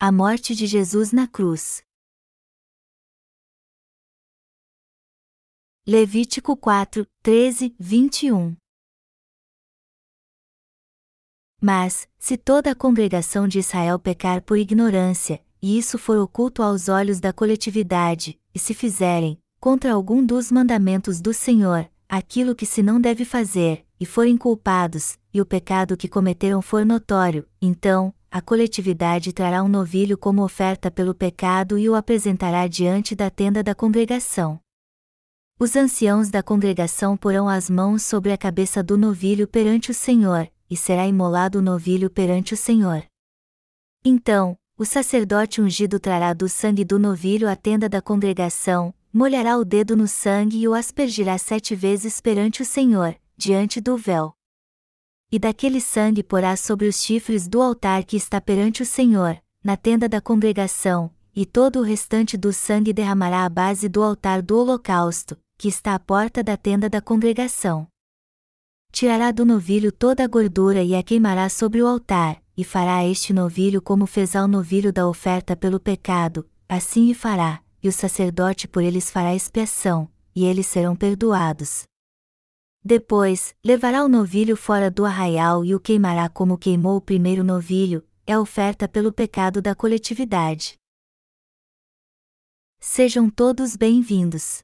A 0.00 0.12
morte 0.12 0.54
de 0.54 0.64
Jesus 0.64 1.10
na 1.10 1.26
cruz. 1.26 1.82
Levítico 5.84 6.56
4, 6.56 7.04
13, 7.20 7.74
21 7.80 8.56
Mas, 11.60 12.08
se 12.16 12.36
toda 12.36 12.70
a 12.70 12.74
congregação 12.76 13.48
de 13.48 13.58
Israel 13.58 13.98
pecar 13.98 14.40
por 14.40 14.56
ignorância, 14.56 15.44
e 15.60 15.76
isso 15.76 15.98
for 15.98 16.16
oculto 16.18 16.62
aos 16.62 16.88
olhos 16.88 17.18
da 17.18 17.32
coletividade, 17.32 18.40
e 18.54 18.58
se 18.60 18.74
fizerem, 18.74 19.42
contra 19.58 19.92
algum 19.92 20.24
dos 20.24 20.52
mandamentos 20.52 21.20
do 21.20 21.34
Senhor, 21.34 21.90
aquilo 22.08 22.54
que 22.54 22.66
se 22.66 22.84
não 22.84 23.00
deve 23.00 23.24
fazer, 23.24 23.84
e 23.98 24.06
forem 24.06 24.36
culpados, 24.36 25.18
e 25.34 25.40
o 25.40 25.44
pecado 25.44 25.96
que 25.96 26.06
cometeram 26.06 26.62
for 26.62 26.86
notório, 26.86 27.48
então, 27.60 28.14
a 28.30 28.40
coletividade 28.40 29.32
trará 29.32 29.62
um 29.62 29.68
novilho 29.68 30.18
como 30.18 30.42
oferta 30.42 30.90
pelo 30.90 31.14
pecado 31.14 31.78
e 31.78 31.88
o 31.88 31.94
apresentará 31.94 32.66
diante 32.66 33.14
da 33.14 33.30
tenda 33.30 33.62
da 33.62 33.74
congregação. 33.74 34.60
Os 35.58 35.74
anciãos 35.74 36.30
da 36.30 36.42
congregação 36.42 37.16
porão 37.16 37.48
as 37.48 37.68
mãos 37.68 38.02
sobre 38.02 38.30
a 38.30 38.38
cabeça 38.38 38.82
do 38.82 38.96
novilho 38.96 39.48
perante 39.48 39.90
o 39.90 39.94
Senhor, 39.94 40.48
e 40.70 40.76
será 40.76 41.06
imolado 41.06 41.58
o 41.58 41.62
novilho 41.62 42.08
perante 42.08 42.54
o 42.54 42.56
Senhor. 42.56 43.04
Então, 44.04 44.56
o 44.76 44.84
sacerdote 44.84 45.60
ungido 45.60 45.98
trará 45.98 46.32
do 46.32 46.48
sangue 46.48 46.84
do 46.84 46.98
novilho 46.98 47.48
à 47.48 47.56
tenda 47.56 47.88
da 47.88 48.00
congregação, 48.00 48.94
molhará 49.12 49.58
o 49.58 49.64
dedo 49.64 49.96
no 49.96 50.06
sangue 50.06 50.58
e 50.58 50.68
o 50.68 50.74
aspergirá 50.74 51.36
sete 51.38 51.74
vezes 51.74 52.20
perante 52.20 52.62
o 52.62 52.64
Senhor, 52.64 53.16
diante 53.36 53.80
do 53.80 53.96
véu. 53.96 54.37
E 55.30 55.38
daquele 55.38 55.80
sangue 55.80 56.22
porá 56.22 56.56
sobre 56.56 56.88
os 56.88 57.02
chifres 57.02 57.46
do 57.46 57.60
altar 57.60 58.02
que 58.04 58.16
está 58.16 58.40
perante 58.40 58.82
o 58.82 58.86
Senhor, 58.86 59.38
na 59.62 59.76
tenda 59.76 60.08
da 60.08 60.22
congregação, 60.22 61.10
e 61.36 61.44
todo 61.44 61.80
o 61.80 61.82
restante 61.82 62.36
do 62.36 62.50
sangue 62.50 62.94
derramará 62.94 63.44
à 63.44 63.48
base 63.48 63.90
do 63.90 64.02
altar 64.02 64.40
do 64.40 64.56
holocausto, 64.58 65.36
que 65.58 65.68
está 65.68 65.94
à 65.94 65.98
porta 65.98 66.42
da 66.42 66.56
tenda 66.56 66.88
da 66.88 67.02
congregação. 67.02 67.86
Tirará 68.90 69.30
do 69.30 69.44
novilho 69.44 69.92
toda 69.92 70.24
a 70.24 70.26
gordura 70.26 70.82
e 70.82 70.94
a 70.94 71.02
queimará 71.02 71.50
sobre 71.50 71.82
o 71.82 71.86
altar, 71.86 72.42
e 72.56 72.64
fará 72.64 73.04
este 73.04 73.32
novilho 73.32 73.82
como 73.82 74.06
fez 74.06 74.34
ao 74.34 74.48
novilho 74.48 74.92
da 74.92 75.06
oferta 75.06 75.54
pelo 75.54 75.78
pecado, 75.78 76.48
assim 76.66 77.10
e 77.10 77.14
fará, 77.14 77.60
e 77.82 77.88
o 77.88 77.92
sacerdote 77.92 78.66
por 78.66 78.82
eles 78.82 79.10
fará 79.10 79.34
expiação, 79.34 80.08
e 80.34 80.46
eles 80.46 80.66
serão 80.66 80.96
perdoados. 80.96 81.82
Depois, 82.88 83.54
levará 83.62 84.02
o 84.02 84.08
novilho 84.08 84.56
fora 84.56 84.90
do 84.90 85.04
arraial 85.04 85.62
e 85.62 85.74
o 85.74 85.78
queimará 85.78 86.26
como 86.26 86.56
queimou 86.56 86.96
o 86.96 87.02
primeiro 87.02 87.44
novilho, 87.44 88.02
é 88.26 88.38
oferta 88.38 88.88
pelo 88.88 89.12
pecado 89.12 89.60
da 89.60 89.74
coletividade. 89.74 90.74
Sejam 92.80 93.28
todos 93.28 93.76
bem-vindos. 93.76 94.60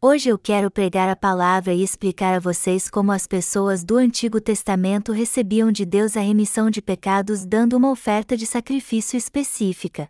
Hoje 0.00 0.30
eu 0.30 0.38
quero 0.38 0.70
pregar 0.70 1.06
a 1.10 1.14
palavra 1.14 1.74
e 1.74 1.82
explicar 1.82 2.32
a 2.32 2.40
vocês 2.40 2.88
como 2.88 3.12
as 3.12 3.26
pessoas 3.26 3.84
do 3.84 3.98
Antigo 3.98 4.40
Testamento 4.40 5.12
recebiam 5.12 5.70
de 5.70 5.84
Deus 5.84 6.16
a 6.16 6.20
remissão 6.20 6.70
de 6.70 6.80
pecados 6.80 7.44
dando 7.44 7.76
uma 7.76 7.90
oferta 7.90 8.38
de 8.38 8.46
sacrifício 8.46 9.18
específica. 9.18 10.08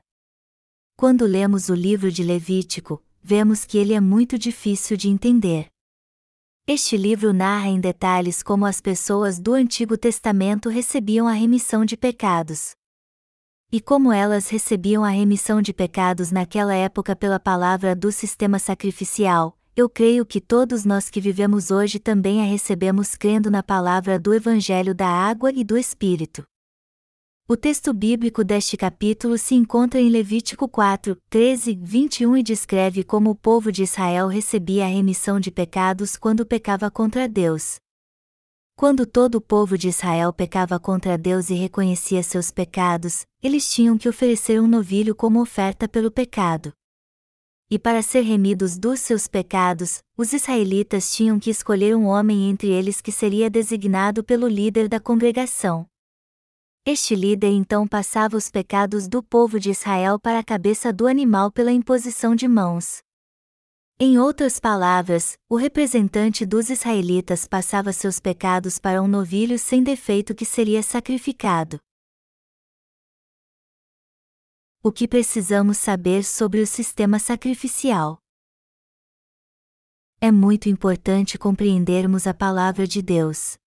Quando 0.96 1.26
lemos 1.26 1.68
o 1.68 1.74
livro 1.74 2.12
de 2.12 2.22
Levítico, 2.22 3.02
vemos 3.20 3.64
que 3.64 3.76
ele 3.76 3.92
é 3.92 4.00
muito 4.00 4.38
difícil 4.38 4.96
de 4.96 5.08
entender. 5.08 5.68
Este 6.70 6.98
livro 6.98 7.32
narra 7.32 7.68
em 7.68 7.80
detalhes 7.80 8.42
como 8.42 8.66
as 8.66 8.78
pessoas 8.78 9.40
do 9.40 9.54
Antigo 9.54 9.96
Testamento 9.96 10.68
recebiam 10.68 11.26
a 11.26 11.32
remissão 11.32 11.82
de 11.82 11.96
pecados. 11.96 12.72
E 13.72 13.80
como 13.80 14.12
elas 14.12 14.50
recebiam 14.50 15.02
a 15.02 15.08
remissão 15.08 15.62
de 15.62 15.72
pecados 15.72 16.30
naquela 16.30 16.74
época 16.74 17.16
pela 17.16 17.40
palavra 17.40 17.96
do 17.96 18.12
sistema 18.12 18.58
sacrificial, 18.58 19.56
eu 19.74 19.88
creio 19.88 20.26
que 20.26 20.42
todos 20.42 20.84
nós 20.84 21.08
que 21.08 21.22
vivemos 21.22 21.70
hoje 21.70 21.98
também 21.98 22.42
a 22.42 22.44
recebemos 22.44 23.14
crendo 23.14 23.50
na 23.50 23.62
palavra 23.62 24.18
do 24.18 24.34
Evangelho 24.34 24.94
da 24.94 25.08
Água 25.08 25.50
e 25.50 25.64
do 25.64 25.74
Espírito. 25.74 26.44
O 27.50 27.56
texto 27.56 27.94
bíblico 27.94 28.44
deste 28.44 28.76
capítulo 28.76 29.38
se 29.38 29.54
encontra 29.54 29.98
em 29.98 30.10
Levítico 30.10 30.68
4, 30.68 31.16
13, 31.30 31.78
21 31.82 32.36
e 32.36 32.42
descreve 32.42 33.02
como 33.02 33.30
o 33.30 33.34
povo 33.34 33.72
de 33.72 33.84
Israel 33.84 34.26
recebia 34.26 34.84
a 34.84 34.88
remissão 34.88 35.40
de 35.40 35.50
pecados 35.50 36.14
quando 36.14 36.44
pecava 36.44 36.90
contra 36.90 37.26
Deus. 37.26 37.76
Quando 38.76 39.06
todo 39.06 39.36
o 39.36 39.40
povo 39.40 39.78
de 39.78 39.88
Israel 39.88 40.30
pecava 40.30 40.78
contra 40.78 41.16
Deus 41.16 41.48
e 41.48 41.54
reconhecia 41.54 42.22
seus 42.22 42.50
pecados, 42.50 43.24
eles 43.42 43.72
tinham 43.72 43.96
que 43.96 44.10
oferecer 44.10 44.60
um 44.60 44.68
novilho 44.68 45.14
como 45.14 45.40
oferta 45.40 45.88
pelo 45.88 46.10
pecado 46.10 46.74
e 47.70 47.78
para 47.78 48.00
ser 48.00 48.22
remidos 48.22 48.78
dos 48.78 49.00
seus 49.00 49.26
pecados, 49.26 49.98
os 50.16 50.32
israelitas 50.32 51.14
tinham 51.14 51.38
que 51.38 51.50
escolher 51.50 51.94
um 51.94 52.06
homem 52.06 52.48
entre 52.48 52.68
eles 52.70 53.00
que 53.02 53.12
seria 53.12 53.50
designado 53.50 54.24
pelo 54.24 54.48
líder 54.48 54.88
da 54.88 54.98
congregação. 54.98 55.86
Este 56.90 57.14
líder 57.14 57.50
então 57.50 57.86
passava 57.86 58.34
os 58.34 58.50
pecados 58.50 59.06
do 59.06 59.22
povo 59.22 59.60
de 59.60 59.68
Israel 59.68 60.18
para 60.18 60.38
a 60.38 60.42
cabeça 60.42 60.90
do 60.90 61.06
animal 61.06 61.52
pela 61.52 61.70
imposição 61.70 62.34
de 62.34 62.48
mãos. 62.48 63.02
Em 64.00 64.18
outras 64.18 64.58
palavras, 64.58 65.36
o 65.50 65.56
representante 65.56 66.46
dos 66.46 66.70
israelitas 66.70 67.46
passava 67.46 67.92
seus 67.92 68.18
pecados 68.18 68.78
para 68.78 69.02
um 69.02 69.06
novilho 69.06 69.58
sem 69.58 69.82
defeito 69.82 70.34
que 70.34 70.46
seria 70.46 70.82
sacrificado. 70.82 71.78
O 74.82 74.90
que 74.90 75.06
precisamos 75.06 75.76
saber 75.76 76.24
sobre 76.24 76.62
o 76.62 76.66
sistema 76.66 77.18
sacrificial? 77.18 78.18
É 80.22 80.32
muito 80.32 80.70
importante 80.70 81.36
compreendermos 81.36 82.26
a 82.26 82.32
palavra 82.32 82.86
de 82.86 83.02
Deus. 83.02 83.58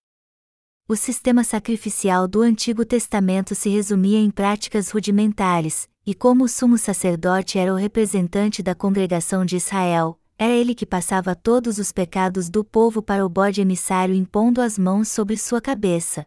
O 0.91 0.95
sistema 0.97 1.41
sacrificial 1.41 2.27
do 2.27 2.41
Antigo 2.41 2.83
Testamento 2.83 3.55
se 3.55 3.69
resumia 3.69 4.19
em 4.19 4.29
práticas 4.29 4.89
rudimentares, 4.89 5.87
e 6.05 6.13
como 6.13 6.43
o 6.43 6.49
sumo 6.49 6.77
sacerdote 6.77 7.57
era 7.57 7.73
o 7.73 7.77
representante 7.77 8.61
da 8.61 8.75
congregação 8.75 9.45
de 9.45 9.55
Israel, 9.55 10.19
era 10.37 10.51
ele 10.51 10.75
que 10.75 10.85
passava 10.85 11.33
todos 11.33 11.77
os 11.77 11.93
pecados 11.93 12.49
do 12.49 12.61
povo 12.61 13.01
para 13.01 13.25
o 13.25 13.29
bode 13.29 13.61
emissário 13.61 14.13
impondo 14.13 14.59
as 14.59 14.77
mãos 14.77 15.07
sobre 15.07 15.37
sua 15.37 15.61
cabeça. 15.61 16.25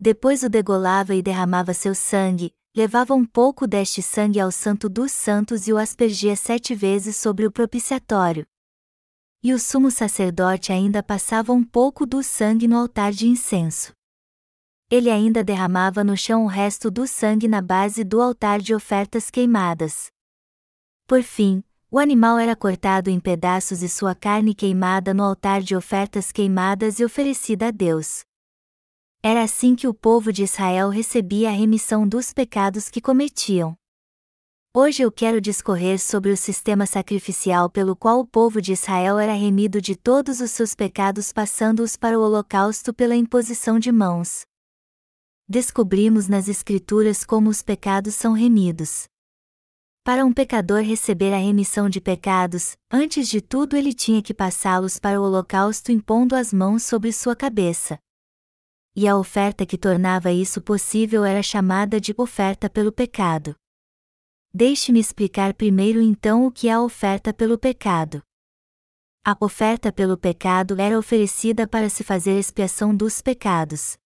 Depois 0.00 0.42
o 0.42 0.48
degolava 0.48 1.14
e 1.14 1.20
derramava 1.20 1.74
seu 1.74 1.94
sangue, 1.94 2.54
levava 2.74 3.12
um 3.12 3.26
pouco 3.26 3.66
deste 3.66 4.00
sangue 4.00 4.40
ao 4.40 4.50
Santo 4.50 4.88
dos 4.88 5.12
Santos 5.12 5.68
e 5.68 5.74
o 5.74 5.76
aspergia 5.76 6.36
sete 6.36 6.74
vezes 6.74 7.18
sobre 7.18 7.46
o 7.46 7.52
propiciatório. 7.52 8.46
E 9.42 9.54
o 9.54 9.58
sumo 9.58 9.88
sacerdote 9.88 10.72
ainda 10.72 11.00
passava 11.00 11.52
um 11.52 11.62
pouco 11.62 12.04
do 12.04 12.24
sangue 12.24 12.66
no 12.66 12.76
altar 12.76 13.12
de 13.12 13.28
incenso. 13.28 13.92
Ele 14.90 15.10
ainda 15.10 15.44
derramava 15.44 16.02
no 16.02 16.16
chão 16.16 16.44
o 16.44 16.48
resto 16.48 16.90
do 16.90 17.06
sangue 17.06 17.46
na 17.46 17.62
base 17.62 18.02
do 18.02 18.20
altar 18.20 18.58
de 18.58 18.74
ofertas 18.74 19.30
queimadas. 19.30 20.08
Por 21.06 21.22
fim, 21.22 21.62
o 21.90 21.98
animal 21.98 22.36
era 22.36 22.56
cortado 22.56 23.10
em 23.10 23.20
pedaços 23.20 23.82
e 23.82 23.88
sua 23.88 24.14
carne 24.14 24.54
queimada 24.54 25.14
no 25.14 25.22
altar 25.22 25.62
de 25.62 25.76
ofertas 25.76 26.32
queimadas 26.32 26.98
e 26.98 27.04
oferecida 27.04 27.68
a 27.68 27.70
Deus. 27.70 28.22
Era 29.22 29.42
assim 29.42 29.76
que 29.76 29.86
o 29.86 29.94
povo 29.94 30.32
de 30.32 30.42
Israel 30.42 30.88
recebia 30.88 31.48
a 31.48 31.52
remissão 31.52 32.08
dos 32.08 32.32
pecados 32.32 32.90
que 32.90 33.00
cometiam. 33.00 33.76
Hoje 34.74 35.02
eu 35.02 35.10
quero 35.10 35.40
discorrer 35.40 35.98
sobre 35.98 36.30
o 36.30 36.36
sistema 36.36 36.84
sacrificial 36.84 37.70
pelo 37.70 37.96
qual 37.96 38.20
o 38.20 38.26
povo 38.26 38.60
de 38.60 38.72
Israel 38.72 39.18
era 39.18 39.32
remido 39.32 39.80
de 39.80 39.96
todos 39.96 40.40
os 40.40 40.50
seus 40.50 40.74
pecados 40.74 41.32
passando-os 41.32 41.96
para 41.96 42.18
o 42.18 42.22
holocausto 42.22 42.92
pela 42.92 43.16
imposição 43.16 43.78
de 43.78 43.90
mãos. 43.90 44.42
Descobrimos 45.48 46.28
nas 46.28 46.48
Escrituras 46.48 47.24
como 47.24 47.48
os 47.48 47.62
pecados 47.62 48.14
são 48.14 48.34
remidos. 48.34 49.06
Para 50.04 50.24
um 50.24 50.32
pecador 50.32 50.82
receber 50.82 51.32
a 51.32 51.38
remissão 51.38 51.88
de 51.88 52.00
pecados, 52.00 52.76
antes 52.90 53.26
de 53.26 53.40
tudo 53.40 53.74
ele 53.74 53.94
tinha 53.94 54.22
que 54.22 54.34
passá-los 54.34 54.98
para 54.98 55.18
o 55.18 55.24
holocausto 55.24 55.90
impondo 55.90 56.36
as 56.36 56.52
mãos 56.52 56.82
sobre 56.82 57.10
sua 57.10 57.34
cabeça 57.34 57.98
e 58.94 59.06
a 59.06 59.16
oferta 59.16 59.64
que 59.64 59.78
tornava 59.78 60.32
isso 60.32 60.60
possível 60.60 61.24
era 61.24 61.40
chamada 61.40 62.00
de 62.00 62.12
oferta 62.18 62.68
pelo 62.68 62.90
pecado. 62.90 63.54
Deixe-me 64.52 64.98
explicar 64.98 65.52
primeiro 65.52 66.00
então 66.00 66.46
o 66.46 66.50
que 66.50 66.68
é 66.68 66.72
a 66.72 66.80
oferta 66.80 67.32
pelo 67.34 67.58
pecado. 67.58 68.22
A 69.24 69.36
oferta 69.40 69.92
pelo 69.92 70.16
pecado 70.16 70.80
era 70.80 70.98
oferecida 70.98 71.68
para 71.68 71.90
se 71.90 72.02
fazer 72.02 72.38
expiação 72.38 72.96
dos 72.96 73.20
pecados. 73.20 73.98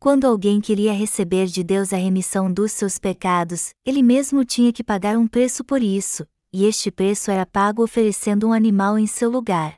Quando 0.00 0.26
alguém 0.26 0.60
queria 0.60 0.92
receber 0.92 1.46
de 1.46 1.62
Deus 1.62 1.92
a 1.92 1.96
remissão 1.96 2.52
dos 2.52 2.72
seus 2.72 2.98
pecados, 2.98 3.72
ele 3.86 4.02
mesmo 4.02 4.44
tinha 4.44 4.72
que 4.72 4.82
pagar 4.82 5.16
um 5.16 5.28
preço 5.28 5.64
por 5.64 5.82
isso, 5.82 6.26
e 6.52 6.64
este 6.64 6.90
preço 6.90 7.30
era 7.30 7.46
pago 7.46 7.82
oferecendo 7.82 8.48
um 8.48 8.52
animal 8.52 8.98
em 8.98 9.06
seu 9.06 9.30
lugar. 9.30 9.76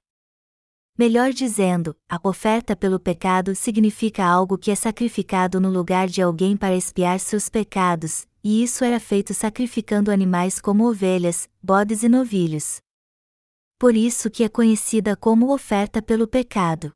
Melhor 0.99 1.31
dizendo, 1.31 1.95
a 2.09 2.19
oferta 2.27 2.75
pelo 2.75 2.99
pecado 2.99 3.55
significa 3.55 4.25
algo 4.25 4.57
que 4.57 4.71
é 4.71 4.75
sacrificado 4.75 5.61
no 5.61 5.69
lugar 5.69 6.09
de 6.09 6.23
alguém 6.23 6.57
para 6.57 6.75
expiar 6.75 7.21
seus 7.21 7.51
pecados, 7.51 8.27
e 8.43 8.63
isso 8.63 8.83
era 8.83 8.99
feito 8.99 9.35
sacrificando 9.35 10.11
animais 10.11 10.59
como 10.59 10.89
ovelhas, 10.89 11.51
bodes 11.63 12.03
e 12.03 12.09
novilhos. 12.09 12.81
Por 13.79 13.95
isso 13.95 14.31
que 14.31 14.43
é 14.43 14.49
conhecida 14.49 15.15
como 15.15 15.53
oferta 15.53 16.01
pelo 16.01 16.27
pecado. 16.27 16.91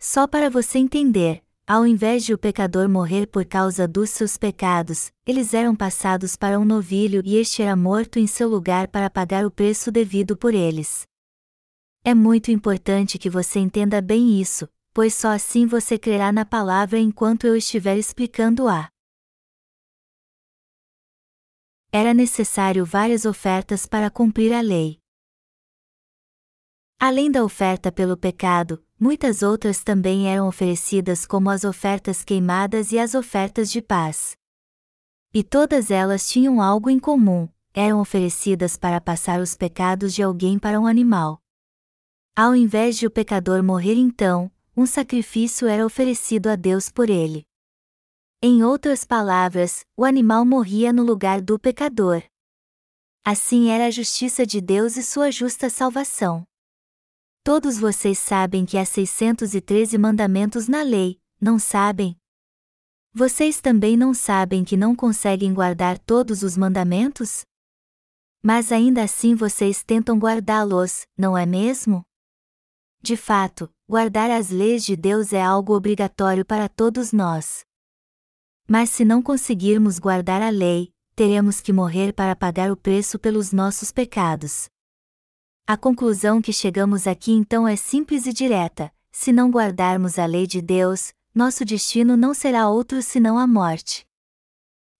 Só 0.00 0.26
para 0.26 0.50
você 0.50 0.78
entender, 0.78 1.44
ao 1.64 1.86
invés 1.86 2.24
de 2.24 2.34
o 2.34 2.38
pecador 2.38 2.88
morrer 2.88 3.28
por 3.28 3.44
causa 3.44 3.86
dos 3.86 4.10
seus 4.10 4.36
pecados, 4.36 5.12
eles 5.24 5.54
eram 5.54 5.76
passados 5.76 6.34
para 6.34 6.58
um 6.58 6.64
novilho 6.64 7.22
e 7.24 7.36
este 7.36 7.62
era 7.62 7.76
morto 7.76 8.18
em 8.18 8.26
seu 8.26 8.48
lugar 8.48 8.88
para 8.88 9.08
pagar 9.08 9.46
o 9.46 9.50
preço 9.50 9.92
devido 9.92 10.36
por 10.36 10.54
eles. 10.54 11.06
É 12.08 12.14
muito 12.14 12.52
importante 12.52 13.18
que 13.18 13.28
você 13.28 13.58
entenda 13.58 14.00
bem 14.00 14.40
isso, 14.40 14.68
pois 14.94 15.12
só 15.12 15.30
assim 15.30 15.66
você 15.66 15.98
crerá 15.98 16.30
na 16.30 16.44
palavra 16.44 17.00
enquanto 17.00 17.48
eu 17.48 17.56
estiver 17.56 17.98
explicando-a. 17.98 18.88
Era 21.90 22.14
necessário 22.14 22.86
várias 22.86 23.24
ofertas 23.24 23.86
para 23.86 24.08
cumprir 24.08 24.52
a 24.52 24.60
lei. 24.60 25.00
Além 26.96 27.28
da 27.28 27.42
oferta 27.42 27.90
pelo 27.90 28.16
pecado, 28.16 28.86
muitas 29.00 29.42
outras 29.42 29.82
também 29.82 30.28
eram 30.28 30.46
oferecidas, 30.46 31.26
como 31.26 31.50
as 31.50 31.64
ofertas 31.64 32.22
queimadas 32.22 32.92
e 32.92 33.00
as 33.00 33.16
ofertas 33.16 33.68
de 33.68 33.82
paz. 33.82 34.36
E 35.34 35.42
todas 35.42 35.90
elas 35.90 36.28
tinham 36.28 36.62
algo 36.62 36.88
em 36.88 37.00
comum: 37.00 37.48
eram 37.74 38.00
oferecidas 38.00 38.76
para 38.76 39.00
passar 39.00 39.40
os 39.40 39.56
pecados 39.56 40.14
de 40.14 40.22
alguém 40.22 40.56
para 40.56 40.78
um 40.78 40.86
animal. 40.86 41.42
Ao 42.38 42.54
invés 42.54 42.98
de 42.98 43.06
o 43.06 43.10
pecador 43.10 43.62
morrer 43.62 43.94
então, 43.94 44.52
um 44.76 44.84
sacrifício 44.84 45.66
era 45.66 45.86
oferecido 45.86 46.48
a 46.48 46.54
Deus 46.54 46.90
por 46.90 47.08
ele. 47.08 47.46
Em 48.42 48.62
outras 48.62 49.06
palavras, 49.06 49.86
o 49.96 50.04
animal 50.04 50.44
morria 50.44 50.92
no 50.92 51.02
lugar 51.02 51.40
do 51.40 51.58
pecador. 51.58 52.22
Assim 53.24 53.70
era 53.70 53.86
a 53.86 53.90
justiça 53.90 54.44
de 54.44 54.60
Deus 54.60 54.98
e 54.98 55.02
sua 55.02 55.30
justa 55.30 55.70
salvação. 55.70 56.44
Todos 57.42 57.78
vocês 57.78 58.18
sabem 58.18 58.66
que 58.66 58.76
há 58.76 58.84
613 58.84 59.96
mandamentos 59.96 60.68
na 60.68 60.82
lei, 60.82 61.18
não 61.40 61.58
sabem? 61.58 62.18
Vocês 63.14 63.62
também 63.62 63.96
não 63.96 64.12
sabem 64.12 64.62
que 64.62 64.76
não 64.76 64.94
conseguem 64.94 65.54
guardar 65.54 65.98
todos 65.98 66.42
os 66.42 66.54
mandamentos? 66.54 67.46
Mas 68.42 68.70
ainda 68.70 69.02
assim 69.02 69.34
vocês 69.34 69.82
tentam 69.82 70.18
guardá-los, 70.18 71.06
não 71.16 71.36
é 71.36 71.46
mesmo? 71.46 72.05
De 73.02 73.16
fato, 73.16 73.70
guardar 73.88 74.30
as 74.30 74.50
leis 74.50 74.84
de 74.84 74.96
Deus 74.96 75.32
é 75.32 75.42
algo 75.42 75.74
obrigatório 75.74 76.44
para 76.44 76.68
todos 76.68 77.12
nós. 77.12 77.64
Mas 78.68 78.90
se 78.90 79.04
não 79.04 79.22
conseguirmos 79.22 79.98
guardar 79.98 80.42
a 80.42 80.50
lei, 80.50 80.92
teremos 81.14 81.60
que 81.60 81.72
morrer 81.72 82.12
para 82.12 82.34
pagar 82.34 82.70
o 82.70 82.76
preço 82.76 83.18
pelos 83.18 83.52
nossos 83.52 83.92
pecados. 83.92 84.68
A 85.66 85.76
conclusão 85.76 86.40
que 86.42 86.52
chegamos 86.52 87.06
aqui 87.06 87.32
então 87.32 87.66
é 87.66 87.76
simples 87.76 88.26
e 88.26 88.32
direta: 88.32 88.92
se 89.10 89.32
não 89.32 89.50
guardarmos 89.50 90.18
a 90.18 90.26
lei 90.26 90.46
de 90.46 90.60
Deus, 90.60 91.12
nosso 91.34 91.64
destino 91.64 92.16
não 92.16 92.34
será 92.34 92.68
outro 92.68 93.02
senão 93.02 93.38
a 93.38 93.46
morte. 93.46 94.06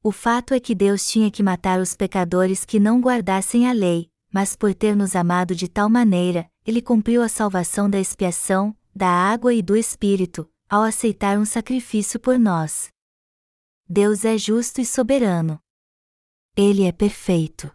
O 0.02 0.12
fato 0.12 0.54
é 0.54 0.60
que 0.60 0.74
Deus 0.74 1.08
tinha 1.08 1.30
que 1.30 1.42
matar 1.42 1.80
os 1.80 1.94
pecadores 1.94 2.64
que 2.64 2.78
não 2.78 3.00
guardassem 3.00 3.68
a 3.68 3.72
lei, 3.72 4.10
mas 4.32 4.54
por 4.54 4.74
ter 4.74 4.94
nos 4.94 5.16
amado 5.16 5.54
de 5.54 5.68
tal 5.68 5.88
maneira, 5.88 6.50
ele 6.66 6.82
cumpriu 6.82 7.22
a 7.22 7.28
salvação 7.28 7.88
da 7.88 8.00
expiação, 8.00 8.76
da 8.94 9.08
água 9.08 9.54
e 9.54 9.62
do 9.62 9.76
Espírito, 9.76 10.50
ao 10.68 10.82
aceitar 10.82 11.38
um 11.38 11.44
sacrifício 11.44 12.18
por 12.18 12.38
nós. 12.38 12.88
Deus 13.88 14.24
é 14.24 14.36
justo 14.36 14.80
e 14.80 14.84
soberano. 14.84 15.60
Ele 16.56 16.84
é 16.84 16.90
perfeito. 16.90 17.70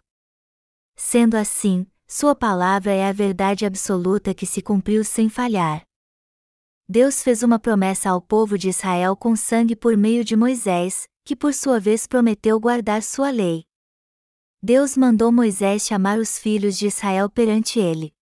Sendo 0.94 1.36
assim, 1.36 1.86
Sua 2.06 2.34
palavra 2.34 2.92
é 2.92 3.08
a 3.08 3.12
verdade 3.12 3.64
absoluta 3.64 4.34
que 4.34 4.44
se 4.44 4.60
cumpriu 4.60 5.02
sem 5.02 5.30
falhar. 5.30 5.82
Deus 6.86 7.22
fez 7.22 7.42
uma 7.42 7.58
promessa 7.58 8.10
ao 8.10 8.20
povo 8.20 8.58
de 8.58 8.68
Israel 8.68 9.16
com 9.16 9.34
sangue 9.34 9.74
por 9.74 9.96
meio 9.96 10.22
de 10.22 10.36
Moisés, 10.36 11.08
que 11.24 11.34
por 11.34 11.54
sua 11.54 11.80
vez 11.80 12.06
prometeu 12.06 12.60
guardar 12.60 13.02
sua 13.02 13.30
lei. 13.30 13.64
Deus 14.62 14.94
mandou 14.94 15.32
Moisés 15.32 15.86
chamar 15.86 16.18
os 16.18 16.38
filhos 16.38 16.76
de 16.76 16.88
Israel 16.88 17.30
perante 17.30 17.78
ele. 17.78 18.12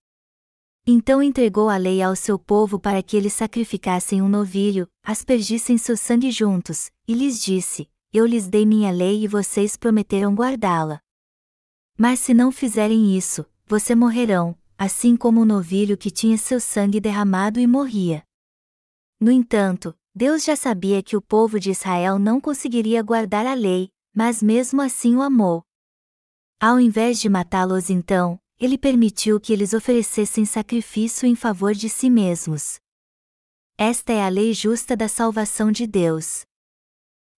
Então 0.92 1.22
entregou 1.22 1.68
a 1.68 1.76
lei 1.76 2.02
ao 2.02 2.16
seu 2.16 2.36
povo 2.36 2.76
para 2.76 3.00
que 3.00 3.16
eles 3.16 3.32
sacrificassem 3.32 4.20
um 4.20 4.28
novilho, 4.28 4.88
aspergissem 5.04 5.78
seu 5.78 5.96
sangue 5.96 6.32
juntos, 6.32 6.90
e 7.06 7.14
lhes 7.14 7.40
disse: 7.40 7.88
Eu 8.12 8.26
lhes 8.26 8.48
dei 8.48 8.66
minha 8.66 8.90
lei 8.90 9.22
e 9.22 9.28
vocês 9.28 9.76
prometeram 9.76 10.34
guardá-la. 10.34 11.00
Mas 11.96 12.18
se 12.18 12.34
não 12.34 12.50
fizerem 12.50 13.16
isso, 13.16 13.46
vocês 13.68 13.96
morrerão, 13.96 14.58
assim 14.76 15.16
como 15.16 15.42
o 15.42 15.44
novilho 15.44 15.96
que 15.96 16.10
tinha 16.10 16.36
seu 16.36 16.58
sangue 16.58 16.98
derramado 16.98 17.60
e 17.60 17.68
morria. 17.68 18.24
No 19.20 19.30
entanto, 19.30 19.96
Deus 20.12 20.42
já 20.42 20.56
sabia 20.56 21.04
que 21.04 21.16
o 21.16 21.22
povo 21.22 21.60
de 21.60 21.70
Israel 21.70 22.18
não 22.18 22.40
conseguiria 22.40 23.00
guardar 23.00 23.46
a 23.46 23.54
lei, 23.54 23.90
mas 24.12 24.42
mesmo 24.42 24.82
assim 24.82 25.14
o 25.14 25.22
amou. 25.22 25.62
Ao 26.58 26.80
invés 26.80 27.20
de 27.20 27.28
matá-los 27.28 27.90
então, 27.90 28.39
ele 28.60 28.76
permitiu 28.76 29.40
que 29.40 29.54
eles 29.54 29.72
oferecessem 29.72 30.44
sacrifício 30.44 31.26
em 31.26 31.34
favor 31.34 31.72
de 31.72 31.88
si 31.88 32.10
mesmos. 32.10 32.78
Esta 33.78 34.12
é 34.12 34.22
a 34.22 34.28
lei 34.28 34.52
justa 34.52 34.94
da 34.94 35.08
salvação 35.08 35.72
de 35.72 35.86
Deus. 35.86 36.42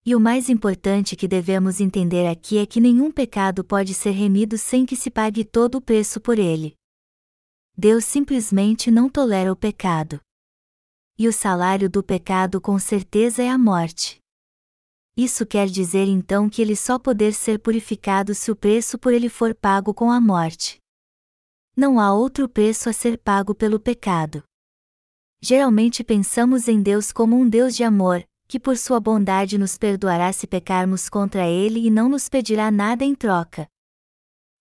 E 0.05 0.13
o 0.13 0.19
mais 0.19 0.49
importante 0.49 1.15
que 1.15 1.25
devemos 1.25 1.79
entender 1.79 2.27
aqui 2.27 2.57
é 2.57 2.65
que 2.65 2.81
nenhum 2.81 3.09
pecado 3.09 3.63
pode 3.63 3.93
ser 3.93 4.11
remido 4.11 4.57
sem 4.57 4.85
que 4.85 4.97
se 4.97 5.09
pague 5.09 5.45
todo 5.45 5.75
o 5.75 5.81
preço 5.81 6.19
por 6.19 6.37
ele. 6.37 6.75
Deus 7.75 8.03
simplesmente 8.03 8.91
não 8.91 9.09
tolera 9.09 9.49
o 9.49 9.55
pecado. 9.55 10.19
E 11.17 11.25
o 11.25 11.31
salário 11.31 11.89
do 11.89 12.03
pecado 12.03 12.59
com 12.59 12.77
certeza 12.77 13.41
é 13.41 13.49
a 13.49 13.57
morte. 13.57 14.19
Isso 15.15 15.45
quer 15.45 15.67
dizer 15.67 16.09
então 16.09 16.49
que 16.49 16.61
ele 16.61 16.75
só 16.75 16.99
poder 16.99 17.33
ser 17.33 17.59
purificado 17.59 18.35
se 18.35 18.51
o 18.51 18.55
preço 18.57 18.97
por 18.99 19.13
ele 19.13 19.29
for 19.29 19.55
pago 19.55 19.93
com 19.93 20.11
a 20.11 20.19
morte. 20.19 20.82
Não 21.75 21.99
há 21.99 22.13
outro 22.13 22.47
preço 22.47 22.87
a 22.87 22.93
ser 22.93 23.17
pago 23.17 23.55
pelo 23.55 23.79
pecado. 23.79 24.43
Geralmente 25.41 26.03
pensamos 26.03 26.67
em 26.67 26.81
Deus 26.81 27.11
como 27.11 27.35
um 27.35 27.49
Deus 27.49 27.75
de 27.75 27.83
amor, 27.83 28.23
que 28.47 28.59
por 28.59 28.77
sua 28.77 28.99
bondade 28.99 29.57
nos 29.57 29.75
perdoará 29.77 30.31
se 30.31 30.45
pecarmos 30.45 31.09
contra 31.09 31.47
Ele 31.47 31.87
e 31.87 31.89
não 31.89 32.07
nos 32.07 32.29
pedirá 32.29 32.69
nada 32.69 33.03
em 33.03 33.15
troca. 33.15 33.67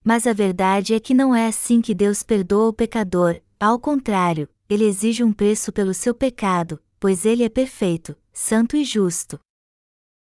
Mas 0.03 0.27
a 0.27 0.33
verdade 0.33 0.95
é 0.95 1.01
que 1.01 1.13
não 1.13 1.35
é 1.35 1.47
assim 1.47 1.83
que 1.83 1.95
Deus 1.95 2.23
perdoa 2.23 2.69
o 2.69 2.73
pecador, 2.73 3.41
ao 3.61 3.79
contrário, 3.79 4.49
ele 4.69 4.85
exige 4.85 5.23
um 5.23 5.33
preço 5.33 5.71
pelo 5.71 5.93
seu 5.93 6.15
pecado, 6.15 6.83
pois 6.99 7.27
ele 7.27 7.45
é 7.45 7.49
perfeito, 7.51 8.17
santo 8.33 8.75
e 8.75 8.85
justo. 8.85 9.39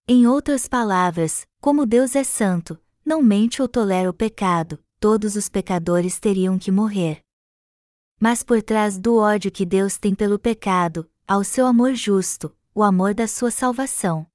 Em 0.06 0.28
outras 0.28 0.68
palavras, 0.68 1.48
como 1.62 1.86
Deus 1.86 2.14
é 2.14 2.26
santo, 2.26 2.78
não 3.06 3.24
mente 3.24 3.62
ou 3.62 3.70
tolera 3.70 4.10
o 4.10 4.14
pecado, 4.14 4.78
todos 5.04 5.36
os 5.36 5.50
pecadores 5.50 6.18
teriam 6.18 6.58
que 6.58 6.72
morrer. 6.72 7.20
Mas 8.22 8.42
por 8.42 8.64
trás 8.64 8.98
do 8.98 9.18
ódio 9.18 9.52
que 9.52 9.66
Deus 9.66 9.98
tem 9.98 10.16
pelo 10.16 10.40
pecado, 10.40 11.06
há 11.28 11.38
o 11.38 11.44
seu 11.44 11.68
amor 11.68 11.94
justo, 11.94 12.56
o 12.74 12.82
amor 12.82 13.14
da 13.14 13.28
sua 13.28 13.52
salvação. 13.52 14.26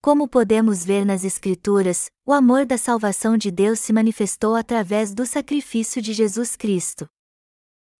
Como 0.00 0.28
podemos 0.28 0.84
ver 0.84 1.04
nas 1.04 1.24
Escrituras, 1.24 2.08
o 2.24 2.32
amor 2.32 2.64
da 2.64 2.78
salvação 2.78 3.36
de 3.36 3.50
Deus 3.50 3.80
se 3.80 3.92
manifestou 3.92 4.54
através 4.54 5.12
do 5.12 5.26
sacrifício 5.26 6.00
de 6.00 6.12
Jesus 6.12 6.54
Cristo. 6.54 7.08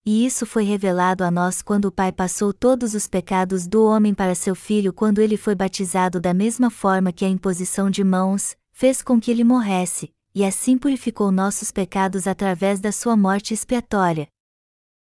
E 0.06 0.24
isso 0.24 0.46
foi 0.46 0.62
revelado 0.62 1.24
a 1.24 1.30
nós 1.32 1.60
quando 1.60 1.86
o 1.86 1.92
Pai 1.92 2.12
passou 2.12 2.52
todos 2.52 2.94
os 2.94 3.08
pecados 3.08 3.66
do 3.66 3.84
homem 3.84 4.14
para 4.14 4.36
seu 4.36 4.54
filho 4.54 4.92
quando 4.92 5.18
ele 5.18 5.36
foi 5.36 5.56
batizado 5.56 6.20
da 6.20 6.32
mesma 6.32 6.70
forma 6.70 7.12
que 7.12 7.24
a 7.24 7.28
imposição 7.28 7.90
de 7.90 8.04
mãos, 8.04 8.56
fez 8.70 9.02
com 9.02 9.20
que 9.20 9.28
ele 9.28 9.42
morresse, 9.42 10.13
e 10.34 10.44
assim 10.44 10.76
purificou 10.76 11.30
nossos 11.30 11.70
pecados 11.70 12.26
através 12.26 12.80
da 12.80 12.90
sua 12.90 13.16
morte 13.16 13.54
expiatória. 13.54 14.28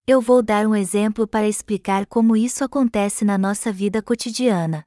Eu 0.05 0.21
vou 0.21 0.43
dar 0.43 0.67
um 0.67 0.75
exemplo 0.75 1.27
para 1.27 1.47
explicar 1.47 2.05
como 2.05 2.35
isso 2.35 2.63
acontece 2.63 3.23
na 3.23 3.37
nossa 3.37 3.71
vida 3.71 4.01
cotidiana. 4.01 4.83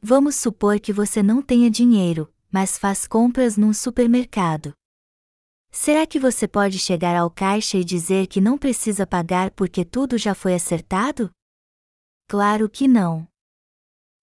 Vamos 0.00 0.36
supor 0.36 0.80
que 0.80 0.92
você 0.92 1.22
não 1.22 1.42
tenha 1.42 1.70
dinheiro, 1.70 2.32
mas 2.50 2.78
faz 2.78 3.06
compras 3.06 3.56
num 3.56 3.72
supermercado. 3.72 4.72
Será 5.70 6.06
que 6.06 6.18
você 6.18 6.48
pode 6.48 6.78
chegar 6.78 7.14
ao 7.14 7.30
caixa 7.30 7.76
e 7.76 7.84
dizer 7.84 8.26
que 8.26 8.40
não 8.40 8.56
precisa 8.56 9.06
pagar 9.06 9.50
porque 9.50 9.84
tudo 9.84 10.16
já 10.16 10.34
foi 10.34 10.54
acertado? 10.54 11.30
Claro 12.28 12.68
que 12.68 12.88
não. 12.88 13.28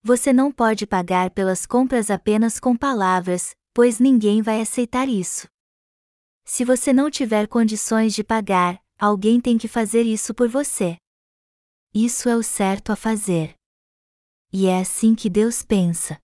Você 0.02 0.34
não 0.34 0.52
pode 0.52 0.86
pagar 0.86 1.30
pelas 1.30 1.66
compras 1.66 2.10
apenas 2.10 2.60
com 2.60 2.76
palavras, 2.76 3.56
pois 3.74 4.00
ninguém 4.00 4.42
vai 4.42 4.62
aceitar 4.62 5.10
isso. 5.10 5.48
Se 6.46 6.64
você 6.64 6.94
não 6.94 7.10
tiver 7.10 7.48
condições 7.48 8.14
de 8.14 8.24
pagar, 8.24 8.82
alguém 9.00 9.42
tem 9.42 9.58
que 9.58 9.68
fazer 9.68 10.04
isso 10.04 10.34
por 10.34 10.48
você. 10.48 10.98
isso 11.94 12.28
é 12.28 12.36
o 12.36 12.44
certo 12.44 12.92
a 12.92 12.96
fazer. 12.96 13.56
E 14.52 14.68
é 14.68 14.80
assim 14.80 15.16
que 15.16 15.30
Deus 15.30 15.64
pensa. 15.64 16.20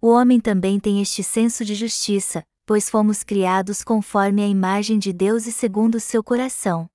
O 0.00 0.08
homem 0.08 0.40
também 0.40 0.78
tem 0.78 1.00
este 1.00 1.22
senso 1.22 1.64
de 1.64 1.74
justiça, 1.74 2.44
pois 2.64 2.88
fomos 2.88 3.24
criados 3.24 3.82
conforme 3.82 4.42
a 4.42 4.46
imagem 4.46 4.98
de 4.98 5.12
Deus 5.12 5.46
e 5.46 5.52
segundo 5.52 5.96
o 5.96 6.00
seu 6.00 6.22
coração. 6.22 6.88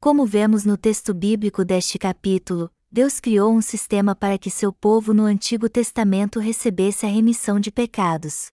Como 0.00 0.26
vemos 0.26 0.64
no 0.64 0.76
texto 0.76 1.14
bíblico 1.14 1.64
deste 1.64 1.98
capítulo, 1.98 2.70
Deus 2.90 3.18
criou 3.18 3.52
um 3.52 3.62
sistema 3.62 4.14
para 4.14 4.38
que 4.38 4.50
seu 4.50 4.72
povo 4.72 5.12
no 5.12 5.24
Antigo 5.24 5.68
Testamento 5.68 6.38
recebesse 6.38 7.04
a 7.04 7.08
remissão 7.08 7.58
de 7.58 7.70
pecados. 7.72 8.48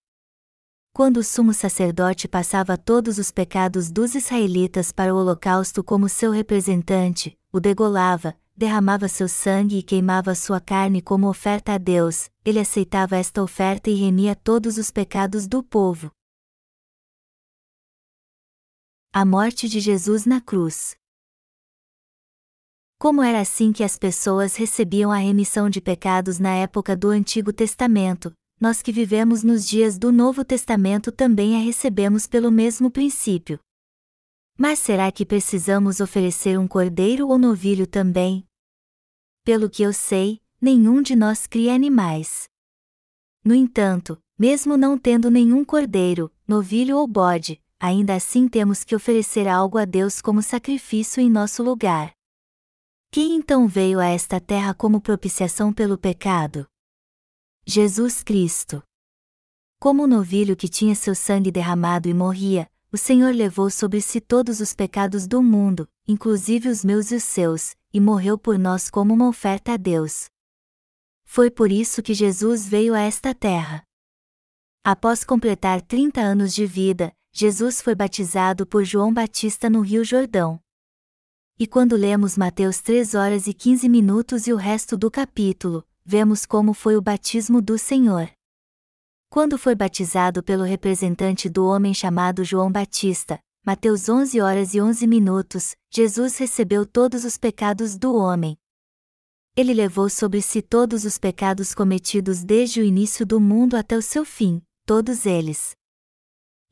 Quando 0.96 1.18
o 1.18 1.24
sumo 1.24 1.56
sacerdote 1.56 2.28
passava 2.28 2.78
todos 2.78 3.18
os 3.18 3.32
pecados 3.32 3.90
dos 3.90 4.14
israelitas 4.14 4.92
para 4.92 5.12
o 5.12 5.18
holocausto 5.18 5.84
como 5.84 6.08
seu 6.08 6.30
representante, 6.30 7.36
o 7.52 7.60
degolava, 7.60 8.40
derramava 8.56 9.08
seu 9.08 9.28
sangue 9.28 9.80
e 9.80 9.82
queimava 9.82 10.36
sua 10.36 10.62
carne 10.62 11.02
como 11.02 11.28
oferta 11.28 11.74
a 11.74 11.80
Deus, 11.80 12.30
ele 12.46 12.60
aceitava 12.60 13.18
esta 13.18 13.42
oferta 13.42 13.90
e 13.90 13.96
remia 13.96 14.36
todos 14.36 14.78
os 14.78 14.92
pecados 14.92 15.48
do 15.48 15.64
povo. 15.64 16.12
A 19.12 19.26
morte 19.26 19.68
de 19.68 19.80
Jesus 19.80 20.28
na 20.28 20.40
cruz. 20.40 20.96
Como 23.00 23.24
era 23.24 23.42
assim 23.42 23.74
que 23.74 23.84
as 23.84 23.98
pessoas 23.98 24.56
recebiam 24.56 25.12
a 25.12 25.18
remissão 25.18 25.72
de 25.72 25.82
pecados 25.82 26.38
na 26.38 26.54
época 26.54 26.96
do 26.96 27.10
Antigo 27.10 27.52
Testamento, 27.52 28.32
nós 28.64 28.82
que 28.82 28.94
vivemos 28.94 29.44
nos 29.44 29.68
dias 29.68 29.98
do 29.98 30.10
Novo 30.10 30.46
Testamento 30.46 31.12
também 31.12 31.58
a 31.58 31.60
recebemos 31.60 32.26
pelo 32.26 32.50
mesmo 32.50 32.90
princípio. 32.90 33.60
Mas 34.58 34.80
será 34.80 35.12
que 35.12 35.26
precisamos 35.26 36.00
oferecer 36.00 36.58
um 36.58 36.66
cordeiro 36.66 37.28
ou 37.28 37.38
novilho 37.38 37.86
também? 37.86 38.48
Pelo 39.44 39.70
que 39.70 39.84
eu 39.84 39.92
sei, 39.92 40.40
nenhum 40.62 41.02
de 41.02 41.14
nós 41.14 41.46
cria 41.46 41.76
animais. 41.76 42.46
No 43.44 43.54
entanto, 43.54 44.18
mesmo 44.40 44.78
não 44.78 44.98
tendo 44.98 45.30
nenhum 45.30 45.66
cordeiro, 45.66 46.32
novilho 46.48 46.96
ou 46.96 47.06
bode, 47.06 47.62
ainda 47.78 48.16
assim 48.16 48.48
temos 48.48 48.86
que 48.86 48.96
oferecer 48.96 49.46
algo 49.46 49.78
a 49.78 49.84
Deus 49.84 50.22
como 50.22 50.42
sacrifício 50.42 51.20
em 51.20 51.30
nosso 51.30 51.62
lugar. 51.62 52.14
Quem 53.12 53.36
então 53.36 53.68
veio 53.68 54.00
a 54.00 54.06
esta 54.06 54.40
terra 54.40 54.74
como 54.74 55.02
propiciação 55.02 55.74
pelo 55.74 55.98
pecado? 55.98 56.66
Jesus 57.66 58.22
Cristo. 58.22 58.84
Como 59.80 60.04
o 60.04 60.08
novilho 60.08 60.54
que 60.54 60.68
tinha 60.68 60.94
seu 60.94 61.16
sangue 61.16 61.50
derramado 61.50 62.10
e 62.10 62.14
morria, 62.14 62.70
o 62.92 62.98
Senhor 62.98 63.34
levou 63.34 63.70
sobre 63.70 64.02
si 64.02 64.20
todos 64.20 64.60
os 64.60 64.74
pecados 64.74 65.26
do 65.28 65.42
mundo, 65.42 65.88
inclusive 66.06 66.68
os 66.68 66.84
meus 66.84 67.10
e 67.10 67.16
os 67.16 67.24
seus, 67.24 67.74
e 67.94 68.02
morreu 68.02 68.38
por 68.38 68.60
nós 68.60 68.90
como 68.90 69.14
uma 69.14 69.30
oferta 69.30 69.74
a 69.74 69.78
Deus. 69.78 70.26
Foi 71.24 71.50
por 71.50 71.72
isso 71.72 72.04
que 72.04 72.14
Jesus 72.14 72.68
veio 72.68 72.94
a 72.94 73.00
esta 73.00 73.34
terra. 73.34 73.82
Após 74.84 75.24
completar 75.24 75.82
30 75.82 76.20
anos 76.20 76.54
de 76.54 76.66
vida, 76.66 77.16
Jesus 77.32 77.82
foi 77.82 77.96
batizado 77.96 78.68
por 78.68 78.84
João 78.84 79.14
Batista 79.14 79.70
no 79.70 79.80
Rio 79.80 80.04
Jordão. 80.04 80.60
E 81.58 81.66
quando 81.66 81.96
lemos 81.96 82.38
Mateus 82.38 82.82
3 82.82 83.16
horas 83.16 83.48
e 83.48 83.54
15 83.54 83.88
minutos 83.88 84.48
e 84.48 84.54
o 84.54 84.58
resto 84.58 84.98
do 84.98 85.10
capítulo, 85.10 85.88
vemos 86.06 86.46
como 86.46 86.74
foi 86.74 86.96
o 86.96 87.02
batismo 87.02 87.62
do 87.62 87.78
Senhor. 87.78 88.30
Quando 89.30 89.58
foi 89.58 89.76
batizado 89.76 90.44
pelo 90.44 90.64
representante 90.64 91.50
do 91.50 91.66
homem 91.66 91.94
chamado 91.94 92.44
João 92.44 92.72
Batista, 92.72 93.40
Mateus 93.66 94.10
11 94.10 94.42
horas 94.42 94.74
e 94.74 94.82
11 94.82 95.08
minutos, 95.08 95.76
Jesus 95.90 96.38
recebeu 96.38 96.86
todos 96.86 97.24
os 97.24 97.38
pecados 97.38 97.98
do 97.98 98.16
homem. 98.16 98.58
Ele 99.56 99.74
levou 99.74 100.10
sobre 100.10 100.42
si 100.42 100.62
todos 100.62 101.06
os 101.06 101.18
pecados 101.18 101.74
cometidos 101.74 102.44
desde 102.44 102.82
o 102.82 102.84
início 102.84 103.26
do 103.26 103.40
mundo 103.40 103.76
até 103.76 103.98
o 103.98 104.02
seu 104.02 104.26
fim, 104.26 104.62
todos 104.86 105.26
eles 105.26 105.76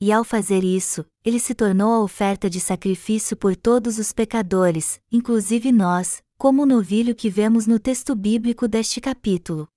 e 0.01 0.11
ao 0.11 0.23
fazer 0.23 0.63
isso, 0.63 1.05
ele 1.23 1.39
se 1.39 1.53
tornou 1.53 1.93
a 1.93 1.99
oferta 1.99 2.49
de 2.49 2.59
sacrifício 2.59 3.37
por 3.37 3.55
todos 3.55 3.99
os 3.99 4.11
pecadores, 4.11 4.99
inclusive 5.11 5.71
nós, 5.71 6.23
como 6.41 6.63
o 6.63 6.65
novilho 6.65 7.13
que 7.13 7.29
vemos 7.29 7.67
no 7.67 7.77
texto 7.77 8.15
bíblico 8.15 8.67
deste 8.67 8.99
capítulo. 8.99 9.67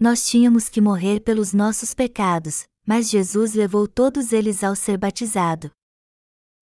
Nós 0.00 0.28
tínhamos 0.28 0.68
que 0.68 0.80
morrer 0.80 1.20
pelos 1.20 1.52
nossos 1.52 1.94
pecados, 1.94 2.64
mas 2.84 3.08
Jesus 3.08 3.54
levou 3.54 3.86
todos 3.86 4.32
eles 4.32 4.64
ao 4.64 4.74
ser 4.74 4.98
batizado. 4.98 5.70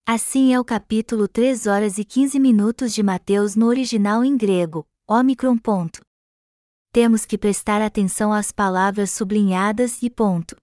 Assim 0.07 0.53
é 0.53 0.61
o 0.61 0.65
capítulo 0.65 1.27
3 1.27 1.67
horas 1.67 1.97
e 1.97 2.05
15 2.05 2.39
minutos 2.39 2.93
de 2.93 3.03
Mateus 3.03 3.57
no 3.57 3.69
original 3.69 4.23
em 4.23 4.37
grego, 4.37 4.85
Omicron. 5.09 5.57
Ponto. 5.57 6.03
Temos 6.93 7.25
que 7.25 7.39
prestar 7.39 7.81
atenção 7.81 8.31
às 8.31 8.53
palavras 8.53 9.11
sublinhadas 9.11 10.03
e 10.03 10.11
ponto. 10.11 10.55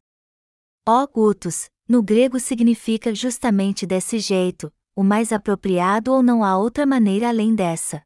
Ó 0.87 1.07
Gutus, 1.07 1.65
no 1.89 2.03
grego 2.03 2.39
significa 2.39 3.11
justamente 3.15 3.87
desse 3.87 4.19
jeito, 4.19 4.71
o 4.95 5.03
mais 5.03 5.33
apropriado 5.33 6.13
ou 6.13 6.21
não 6.21 6.43
há 6.43 6.55
outra 6.55 6.85
maneira 6.85 7.29
além 7.29 7.55
dessa. 7.55 8.04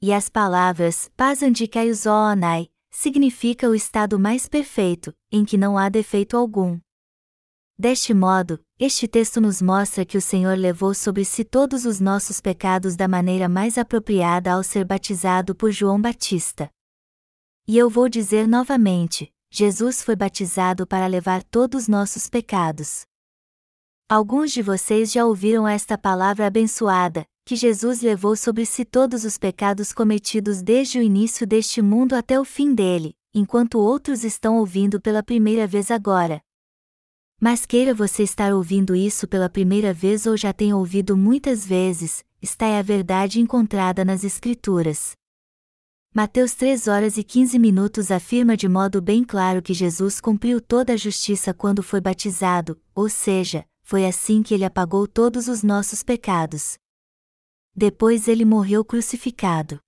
E 0.00 0.12
as 0.12 0.28
palavras 0.28 1.10
pasandikaiosonai 1.16 2.68
significa 2.90 3.68
o 3.68 3.74
estado 3.74 4.18
mais 4.18 4.46
perfeito, 4.46 5.14
em 5.32 5.44
que 5.44 5.56
não 5.56 5.78
há 5.78 5.88
defeito 5.88 6.36
algum. 6.36 6.78
Deste 7.78 8.14
modo, 8.14 8.58
este 8.78 9.06
texto 9.06 9.40
nos 9.40 9.60
mostra 9.60 10.04
que 10.04 10.16
o 10.16 10.20
Senhor 10.20 10.56
levou 10.56 10.94
sobre 10.94 11.24
si 11.24 11.44
todos 11.44 11.84
os 11.84 12.00
nossos 12.00 12.40
pecados 12.40 12.96
da 12.96 13.06
maneira 13.06 13.48
mais 13.48 13.76
apropriada 13.76 14.52
ao 14.52 14.62
ser 14.62 14.84
batizado 14.84 15.54
por 15.54 15.70
João 15.70 16.00
Batista. 16.00 16.70
E 17.66 17.76
eu 17.76 17.90
vou 17.90 18.08
dizer 18.08 18.46
novamente: 18.46 19.30
Jesus 19.50 20.02
foi 20.02 20.16
batizado 20.16 20.86
para 20.86 21.06
levar 21.06 21.42
todos 21.44 21.82
os 21.82 21.88
nossos 21.88 22.28
pecados. 22.28 23.04
Alguns 24.08 24.52
de 24.52 24.62
vocês 24.62 25.10
já 25.10 25.26
ouviram 25.26 25.66
esta 25.66 25.98
palavra 25.98 26.46
abençoada, 26.46 27.26
que 27.46 27.54
Jesus 27.54 28.00
levou 28.00 28.34
sobre 28.34 28.66
si 28.66 28.84
todos 28.84 29.24
os 29.24 29.38
pecados 29.38 29.92
cometidos 29.92 30.60
desde 30.60 30.98
o 30.98 31.02
início 31.02 31.46
deste 31.46 31.80
mundo 31.80 32.14
até 32.14 32.40
o 32.40 32.44
fim 32.44 32.74
dele, 32.74 33.14
enquanto 33.32 33.78
outros 33.78 34.24
estão 34.24 34.58
ouvindo 34.58 35.00
pela 35.00 35.22
primeira 35.22 35.64
vez 35.64 35.92
agora. 35.92 36.40
Mas 37.40 37.64
queira 37.64 37.94
você 37.94 38.24
estar 38.24 38.52
ouvindo 38.52 38.96
isso 38.96 39.28
pela 39.28 39.48
primeira 39.48 39.92
vez 39.92 40.26
ou 40.26 40.36
já 40.36 40.52
tenha 40.52 40.76
ouvido 40.76 41.16
muitas 41.16 41.64
vezes, 41.64 42.24
está 42.42 42.66
é 42.66 42.80
a 42.80 42.82
verdade 42.82 43.40
encontrada 43.40 44.04
nas 44.04 44.24
Escrituras. 44.24 45.12
Mateus 46.12 46.52
3 46.54 46.88
horas 46.88 47.16
e 47.16 47.22
15 47.22 47.60
minutos 47.60 48.10
afirma 48.10 48.56
de 48.56 48.68
modo 48.68 49.00
bem 49.00 49.22
claro 49.22 49.62
que 49.62 49.72
Jesus 49.72 50.20
cumpriu 50.20 50.60
toda 50.60 50.94
a 50.94 50.96
justiça 50.96 51.54
quando 51.54 51.80
foi 51.80 52.00
batizado, 52.00 52.76
ou 52.92 53.08
seja, 53.08 53.64
foi 53.84 54.04
assim 54.04 54.42
que 54.42 54.52
ele 54.52 54.64
apagou 54.64 55.06
todos 55.06 55.46
os 55.46 55.62
nossos 55.62 56.02
pecados. 56.02 56.76
Depois 57.76 58.26
ele 58.26 58.46
morreu 58.46 58.82
crucificado. 58.82 59.78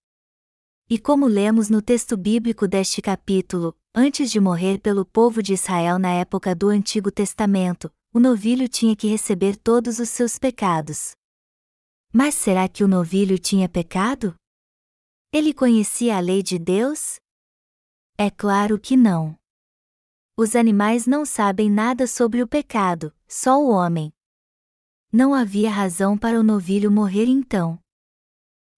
E 0.90 0.98
como 0.98 1.26
lemos 1.26 1.70
no 1.70 1.80
texto 1.80 2.18
bíblico 2.18 2.68
deste 2.68 3.00
capítulo, 3.00 3.74
antes 3.94 4.30
de 4.30 4.38
morrer 4.38 4.78
pelo 4.78 5.06
povo 5.06 5.42
de 5.42 5.54
Israel 5.54 5.98
na 5.98 6.12
época 6.12 6.54
do 6.54 6.68
Antigo 6.68 7.10
Testamento, 7.10 7.90
o 8.12 8.20
novilho 8.20 8.68
tinha 8.68 8.94
que 8.94 9.06
receber 9.06 9.56
todos 9.56 9.98
os 9.98 10.10
seus 10.10 10.38
pecados. 10.38 11.12
Mas 12.12 12.34
será 12.34 12.68
que 12.68 12.84
o 12.84 12.88
novilho 12.88 13.38
tinha 13.38 13.68
pecado? 13.68 14.34
Ele 15.32 15.54
conhecia 15.54 16.16
a 16.16 16.20
lei 16.20 16.42
de 16.42 16.58
Deus? 16.58 17.16
É 18.18 18.30
claro 18.30 18.78
que 18.78 18.96
não. 18.96 19.34
Os 20.36 20.54
animais 20.54 21.06
não 21.06 21.24
sabem 21.24 21.70
nada 21.70 22.06
sobre 22.06 22.42
o 22.42 22.48
pecado, 22.48 23.14
só 23.26 23.58
o 23.62 23.70
homem. 23.70 24.12
Não 25.10 25.32
havia 25.32 25.70
razão 25.70 26.18
para 26.18 26.38
o 26.38 26.42
novilho 26.42 26.90
morrer 26.90 27.24
então. 27.24 27.78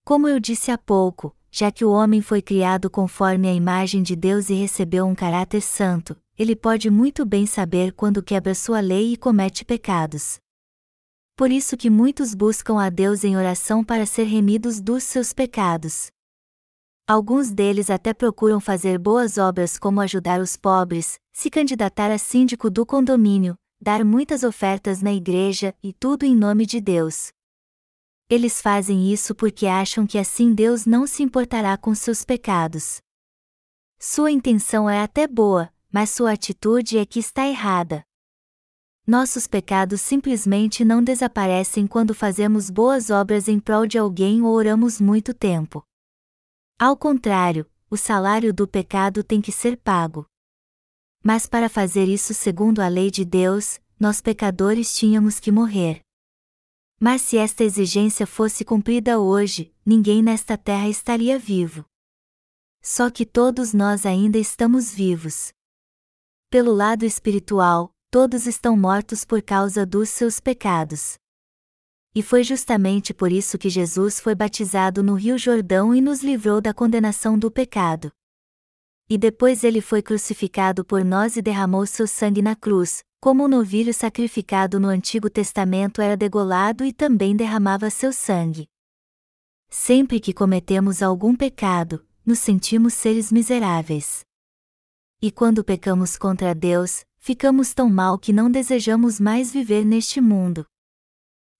Como 0.05 0.29
eu 0.29 0.39
disse 0.39 0.71
há 0.71 0.79
pouco, 0.79 1.37
já 1.51 1.73
que 1.73 1.85
o 1.85 1.91
homem 1.91 2.23
foi 2.23 2.41
criado 2.41 2.89
conforme 2.89 3.49
a 3.49 3.53
imagem 3.53 4.01
de 4.01 4.15
Deus 4.15 4.49
e 4.49 4.55
recebeu 4.55 5.07
um 5.07 5.15
caráter 5.15 5.61
santo, 5.61 6.17
ele 6.39 6.55
pode 6.55 6.89
muito 6.89 7.27
bem 7.27 7.47
saber 7.47 7.93
quando 7.93 8.23
quebra 8.23 8.55
sua 8.55 8.79
lei 8.79 9.15
e 9.15 9.17
comete 9.17 9.65
pecados. 9.65 10.39
Por 11.35 11.51
isso 11.51 11.77
que 11.77 11.91
muitos 11.91 12.33
buscam 12.33 12.81
a 12.81 12.91
Deus 12.91 13.25
em 13.25 13.37
oração 13.37 13.83
para 13.83 14.07
ser 14.07 14.25
remidos 14.25 14.81
dos 14.81 15.03
seus 15.03 15.33
pecados. 15.33 16.13
Alguns 17.09 17.51
deles 17.51 17.91
até 17.91 18.15
procuram 18.15 18.61
fazer 18.61 18.99
boas 18.99 19.37
obras 19.37 19.77
como 19.77 20.01
ajudar 20.01 20.41
os 20.41 20.57
pobres, 20.57 21.19
se 21.33 21.51
candidatar 21.51 22.13
a 22.13 22.19
síndico 22.19 22.71
do 22.71 22.87
condomínio, 22.87 23.57
dar 23.81 24.05
muitas 24.05 24.43
ofertas 24.43 25.01
na 25.01 25.13
igreja 25.13 25.75
e 25.83 25.93
tudo 25.93 26.25
em 26.25 26.37
nome 26.37 26.67
de 26.67 26.81
Deus. 26.81 27.33
Eles 28.29 28.61
fazem 28.61 29.11
isso 29.11 29.35
porque 29.35 29.67
acham 29.67 30.07
que 30.07 30.19
assim 30.19 30.55
Deus 30.55 30.85
não 30.85 31.07
se 31.07 31.23
importará 31.23 31.77
com 31.77 31.95
seus 31.95 32.25
pecados. 32.25 33.01
Sua 33.99 34.31
intenção 34.31 34.89
é 34.89 35.01
até 35.01 35.27
boa, 35.27 35.73
mas 35.91 36.11
sua 36.11 36.33
atitude 36.33 36.99
é 36.99 37.07
que 37.07 37.19
está 37.19 37.47
errada. 37.47 38.05
Nossos 39.07 39.47
pecados 39.47 40.01
simplesmente 40.01 40.85
não 40.85 41.03
desaparecem 41.03 41.87
quando 41.87 42.15
fazemos 42.15 42.71
boas 42.71 43.11
obras 43.11 43.49
em 43.49 43.59
prol 43.59 43.87
de 43.87 43.99
alguém 43.99 44.43
ou 44.43 44.55
oramos 44.55 45.01
muito 45.01 45.35
tempo. 45.35 45.83
Ao 46.79 46.97
contrário, 46.97 47.69
o 47.91 47.97
salário 47.97 48.55
do 48.55 48.69
pecado 48.69 49.25
tem 49.25 49.41
que 49.41 49.51
ser 49.51 49.77
pago. 49.77 50.27
Mas 51.23 51.47
para 51.47 51.69
fazer 51.69 52.09
isso 52.09 52.33
segundo 52.33 52.81
a 52.81 52.89
lei 52.89 53.11
de 53.11 53.25
Deus, 53.25 53.79
nós 53.99 54.21
pecadores 54.21 54.95
tínhamos 54.95 55.39
que 55.39 55.53
morrer. 55.53 56.01
Mas 56.99 57.23
se 57.23 57.37
esta 57.37 57.63
exigência 57.63 58.27
fosse 58.27 58.65
cumprida 58.65 59.19
hoje, 59.19 59.75
ninguém 59.85 60.23
nesta 60.23 60.57
terra 60.57 60.89
estaria 60.89 61.39
vivo. 61.39 61.85
Só 62.83 63.11
que 63.11 63.27
todos 63.27 63.75
nós 63.75 64.07
ainda 64.07 64.39
estamos 64.39 64.93
vivos. 64.93 65.53
Pelo 66.49 66.73
lado 66.73 67.05
espiritual, 67.05 67.93
todos 68.11 68.47
estão 68.47 68.77
mortos 68.77 69.25
por 69.25 69.43
causa 69.43 69.85
dos 69.85 70.09
seus 70.09 70.41
pecados. 70.41 71.19
E 72.15 72.23
foi 72.23 72.43
justamente 72.43 73.15
por 73.15 73.31
isso 73.31 73.57
que 73.57 73.71
Jesus 73.71 74.19
foi 74.19 74.35
batizado 74.35 75.03
no 75.03 75.15
Rio 75.15 75.39
Jordão 75.39 75.95
e 75.95 76.01
nos 76.01 76.23
livrou 76.23 76.61
da 76.61 76.75
condenação 76.75 77.39
do 77.39 77.51
pecado. 77.51 78.11
E 79.11 79.19
depois 79.19 79.65
ele 79.65 79.81
foi 79.81 80.01
crucificado 80.01 80.85
por 80.85 81.05
nós 81.05 81.37
e 81.37 81.43
derramou 81.43 81.85
seu 81.85 82.07
sangue 82.07 82.41
na 82.41 82.55
cruz, 82.55 83.03
como 83.21 83.45
o 83.45 83.49
novilho 83.49 83.93
sacrificado 83.93 84.79
no 84.79 84.87
Antigo 84.87 85.29
Testamento 85.29 86.01
era 86.01 86.17
degolado 86.17 86.85
e 86.85 86.93
também 86.93 87.35
derramava 87.35 87.91
seu 87.91 88.13
sangue. 88.13 88.69
Sempre 89.69 90.21
que 90.21 90.33
cometemos 90.33 91.03
algum 91.03 91.35
pecado, 91.35 92.07
nos 92.25 92.39
sentimos 92.39 92.95
seres 92.95 93.33
miseráveis. 93.33 94.21
E 95.21 95.33
quando 95.33 95.65
pecamos 95.65 96.17
contra 96.17 96.55
Deus, 96.55 97.05
ficamos 97.19 97.75
tão 97.75 97.91
mal 97.91 98.17
que 98.17 98.33
não 98.33 98.49
desejamos 98.49 99.19
mais 99.19 99.53
viver 99.53 99.85
neste 99.85 100.21
mundo. 100.21 100.65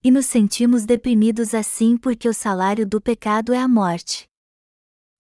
E 0.05 0.11
nos 0.11 0.27
sentimos 0.27 0.87
deprimidos 0.87 1.53
assim 1.53 1.97
porque 1.97 2.29
o 2.29 2.33
salário 2.33 2.87
do 2.87 3.01
pecado 3.01 3.53
é 3.53 3.59
a 3.59 3.67
morte. 3.67 4.30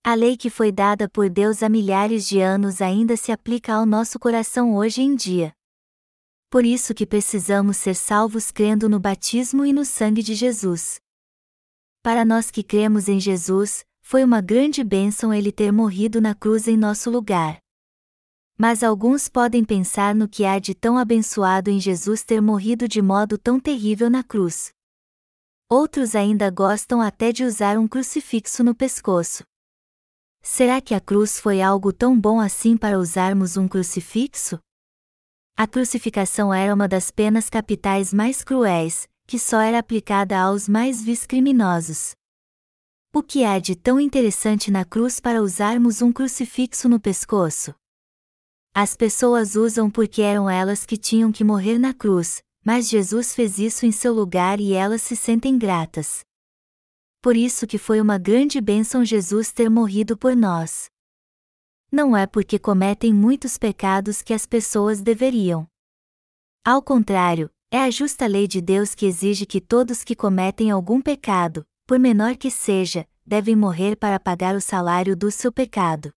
A 0.02 0.14
lei 0.14 0.34
que 0.34 0.48
foi 0.48 0.72
dada 0.72 1.10
por 1.10 1.28
Deus 1.28 1.62
há 1.62 1.68
milhares 1.68 2.26
de 2.26 2.40
anos 2.40 2.80
ainda 2.80 3.18
se 3.18 3.30
aplica 3.30 3.74
ao 3.74 3.84
nosso 3.84 4.18
coração 4.18 4.74
hoje 4.74 5.02
em 5.02 5.14
dia. 5.14 5.52
Por 6.48 6.64
isso 6.64 6.94
que 6.94 7.06
precisamos 7.06 7.76
ser 7.76 7.94
salvos 7.94 8.50
crendo 8.50 8.88
no 8.88 8.98
batismo 8.98 9.64
e 9.64 9.74
no 9.74 9.84
sangue 9.84 10.22
de 10.22 10.34
Jesus. 10.34 10.98
Para 12.02 12.24
nós 12.24 12.50
que 12.50 12.62
cremos 12.62 13.08
em 13.08 13.20
Jesus, 13.20 13.84
foi 14.00 14.24
uma 14.24 14.40
grande 14.40 14.82
bênção 14.82 15.34
ele 15.34 15.52
ter 15.52 15.70
morrido 15.70 16.18
na 16.18 16.34
cruz 16.34 16.66
em 16.66 16.78
nosso 16.78 17.10
lugar. 17.10 17.58
Mas 18.56 18.82
alguns 18.82 19.28
podem 19.28 19.62
pensar 19.62 20.14
no 20.14 20.26
que 20.26 20.46
há 20.46 20.58
de 20.58 20.74
tão 20.74 20.96
abençoado 20.96 21.68
em 21.70 21.78
Jesus 21.78 22.24
ter 22.24 22.40
morrido 22.40 22.88
de 22.88 23.02
modo 23.02 23.36
tão 23.36 23.60
terrível 23.60 24.08
na 24.08 24.24
cruz. 24.24 24.72
Outros 25.68 26.16
ainda 26.16 26.50
gostam 26.50 27.02
até 27.02 27.32
de 27.32 27.44
usar 27.44 27.78
um 27.78 27.86
crucifixo 27.86 28.64
no 28.64 28.74
pescoço. 28.74 29.44
Será 30.42 30.80
que 30.80 30.94
a 30.94 31.00
cruz 31.00 31.38
foi 31.38 31.60
algo 31.60 31.92
tão 31.92 32.18
bom 32.18 32.40
assim 32.40 32.76
para 32.76 32.98
usarmos 32.98 33.56
um 33.56 33.68
crucifixo? 33.68 34.58
A 35.56 35.66
crucificação 35.66 36.52
era 36.52 36.74
uma 36.74 36.88
das 36.88 37.10
penas 37.10 37.50
capitais 37.50 38.14
mais 38.14 38.42
cruéis, 38.42 39.06
que 39.26 39.38
só 39.38 39.60
era 39.60 39.78
aplicada 39.78 40.38
aos 40.38 40.66
mais 40.66 41.02
vis 41.02 41.26
criminosos. 41.26 42.12
O 43.12 43.22
que 43.22 43.44
há 43.44 43.58
de 43.58 43.76
tão 43.76 44.00
interessante 44.00 44.70
na 44.70 44.84
cruz 44.84 45.20
para 45.20 45.42
usarmos 45.42 46.00
um 46.00 46.10
crucifixo 46.10 46.88
no 46.88 46.98
pescoço? 46.98 47.74
As 48.74 48.96
pessoas 48.96 49.56
usam 49.56 49.90
porque 49.90 50.22
eram 50.22 50.48
elas 50.48 50.86
que 50.86 50.96
tinham 50.96 51.30
que 51.30 51.44
morrer 51.44 51.78
na 51.78 51.92
cruz, 51.92 52.40
mas 52.64 52.88
Jesus 52.88 53.34
fez 53.34 53.58
isso 53.58 53.84
em 53.84 53.92
seu 53.92 54.14
lugar 54.14 54.60
e 54.60 54.72
elas 54.72 55.02
se 55.02 55.16
sentem 55.16 55.58
gratas. 55.58 56.20
Por 57.22 57.36
isso 57.36 57.66
que 57.66 57.76
foi 57.76 58.00
uma 58.00 58.16
grande 58.16 58.60
bênção 58.62 59.04
Jesus 59.04 59.52
ter 59.52 59.68
morrido 59.68 60.16
por 60.16 60.34
nós. 60.34 60.90
Não 61.92 62.16
é 62.16 62.26
porque 62.26 62.58
cometem 62.58 63.12
muitos 63.12 63.58
pecados 63.58 64.22
que 64.22 64.32
as 64.32 64.46
pessoas 64.46 65.02
deveriam. 65.02 65.66
Ao 66.64 66.80
contrário, 66.80 67.50
é 67.70 67.78
a 67.78 67.90
justa 67.90 68.26
lei 68.26 68.48
de 68.48 68.60
Deus 68.60 68.94
que 68.94 69.04
exige 69.04 69.44
que 69.44 69.60
todos 69.60 70.02
que 70.02 70.16
cometem 70.16 70.70
algum 70.70 71.00
pecado, 71.00 71.66
por 71.86 71.98
menor 71.98 72.36
que 72.36 72.50
seja, 72.50 73.06
devem 73.26 73.54
morrer 73.54 73.96
para 73.96 74.18
pagar 74.18 74.54
o 74.54 74.60
salário 74.60 75.14
do 75.14 75.30
seu 75.30 75.52
pecado. 75.52 76.10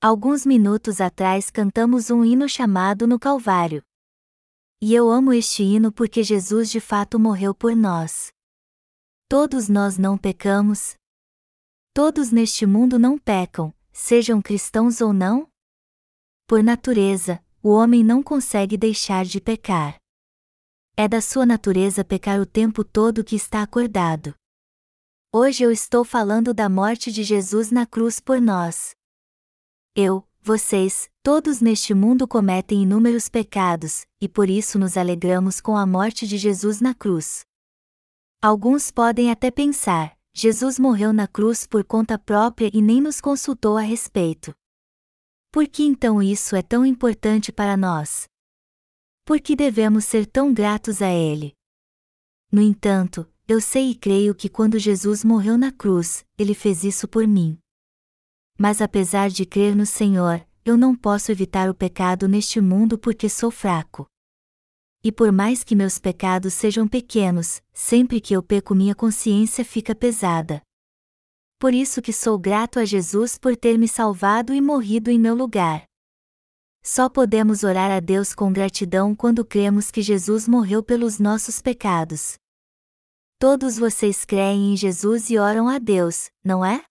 Alguns 0.00 0.44
minutos 0.44 1.00
atrás 1.00 1.48
cantamos 1.48 2.10
um 2.10 2.24
hino 2.24 2.48
chamado 2.48 3.06
No 3.06 3.18
Calvário. 3.18 3.82
E 4.80 4.94
eu 4.94 5.10
amo 5.10 5.32
este 5.32 5.62
hino 5.62 5.90
porque 5.90 6.22
Jesus 6.22 6.70
de 6.70 6.80
fato 6.80 7.18
morreu 7.18 7.54
por 7.54 7.74
nós. 7.74 8.32
Todos 9.32 9.66
nós 9.66 9.96
não 9.96 10.18
pecamos. 10.18 10.94
Todos 11.94 12.30
neste 12.30 12.66
mundo 12.66 12.98
não 12.98 13.16
pecam, 13.16 13.72
sejam 13.90 14.42
cristãos 14.42 15.00
ou 15.00 15.10
não? 15.10 15.48
Por 16.46 16.62
natureza, 16.62 17.42
o 17.62 17.70
homem 17.70 18.04
não 18.04 18.22
consegue 18.22 18.76
deixar 18.76 19.24
de 19.24 19.40
pecar. 19.40 19.96
É 20.94 21.08
da 21.08 21.22
sua 21.22 21.46
natureza 21.46 22.04
pecar 22.04 22.42
o 22.42 22.44
tempo 22.44 22.84
todo 22.84 23.24
que 23.24 23.34
está 23.34 23.62
acordado. 23.62 24.34
Hoje 25.32 25.64
eu 25.64 25.72
estou 25.72 26.04
falando 26.04 26.52
da 26.52 26.68
morte 26.68 27.10
de 27.10 27.22
Jesus 27.22 27.70
na 27.70 27.86
cruz 27.86 28.20
por 28.20 28.38
nós. 28.38 28.94
Eu, 29.96 30.28
vocês, 30.42 31.08
todos 31.22 31.62
neste 31.62 31.94
mundo 31.94 32.28
cometem 32.28 32.82
inúmeros 32.82 33.30
pecados, 33.30 34.04
e 34.20 34.28
por 34.28 34.50
isso 34.50 34.78
nos 34.78 34.98
alegramos 34.98 35.58
com 35.58 35.74
a 35.74 35.86
morte 35.86 36.26
de 36.26 36.36
Jesus 36.36 36.82
na 36.82 36.94
cruz. 36.94 37.46
Alguns 38.42 38.90
podem 38.90 39.30
até 39.30 39.50
pensar: 39.50 40.18
Jesus 40.34 40.78
morreu 40.78 41.12
na 41.12 41.28
cruz 41.28 41.66
por 41.66 41.84
conta 41.84 42.18
própria 42.18 42.70
e 42.74 42.82
nem 42.82 43.00
nos 43.00 43.20
consultou 43.20 43.78
a 43.78 43.82
respeito. 43.82 44.52
Por 45.52 45.68
que 45.68 45.84
então 45.84 46.22
isso 46.22 46.56
é 46.56 46.62
tão 46.62 46.84
importante 46.84 47.52
para 47.52 47.76
nós? 47.76 48.26
Por 49.24 49.40
que 49.40 49.54
devemos 49.54 50.04
ser 50.04 50.26
tão 50.26 50.52
gratos 50.52 51.00
a 51.00 51.10
Ele? 51.10 51.54
No 52.50 52.60
entanto, 52.60 53.26
eu 53.46 53.60
sei 53.60 53.92
e 53.92 53.94
creio 53.94 54.34
que 54.34 54.48
quando 54.48 54.78
Jesus 54.78 55.24
morreu 55.24 55.56
na 55.56 55.70
cruz, 55.70 56.26
Ele 56.36 56.54
fez 56.54 56.82
isso 56.82 57.06
por 57.06 57.26
mim 57.26 57.62
mas 58.62 58.80
apesar 58.80 59.28
de 59.28 59.44
crer 59.44 59.74
no 59.74 59.84
Senhor, 59.84 60.46
eu 60.64 60.76
não 60.76 60.94
posso 60.94 61.32
evitar 61.32 61.68
o 61.68 61.74
pecado 61.74 62.28
neste 62.28 62.60
mundo 62.60 62.96
porque 62.96 63.28
sou 63.28 63.50
fraco. 63.50 64.06
E 65.04 65.10
por 65.10 65.32
mais 65.32 65.64
que 65.64 65.74
meus 65.74 65.98
pecados 65.98 66.54
sejam 66.54 66.86
pequenos, 66.86 67.60
sempre 67.72 68.20
que 68.20 68.34
eu 68.34 68.42
peco 68.42 68.74
minha 68.74 68.94
consciência 68.94 69.64
fica 69.64 69.94
pesada. 69.94 70.62
Por 71.58 71.74
isso 71.74 72.00
que 72.00 72.12
sou 72.12 72.38
grato 72.38 72.78
a 72.78 72.84
Jesus 72.84 73.36
por 73.36 73.56
ter 73.56 73.78
me 73.78 73.88
salvado 73.88 74.54
e 74.54 74.60
morrido 74.60 75.10
em 75.10 75.18
meu 75.18 75.34
lugar. 75.34 75.84
Só 76.84 77.08
podemos 77.08 77.62
orar 77.62 77.90
a 77.90 78.00
Deus 78.00 78.34
com 78.34 78.52
gratidão 78.52 79.14
quando 79.14 79.44
cremos 79.44 79.90
que 79.90 80.02
Jesus 80.02 80.48
morreu 80.48 80.82
pelos 80.82 81.18
nossos 81.20 81.62
pecados. 81.62 82.34
Todos 83.38 83.78
vocês 83.78 84.24
creem 84.24 84.72
em 84.72 84.76
Jesus 84.76 85.30
e 85.30 85.38
oram 85.38 85.68
a 85.68 85.78
Deus, 85.78 86.30
não 86.44 86.64
é? 86.64 86.84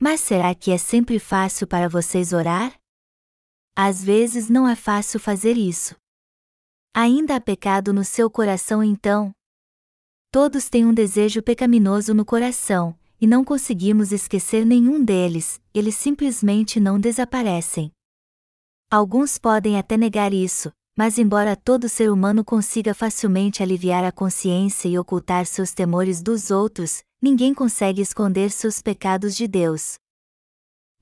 Mas 0.00 0.20
será 0.20 0.54
que 0.54 0.70
é 0.70 0.78
sempre 0.78 1.18
fácil 1.18 1.66
para 1.66 1.88
vocês 1.88 2.32
orar? 2.32 2.76
Às 3.76 4.02
vezes 4.02 4.48
não 4.48 4.68
é 4.68 4.76
fácil 4.76 5.18
fazer 5.18 5.56
isso. 5.56 5.96
Ainda 6.94 7.36
há 7.36 7.40
pecado 7.40 7.92
no 7.92 8.04
seu 8.04 8.30
coração 8.30 8.82
então? 8.82 9.32
Todos 10.30 10.68
têm 10.68 10.84
um 10.84 10.92
desejo 10.92 11.42
pecaminoso 11.42 12.12
no 12.12 12.24
coração, 12.24 12.98
e 13.20 13.26
não 13.26 13.44
conseguimos 13.44 14.12
esquecer 14.12 14.64
nenhum 14.64 15.02
deles, 15.02 15.60
eles 15.72 15.94
simplesmente 15.94 16.78
não 16.78 17.00
desaparecem. 17.00 17.90
Alguns 18.90 19.38
podem 19.38 19.78
até 19.78 19.96
negar 19.96 20.32
isso, 20.32 20.72
mas 20.96 21.18
embora 21.18 21.54
todo 21.54 21.88
ser 21.88 22.10
humano 22.10 22.44
consiga 22.44 22.94
facilmente 22.94 23.62
aliviar 23.62 24.04
a 24.04 24.10
consciência 24.10 24.88
e 24.88 24.98
ocultar 24.98 25.46
seus 25.46 25.72
temores 25.72 26.22
dos 26.22 26.50
outros, 26.50 27.02
ninguém 27.22 27.54
consegue 27.54 28.02
esconder 28.02 28.50
seus 28.50 28.82
pecados 28.82 29.36
de 29.36 29.46
Deus. 29.46 29.94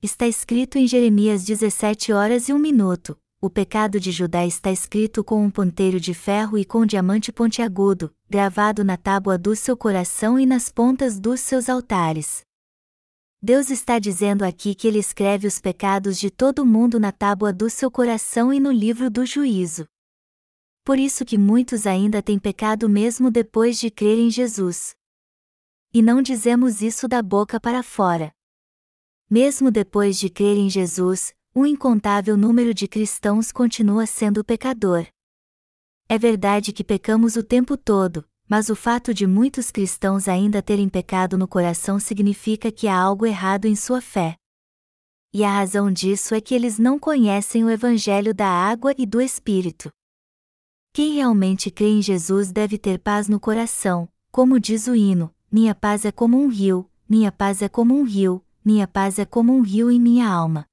Está 0.01 0.27
escrito 0.27 0.77
em 0.77 0.87
Jeremias 0.87 1.43
17 1.43 2.13
horas 2.13 2.47
e 2.47 2.53
1 2.53 2.59
minuto: 2.59 3.17
o 3.39 3.51
pecado 3.51 3.99
de 3.99 4.11
Judá 4.11 4.45
está 4.47 4.71
escrito 4.71 5.23
com 5.23 5.43
um 5.43 5.51
ponteiro 5.51 5.99
de 5.99 6.11
ferro 6.13 6.57
e 6.57 6.65
com 6.65 6.79
um 6.79 6.85
diamante 6.87 7.31
pontiagudo, 7.31 8.11
gravado 8.27 8.83
na 8.83 8.97
tábua 8.97 9.37
do 9.37 9.55
seu 9.55 9.77
coração 9.77 10.39
e 10.39 10.45
nas 10.45 10.69
pontas 10.69 11.19
dos 11.19 11.39
seus 11.41 11.69
altares. 11.69 12.41
Deus 13.39 13.69
está 13.69 13.99
dizendo 13.99 14.43
aqui 14.43 14.73
que 14.73 14.87
ele 14.87 14.97
escreve 14.97 15.45
os 15.45 15.59
pecados 15.59 16.17
de 16.17 16.31
todo 16.31 16.65
mundo 16.65 16.99
na 16.99 17.11
tábua 17.11 17.53
do 17.53 17.69
seu 17.69 17.91
coração 17.91 18.51
e 18.51 18.59
no 18.59 18.71
livro 18.71 19.07
do 19.07 19.23
juízo. 19.23 19.85
Por 20.83 20.97
isso 20.97 21.23
que 21.23 21.37
muitos 21.37 21.85
ainda 21.85 22.23
têm 22.23 22.39
pecado 22.39 22.89
mesmo 22.89 23.29
depois 23.29 23.77
de 23.77 23.91
crer 23.91 24.17
em 24.17 24.31
Jesus. 24.31 24.95
E 25.93 26.01
não 26.01 26.23
dizemos 26.23 26.81
isso 26.81 27.07
da 27.07 27.21
boca 27.21 27.59
para 27.59 27.83
fora. 27.83 28.31
Mesmo 29.29 29.69
depois 29.69 30.17
de 30.17 30.27
crer 30.27 30.57
em 30.57 30.69
Jesus, 30.69 31.35
um 31.57 31.65
incontável 31.65 32.37
número 32.37 32.71
de 32.71 32.87
cristãos 32.87 33.51
continua 33.51 34.05
sendo 34.05 34.43
pecador. 34.43 35.07
É 36.07 36.15
verdade 36.15 36.71
que 36.71 36.83
pecamos 36.83 37.35
o 37.35 37.41
tempo 37.41 37.75
todo, 37.75 38.23
mas 38.47 38.69
o 38.69 38.75
fato 38.75 39.11
de 39.11 39.25
muitos 39.25 39.71
cristãos 39.71 40.27
ainda 40.27 40.61
terem 40.61 40.87
pecado 40.87 41.35
no 41.35 41.47
coração 41.47 41.99
significa 41.99 42.71
que 42.71 42.87
há 42.87 42.95
algo 42.95 43.25
errado 43.25 43.65
em 43.65 43.75
sua 43.75 44.01
fé. 44.01 44.35
E 45.33 45.43
a 45.43 45.49
razão 45.49 45.91
disso 45.91 46.35
é 46.35 46.39
que 46.39 46.53
eles 46.53 46.77
não 46.77 46.99
conhecem 46.99 47.65
o 47.65 47.71
Evangelho 47.71 48.35
da 48.35 48.47
água 48.47 48.93
e 48.95 49.03
do 49.03 49.19
Espírito. 49.19 49.89
Quem 50.93 51.15
realmente 51.15 51.71
crê 51.71 51.87
em 51.87 52.03
Jesus 52.03 52.51
deve 52.51 52.77
ter 52.77 52.99
paz 52.99 53.27
no 53.27 53.39
coração, 53.39 54.07
como 54.31 54.59
diz 54.59 54.85
o 54.85 54.95
hino: 54.95 55.33
Minha 55.51 55.73
paz 55.73 56.05
é 56.05 56.11
como 56.11 56.39
um 56.39 56.49
rio, 56.49 56.87
minha 57.09 57.31
paz 57.31 57.63
é 57.63 57.67
como 57.67 57.97
um 57.97 58.03
rio, 58.03 58.45
minha 58.63 58.87
paz 58.87 59.17
é 59.17 59.25
como 59.25 59.55
um 59.55 59.61
rio 59.61 59.89
em 59.89 59.99
minha 59.99 60.29
alma. 60.29 60.67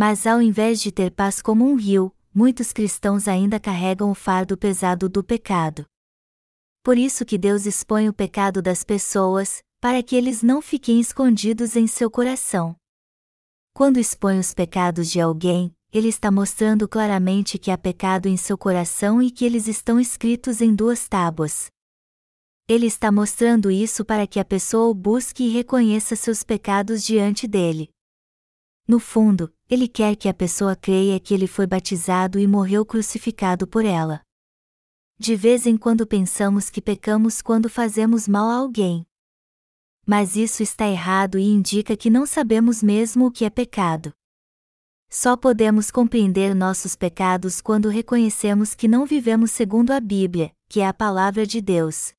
Mas 0.00 0.26
ao 0.26 0.40
invés 0.40 0.80
de 0.80 0.90
ter 0.90 1.10
paz 1.10 1.42
como 1.42 1.62
um 1.62 1.74
rio, 1.74 2.10
muitos 2.34 2.72
cristãos 2.72 3.28
ainda 3.28 3.60
carregam 3.60 4.10
o 4.10 4.14
fardo 4.14 4.56
pesado 4.56 5.10
do 5.10 5.22
pecado. 5.22 5.84
Por 6.82 6.96
isso 6.96 7.22
que 7.22 7.36
Deus 7.36 7.66
expõe 7.66 8.08
o 8.08 8.12
pecado 8.14 8.62
das 8.62 8.82
pessoas, 8.82 9.62
para 9.78 10.02
que 10.02 10.16
eles 10.16 10.42
não 10.42 10.62
fiquem 10.62 10.98
escondidos 10.98 11.76
em 11.76 11.86
seu 11.86 12.10
coração. 12.10 12.74
Quando 13.74 13.98
expõe 13.98 14.38
os 14.38 14.54
pecados 14.54 15.10
de 15.10 15.20
alguém, 15.20 15.70
ele 15.92 16.08
está 16.08 16.30
mostrando 16.30 16.88
claramente 16.88 17.58
que 17.58 17.70
há 17.70 17.76
pecado 17.76 18.26
em 18.26 18.38
seu 18.38 18.56
coração 18.56 19.20
e 19.20 19.30
que 19.30 19.44
eles 19.44 19.68
estão 19.68 20.00
escritos 20.00 20.62
em 20.62 20.74
duas 20.74 21.06
tábuas. 21.08 21.66
Ele 22.66 22.86
está 22.86 23.12
mostrando 23.12 23.70
isso 23.70 24.02
para 24.02 24.26
que 24.26 24.40
a 24.40 24.46
pessoa 24.46 24.88
o 24.88 24.94
busque 24.94 25.44
e 25.44 25.50
reconheça 25.50 26.16
seus 26.16 26.42
pecados 26.42 27.04
diante 27.04 27.46
dele. 27.46 27.90
No 28.90 28.98
fundo, 28.98 29.54
ele 29.68 29.86
quer 29.86 30.16
que 30.16 30.28
a 30.28 30.34
pessoa 30.34 30.74
creia 30.74 31.20
que 31.20 31.32
ele 31.32 31.46
foi 31.46 31.64
batizado 31.64 32.40
e 32.40 32.46
morreu 32.48 32.84
crucificado 32.84 33.64
por 33.64 33.84
ela. 33.84 34.20
De 35.16 35.36
vez 35.36 35.64
em 35.64 35.76
quando 35.76 36.04
pensamos 36.04 36.68
que 36.70 36.82
pecamos 36.82 37.40
quando 37.40 37.70
fazemos 37.70 38.26
mal 38.26 38.50
a 38.50 38.56
alguém. 38.56 39.06
Mas 40.04 40.34
isso 40.34 40.60
está 40.60 40.88
errado 40.88 41.38
e 41.38 41.44
indica 41.44 41.96
que 41.96 42.10
não 42.10 42.26
sabemos 42.26 42.82
mesmo 42.82 43.26
o 43.26 43.30
que 43.30 43.44
é 43.44 43.48
pecado. 43.48 44.12
Só 45.08 45.36
podemos 45.36 45.92
compreender 45.92 46.52
nossos 46.52 46.96
pecados 46.96 47.60
quando 47.60 47.88
reconhecemos 47.88 48.74
que 48.74 48.88
não 48.88 49.06
vivemos 49.06 49.52
segundo 49.52 49.92
a 49.92 50.00
Bíblia, 50.00 50.52
que 50.68 50.80
é 50.80 50.88
a 50.88 50.92
palavra 50.92 51.46
de 51.46 51.60
Deus. 51.60 52.12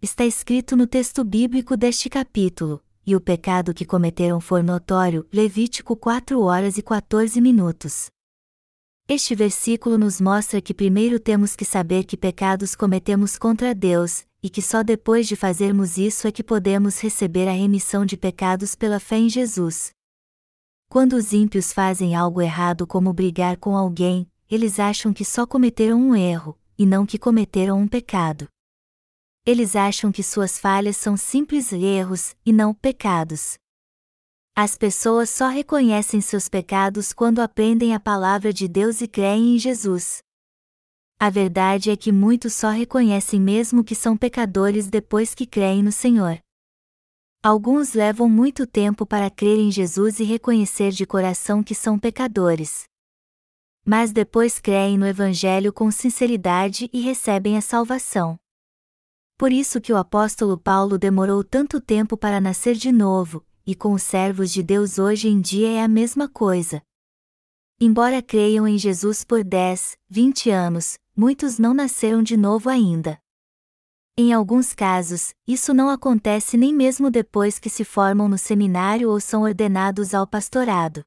Está 0.00 0.24
escrito 0.24 0.76
no 0.76 0.86
texto 0.86 1.24
bíblico 1.24 1.76
deste 1.76 2.08
capítulo: 2.08 2.80
E 3.06 3.14
o 3.14 3.20
pecado 3.20 3.74
que 3.74 3.84
cometeram 3.84 4.40
foi 4.40 4.62
notório. 4.62 5.26
Levítico 5.30 5.94
4 5.94 6.40
horas 6.40 6.78
e 6.78 6.82
14 6.82 7.38
minutos. 7.40 8.06
Este 9.06 9.34
versículo 9.34 9.98
nos 9.98 10.18
mostra 10.18 10.62
que 10.62 10.72
primeiro 10.72 11.20
temos 11.20 11.54
que 11.54 11.66
saber 11.66 12.04
que 12.04 12.16
pecados 12.16 12.74
cometemos 12.74 13.36
contra 13.36 13.74
Deus, 13.74 14.26
e 14.42 14.48
que 14.48 14.62
só 14.62 14.82
depois 14.82 15.28
de 15.28 15.36
fazermos 15.36 15.98
isso 15.98 16.26
é 16.26 16.32
que 16.32 16.42
podemos 16.42 16.98
receber 16.98 17.46
a 17.46 17.52
remissão 17.52 18.06
de 18.06 18.16
pecados 18.16 18.74
pela 18.74 18.98
fé 18.98 19.18
em 19.18 19.28
Jesus. 19.28 19.90
Quando 20.88 21.12
os 21.14 21.34
ímpios 21.34 21.74
fazem 21.74 22.14
algo 22.14 22.40
errado 22.40 22.86
como 22.86 23.12
brigar 23.12 23.58
com 23.58 23.76
alguém, 23.76 24.26
eles 24.50 24.80
acham 24.80 25.12
que 25.12 25.24
só 25.24 25.46
cometeram 25.46 26.00
um 26.00 26.16
erro, 26.16 26.58
e 26.78 26.86
não 26.86 27.04
que 27.04 27.18
cometeram 27.18 27.78
um 27.78 27.86
pecado. 27.86 28.48
Eles 29.46 29.76
acham 29.76 30.10
que 30.10 30.22
suas 30.22 30.58
falhas 30.58 30.96
são 30.96 31.18
simples 31.18 31.70
erros, 31.70 32.34
e 32.46 32.52
não 32.52 32.72
pecados. 32.72 33.58
As 34.56 34.76
pessoas 34.76 35.28
só 35.28 35.48
reconhecem 35.48 36.20
seus 36.20 36.48
pecados 36.48 37.12
quando 37.12 37.40
aprendem 37.40 37.94
a 37.94 38.00
palavra 38.00 38.52
de 38.52 38.66
Deus 38.66 39.02
e 39.02 39.08
creem 39.08 39.56
em 39.56 39.58
Jesus. 39.58 40.22
A 41.18 41.28
verdade 41.28 41.90
é 41.90 41.96
que 41.96 42.10
muitos 42.10 42.54
só 42.54 42.70
reconhecem 42.70 43.40
mesmo 43.40 43.84
que 43.84 43.94
são 43.94 44.16
pecadores 44.16 44.88
depois 44.88 45.34
que 45.34 45.46
creem 45.46 45.82
no 45.82 45.92
Senhor. 45.92 46.38
Alguns 47.42 47.92
levam 47.92 48.30
muito 48.30 48.66
tempo 48.66 49.04
para 49.04 49.28
crer 49.28 49.58
em 49.58 49.70
Jesus 49.70 50.20
e 50.20 50.24
reconhecer 50.24 50.90
de 50.90 51.04
coração 51.04 51.62
que 51.62 51.74
são 51.74 51.98
pecadores. 51.98 52.84
Mas 53.84 54.10
depois 54.10 54.58
creem 54.58 54.96
no 54.96 55.06
Evangelho 55.06 55.70
com 55.70 55.90
sinceridade 55.90 56.88
e 56.92 57.02
recebem 57.02 57.58
a 57.58 57.60
salvação. 57.60 58.38
Por 59.36 59.52
isso 59.52 59.80
que 59.80 59.92
o 59.92 59.96
apóstolo 59.96 60.56
Paulo 60.56 60.96
demorou 60.96 61.42
tanto 61.42 61.80
tempo 61.80 62.16
para 62.16 62.40
nascer 62.40 62.74
de 62.76 62.92
novo, 62.92 63.44
e 63.66 63.74
com 63.74 63.92
os 63.92 64.02
servos 64.02 64.52
de 64.52 64.62
Deus 64.62 64.98
hoje 64.98 65.28
em 65.28 65.40
dia 65.40 65.68
é 65.72 65.82
a 65.82 65.88
mesma 65.88 66.28
coisa. 66.28 66.82
Embora 67.80 68.22
creiam 68.22 68.68
em 68.68 68.78
Jesus 68.78 69.24
por 69.24 69.42
10, 69.42 69.98
20 70.08 70.50
anos, 70.50 70.98
muitos 71.16 71.58
não 71.58 71.74
nasceram 71.74 72.22
de 72.22 72.36
novo 72.36 72.70
ainda. 72.70 73.18
Em 74.16 74.32
alguns 74.32 74.72
casos, 74.72 75.34
isso 75.44 75.74
não 75.74 75.90
acontece 75.90 76.56
nem 76.56 76.72
mesmo 76.72 77.10
depois 77.10 77.58
que 77.58 77.68
se 77.68 77.84
formam 77.84 78.28
no 78.28 78.38
seminário 78.38 79.10
ou 79.10 79.18
são 79.18 79.42
ordenados 79.42 80.14
ao 80.14 80.24
pastorado. 80.24 81.02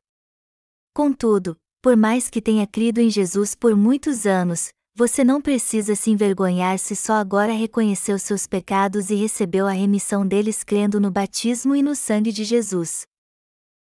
Contudo, 0.93 1.57
por 1.81 1.95
mais 1.95 2.29
que 2.29 2.41
tenha 2.41 2.67
crido 2.67 2.99
em 2.99 3.09
Jesus 3.09 3.55
por 3.55 3.73
muitos 3.77 4.25
anos, 4.25 4.73
você 4.97 5.23
não 5.23 5.39
precisa 5.39 5.93
se 5.93 6.09
envergonhar 6.09 6.79
se 6.79 6.95
só 6.95 7.13
agora 7.13 7.53
reconheceu 7.53 8.17
seus 8.17 8.47
pecados 8.47 9.11
e 9.11 9.15
recebeu 9.15 9.67
a 9.67 9.71
remissão 9.71 10.25
deles 10.25 10.63
crendo 10.63 10.99
no 10.99 11.11
batismo 11.11 11.75
e 11.75 11.83
no 11.83 11.93
sangue 11.93 12.31
de 12.31 12.43
Jesus. 12.43 13.05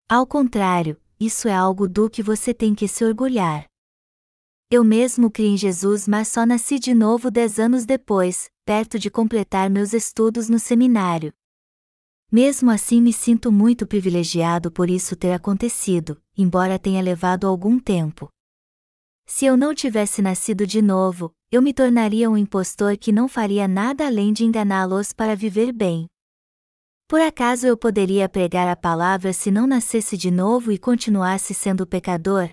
Ao 0.08 0.24
contrário, 0.24 0.96
isso 1.18 1.48
é 1.48 1.52
algo 1.52 1.88
do 1.88 2.08
que 2.08 2.22
você 2.22 2.54
tem 2.54 2.72
que 2.72 2.86
se 2.86 3.04
orgulhar. 3.04 3.66
Eu 4.70 4.84
mesmo 4.84 5.28
criei 5.28 5.50
em 5.50 5.56
Jesus, 5.56 6.06
mas 6.06 6.28
só 6.28 6.46
nasci 6.46 6.78
de 6.78 6.94
novo 6.94 7.32
dez 7.32 7.58
anos 7.58 7.84
depois, 7.84 8.48
perto 8.64 8.96
de 8.96 9.10
completar 9.10 9.68
meus 9.68 9.92
estudos 9.92 10.48
no 10.48 10.60
seminário. 10.60 11.32
Mesmo 12.30 12.70
assim, 12.70 13.02
me 13.02 13.12
sinto 13.12 13.50
muito 13.50 13.88
privilegiado 13.88 14.70
por 14.70 14.88
isso 14.88 15.16
ter 15.16 15.32
acontecido, 15.32 16.22
embora 16.38 16.78
tenha 16.78 17.02
levado 17.02 17.48
algum 17.48 17.76
tempo. 17.80 18.30
Se 19.34 19.46
eu 19.46 19.56
não 19.56 19.74
tivesse 19.74 20.20
nascido 20.20 20.66
de 20.66 20.82
novo, 20.82 21.32
eu 21.50 21.62
me 21.62 21.72
tornaria 21.72 22.28
um 22.28 22.36
impostor 22.36 22.98
que 22.98 23.10
não 23.10 23.26
faria 23.26 23.66
nada 23.66 24.06
além 24.06 24.30
de 24.30 24.44
enganá-los 24.44 25.14
para 25.14 25.34
viver 25.34 25.72
bem. 25.72 26.04
Por 27.08 27.18
acaso 27.18 27.66
eu 27.66 27.74
poderia 27.74 28.28
pregar 28.28 28.68
a 28.68 28.76
palavra 28.76 29.32
se 29.32 29.50
não 29.50 29.66
nascesse 29.66 30.18
de 30.18 30.30
novo 30.30 30.70
e 30.70 30.76
continuasse 30.76 31.54
sendo 31.54 31.86
pecador? 31.86 32.50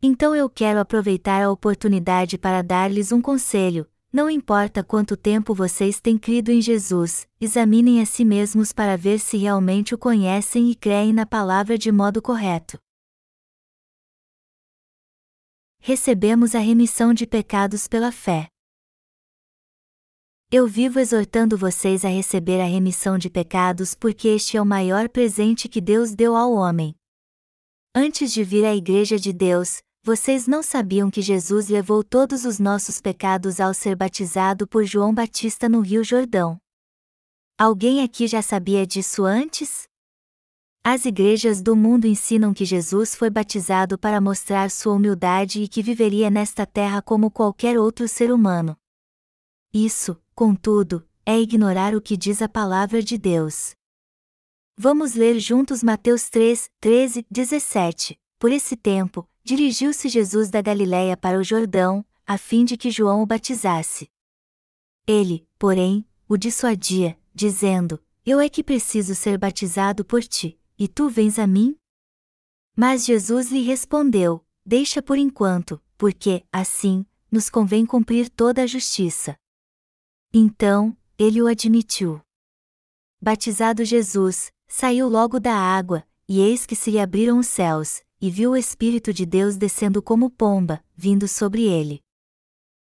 Então 0.00 0.36
eu 0.36 0.48
quero 0.48 0.78
aproveitar 0.78 1.42
a 1.42 1.50
oportunidade 1.50 2.38
para 2.38 2.62
dar-lhes 2.62 3.10
um 3.10 3.20
conselho: 3.20 3.84
não 4.12 4.30
importa 4.30 4.84
quanto 4.84 5.16
tempo 5.16 5.52
vocês 5.52 6.00
têm 6.00 6.16
crido 6.16 6.52
em 6.52 6.62
Jesus, 6.62 7.26
examinem 7.40 8.00
a 8.00 8.06
si 8.06 8.24
mesmos 8.24 8.72
para 8.72 8.96
ver 8.96 9.18
se 9.18 9.36
realmente 9.36 9.96
o 9.96 9.98
conhecem 9.98 10.70
e 10.70 10.76
creem 10.76 11.12
na 11.12 11.26
palavra 11.26 11.76
de 11.76 11.90
modo 11.90 12.22
correto. 12.22 12.78
Recebemos 15.84 16.54
a 16.54 16.60
remissão 16.60 17.12
de 17.12 17.26
pecados 17.26 17.88
pela 17.88 18.12
fé. 18.12 18.46
Eu 20.48 20.64
vivo 20.64 21.00
exortando 21.00 21.58
vocês 21.58 22.04
a 22.04 22.08
receber 22.08 22.60
a 22.60 22.64
remissão 22.64 23.18
de 23.18 23.28
pecados 23.28 23.92
porque 23.92 24.28
este 24.28 24.56
é 24.56 24.62
o 24.62 24.64
maior 24.64 25.08
presente 25.08 25.68
que 25.68 25.80
Deus 25.80 26.14
deu 26.14 26.36
ao 26.36 26.52
homem. 26.52 26.94
Antes 27.92 28.32
de 28.32 28.44
vir 28.44 28.64
à 28.64 28.72
Igreja 28.72 29.18
de 29.18 29.32
Deus, 29.32 29.82
vocês 30.04 30.46
não 30.46 30.62
sabiam 30.62 31.10
que 31.10 31.20
Jesus 31.20 31.68
levou 31.68 32.04
todos 32.04 32.44
os 32.44 32.60
nossos 32.60 33.00
pecados 33.00 33.58
ao 33.58 33.74
ser 33.74 33.96
batizado 33.96 34.68
por 34.68 34.84
João 34.84 35.12
Batista 35.12 35.68
no 35.68 35.80
Rio 35.80 36.04
Jordão? 36.04 36.58
Alguém 37.58 38.04
aqui 38.04 38.28
já 38.28 38.40
sabia 38.40 38.86
disso 38.86 39.24
antes? 39.24 39.88
As 40.84 41.04
igrejas 41.04 41.62
do 41.62 41.76
mundo 41.76 42.08
ensinam 42.08 42.52
que 42.52 42.64
Jesus 42.64 43.14
foi 43.14 43.30
batizado 43.30 43.96
para 43.96 44.20
mostrar 44.20 44.68
sua 44.68 44.94
humildade 44.94 45.62
e 45.62 45.68
que 45.68 45.80
viveria 45.80 46.28
nesta 46.28 46.66
terra 46.66 47.00
como 47.00 47.30
qualquer 47.30 47.78
outro 47.78 48.08
ser 48.08 48.32
humano. 48.32 48.76
Isso, 49.72 50.20
contudo, 50.34 51.06
é 51.24 51.38
ignorar 51.38 51.94
o 51.94 52.00
que 52.00 52.16
diz 52.16 52.42
a 52.42 52.48
palavra 52.48 53.00
de 53.00 53.16
Deus. 53.16 53.76
Vamos 54.76 55.14
ler 55.14 55.38
juntos 55.38 55.84
Mateus 55.84 56.28
3, 56.28 56.68
13, 56.80 57.26
17. 57.30 58.18
Por 58.36 58.50
esse 58.50 58.76
tempo, 58.76 59.28
dirigiu-se 59.44 60.08
Jesus 60.08 60.50
da 60.50 60.60
Galiléia 60.60 61.16
para 61.16 61.38
o 61.38 61.44
Jordão, 61.44 62.04
a 62.26 62.36
fim 62.36 62.64
de 62.64 62.76
que 62.76 62.90
João 62.90 63.22
o 63.22 63.26
batizasse. 63.26 64.10
Ele, 65.06 65.46
porém, 65.60 66.04
o 66.28 66.36
dissuadia, 66.36 67.16
dizendo: 67.32 68.02
Eu 68.26 68.40
é 68.40 68.48
que 68.48 68.64
preciso 68.64 69.14
ser 69.14 69.38
batizado 69.38 70.04
por 70.04 70.24
ti, 70.24 70.58
e 70.78 70.88
tu 70.88 71.08
vens 71.08 71.38
a 71.38 71.46
mim? 71.46 71.76
Mas 72.76 73.04
Jesus 73.04 73.50
lhe 73.50 73.62
respondeu: 73.62 74.44
Deixa 74.64 75.02
por 75.02 75.18
enquanto, 75.18 75.82
porque, 75.98 76.44
assim, 76.52 77.04
nos 77.30 77.48
convém 77.50 77.84
cumprir 77.86 78.28
toda 78.28 78.62
a 78.62 78.66
justiça. 78.66 79.36
Então, 80.32 80.96
ele 81.18 81.42
o 81.42 81.46
admitiu. 81.46 82.20
Batizado 83.20 83.84
Jesus, 83.84 84.52
saiu 84.66 85.08
logo 85.08 85.38
da 85.38 85.54
água, 85.54 86.06
e 86.28 86.40
eis 86.40 86.64
que 86.66 86.74
se 86.74 86.90
lhe 86.90 86.98
abriram 86.98 87.38
os 87.38 87.46
céus, 87.46 88.02
e 88.20 88.30
viu 88.30 88.52
o 88.52 88.56
Espírito 88.56 89.12
de 89.12 89.26
Deus 89.26 89.56
descendo 89.56 90.02
como 90.02 90.30
pomba, 90.30 90.82
vindo 90.96 91.28
sobre 91.28 91.64
ele. 91.64 92.00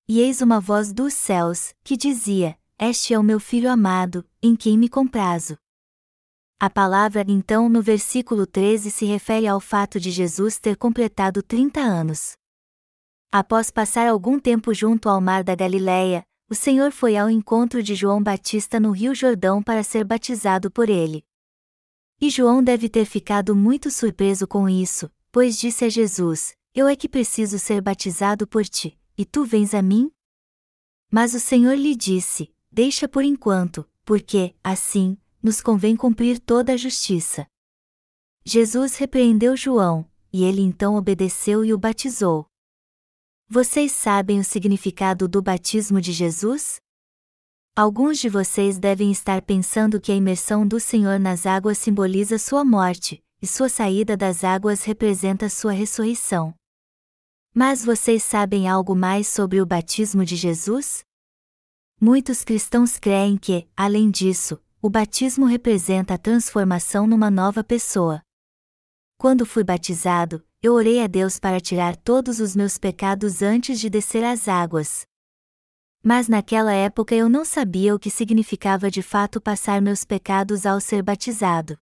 E 0.08 0.20
eis 0.20 0.40
uma 0.40 0.60
voz 0.60 0.92
dos 0.92 1.14
céus, 1.14 1.74
que 1.82 1.96
dizia: 1.96 2.58
Este 2.78 3.14
é 3.14 3.18
o 3.18 3.22
meu 3.22 3.40
filho 3.40 3.70
amado, 3.70 4.24
em 4.42 4.54
quem 4.54 4.78
me 4.78 4.88
comprazo. 4.88 5.56
A 6.62 6.70
palavra 6.70 7.24
então 7.26 7.68
no 7.68 7.82
versículo 7.82 8.46
13 8.46 8.88
se 8.88 9.04
refere 9.04 9.48
ao 9.48 9.58
fato 9.58 9.98
de 9.98 10.12
Jesus 10.12 10.60
ter 10.60 10.76
completado 10.76 11.42
30 11.42 11.80
anos. 11.80 12.36
Após 13.32 13.68
passar 13.68 14.06
algum 14.06 14.38
tempo 14.38 14.72
junto 14.72 15.08
ao 15.08 15.20
mar 15.20 15.42
da 15.42 15.56
Galileia, 15.56 16.24
o 16.48 16.54
Senhor 16.54 16.92
foi 16.92 17.16
ao 17.16 17.28
encontro 17.28 17.82
de 17.82 17.96
João 17.96 18.22
Batista 18.22 18.78
no 18.78 18.92
Rio 18.92 19.12
Jordão 19.12 19.60
para 19.60 19.82
ser 19.82 20.04
batizado 20.04 20.70
por 20.70 20.88
ele. 20.88 21.24
E 22.20 22.30
João 22.30 22.62
deve 22.62 22.88
ter 22.88 23.06
ficado 23.06 23.56
muito 23.56 23.90
surpreso 23.90 24.46
com 24.46 24.68
isso, 24.68 25.10
pois 25.32 25.58
disse 25.58 25.84
a 25.84 25.88
Jesus: 25.88 26.54
Eu 26.72 26.86
é 26.86 26.94
que 26.94 27.08
preciso 27.08 27.58
ser 27.58 27.80
batizado 27.80 28.46
por 28.46 28.64
ti, 28.64 28.96
e 29.18 29.24
tu 29.24 29.44
vens 29.44 29.74
a 29.74 29.82
mim? 29.82 30.12
Mas 31.10 31.34
o 31.34 31.40
Senhor 31.40 31.74
lhe 31.74 31.96
disse: 31.96 32.54
Deixa 32.70 33.08
por 33.08 33.24
enquanto, 33.24 33.84
porque, 34.04 34.54
assim, 34.62 35.18
nos 35.42 35.60
convém 35.60 35.96
cumprir 35.96 36.38
toda 36.38 36.74
a 36.74 36.76
justiça. 36.76 37.46
Jesus 38.44 38.96
repreendeu 38.96 39.56
João, 39.56 40.08
e 40.32 40.44
ele 40.44 40.62
então 40.62 40.94
obedeceu 40.94 41.64
e 41.64 41.72
o 41.74 41.78
batizou. 41.78 42.46
Vocês 43.48 43.92
sabem 43.92 44.40
o 44.40 44.44
significado 44.44 45.28
do 45.28 45.42
batismo 45.42 46.00
de 46.00 46.12
Jesus? 46.12 46.80
Alguns 47.74 48.18
de 48.18 48.28
vocês 48.28 48.78
devem 48.78 49.10
estar 49.10 49.42
pensando 49.42 50.00
que 50.00 50.12
a 50.12 50.14
imersão 50.14 50.66
do 50.66 50.78
Senhor 50.78 51.18
nas 51.18 51.46
águas 51.46 51.78
simboliza 51.78 52.38
sua 52.38 52.64
morte, 52.64 53.22
e 53.40 53.46
sua 53.46 53.68
saída 53.68 54.16
das 54.16 54.44
águas 54.44 54.84
representa 54.84 55.48
sua 55.48 55.72
ressurreição. 55.72 56.54
Mas 57.54 57.84
vocês 57.84 58.22
sabem 58.22 58.68
algo 58.68 58.94
mais 58.94 59.26
sobre 59.26 59.60
o 59.60 59.66
batismo 59.66 60.24
de 60.24 60.36
Jesus? 60.36 61.04
Muitos 62.00 62.44
cristãos 62.44 62.98
creem 62.98 63.36
que, 63.36 63.68
além 63.76 64.10
disso, 64.10 64.58
o 64.84 64.90
batismo 64.90 65.46
representa 65.46 66.14
a 66.14 66.18
transformação 66.18 67.06
numa 67.06 67.30
nova 67.30 67.62
pessoa. 67.62 68.20
Quando 69.16 69.46
fui 69.46 69.62
batizado, 69.62 70.44
eu 70.60 70.74
orei 70.74 71.00
a 71.00 71.06
Deus 71.06 71.38
para 71.38 71.60
tirar 71.60 71.96
todos 71.96 72.40
os 72.40 72.56
meus 72.56 72.78
pecados 72.78 73.42
antes 73.42 73.78
de 73.78 73.88
descer 73.88 74.24
às 74.24 74.48
águas. 74.48 75.06
Mas 76.02 76.26
naquela 76.26 76.72
época 76.72 77.14
eu 77.14 77.28
não 77.28 77.44
sabia 77.44 77.94
o 77.94 77.98
que 77.98 78.10
significava 78.10 78.90
de 78.90 79.02
fato 79.02 79.40
passar 79.40 79.80
meus 79.80 80.04
pecados 80.04 80.66
ao 80.66 80.80
ser 80.80 81.00
batizado. 81.00 81.78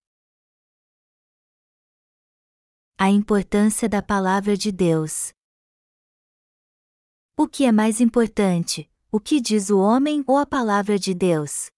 A 2.99 3.09
importância 3.09 3.89
da 3.89 4.03
Palavra 4.03 4.59
de 4.59 4.71
Deus. 4.71 5.33
O 7.35 7.49
que 7.49 7.65
é 7.65 7.73
mais 7.73 7.99
importante, 7.99 8.91
o 9.11 9.19
que 9.19 9.41
diz 9.41 9.71
o 9.71 9.79
homem 9.79 10.23
ou 10.27 10.37
a 10.37 10.45
Palavra 10.45 10.99
de 10.99 11.15
Deus? 11.15 11.71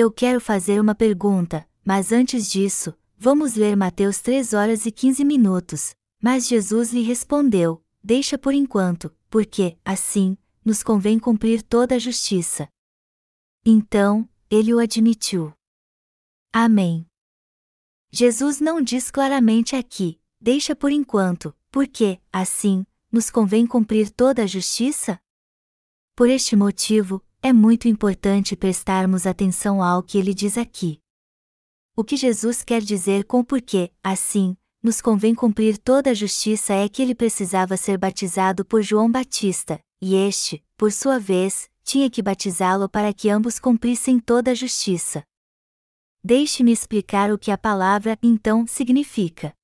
Eu 0.00 0.12
quero 0.12 0.40
fazer 0.40 0.80
uma 0.80 0.94
pergunta, 0.94 1.68
mas 1.84 2.12
antes 2.12 2.48
disso, 2.48 2.94
vamos 3.16 3.56
ler 3.56 3.76
Mateus 3.76 4.20
3 4.20 4.52
horas 4.52 4.86
e 4.86 4.92
15 4.92 5.24
minutos, 5.24 5.92
mas 6.22 6.46
Jesus 6.46 6.92
lhe 6.92 7.02
respondeu: 7.02 7.84
Deixa 8.00 8.38
por 8.38 8.54
enquanto, 8.54 9.12
porque, 9.28 9.76
assim, 9.84 10.38
nos 10.64 10.84
convém 10.84 11.18
cumprir 11.18 11.64
toda 11.64 11.96
a 11.96 11.98
justiça. 11.98 12.68
Então, 13.66 14.28
ele 14.48 14.72
o 14.72 14.78
admitiu. 14.78 15.52
Amém. 16.52 17.04
Jesus 18.12 18.60
não 18.60 18.80
diz 18.80 19.10
claramente 19.10 19.74
aqui: 19.74 20.20
Deixa 20.40 20.76
por 20.76 20.92
enquanto, 20.92 21.52
porque, 21.72 22.20
assim, 22.32 22.86
nos 23.10 23.30
convém 23.30 23.66
cumprir 23.66 24.10
toda 24.10 24.44
a 24.44 24.46
justiça? 24.46 25.20
Por 26.14 26.30
este 26.30 26.54
motivo, 26.54 27.20
é 27.42 27.52
muito 27.52 27.86
importante 27.86 28.56
prestarmos 28.56 29.26
atenção 29.26 29.82
ao 29.82 30.02
que 30.02 30.18
ele 30.18 30.34
diz 30.34 30.58
aqui. 30.58 31.00
O 31.96 32.04
que 32.04 32.16
Jesus 32.16 32.62
quer 32.62 32.82
dizer 32.82 33.24
com 33.24 33.44
porque, 33.44 33.92
assim, 34.02 34.56
nos 34.82 35.00
convém 35.00 35.34
cumprir 35.34 35.78
toda 35.78 36.10
a 36.10 36.14
justiça 36.14 36.72
é 36.72 36.88
que 36.88 37.02
ele 37.02 37.14
precisava 37.14 37.76
ser 37.76 37.98
batizado 37.98 38.64
por 38.64 38.82
João 38.82 39.10
Batista, 39.10 39.80
e 40.00 40.14
este, 40.14 40.64
por 40.76 40.92
sua 40.92 41.18
vez, 41.18 41.68
tinha 41.82 42.10
que 42.10 42.22
batizá-lo 42.22 42.88
para 42.88 43.12
que 43.12 43.30
ambos 43.30 43.58
cumprissem 43.58 44.20
toda 44.20 44.50
a 44.50 44.54
justiça. 44.54 45.24
Deixe-me 46.22 46.72
explicar 46.72 47.32
o 47.32 47.38
que 47.38 47.50
a 47.50 47.58
palavra 47.58 48.18
então 48.22 48.66
significa. 48.66 49.54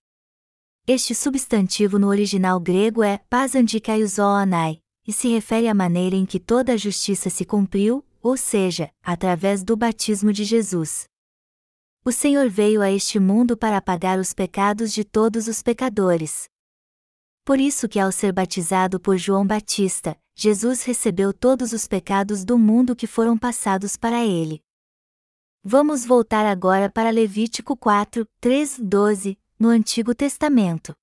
Este 0.86 1.14
substantivo 1.14 1.98
no 1.98 2.08
original 2.08 2.60
grego 2.60 3.02
é 3.02 3.18
pasandikaiosonai, 3.30 4.80
e 5.06 5.12
se 5.12 5.28
refere 5.28 5.68
à 5.68 5.74
maneira 5.74 6.16
em 6.16 6.24
que 6.24 6.40
toda 6.40 6.72
a 6.72 6.76
justiça 6.76 7.28
se 7.30 7.44
cumpriu, 7.44 8.04
ou 8.22 8.36
seja, 8.36 8.90
através 9.02 9.62
do 9.62 9.76
batismo 9.76 10.32
de 10.32 10.44
Jesus. 10.44 11.04
O 12.04 12.12
Senhor 12.12 12.48
veio 12.48 12.82
a 12.82 12.90
este 12.90 13.18
mundo 13.18 13.56
para 13.56 13.76
apagar 13.76 14.18
os 14.18 14.32
pecados 14.32 14.92
de 14.92 15.04
todos 15.04 15.48
os 15.48 15.62
pecadores. 15.62 16.48
Por 17.44 17.60
isso 17.60 17.88
que 17.88 17.98
ao 17.98 18.10
ser 18.10 18.32
batizado 18.32 18.98
por 18.98 19.18
João 19.18 19.46
Batista, 19.46 20.18
Jesus 20.34 20.82
recebeu 20.82 21.32
todos 21.32 21.72
os 21.72 21.86
pecados 21.86 22.44
do 22.44 22.58
mundo 22.58 22.96
que 22.96 23.06
foram 23.06 23.38
passados 23.38 23.96
para 23.96 24.24
ele. 24.24 24.62
Vamos 25.62 26.04
voltar 26.04 26.44
agora 26.44 26.90
para 26.90 27.10
Levítico 27.10 27.76
4, 27.76 28.26
3, 28.40 28.80
12, 28.80 29.38
no 29.58 29.68
Antigo 29.68 30.14
Testamento. 30.14 30.94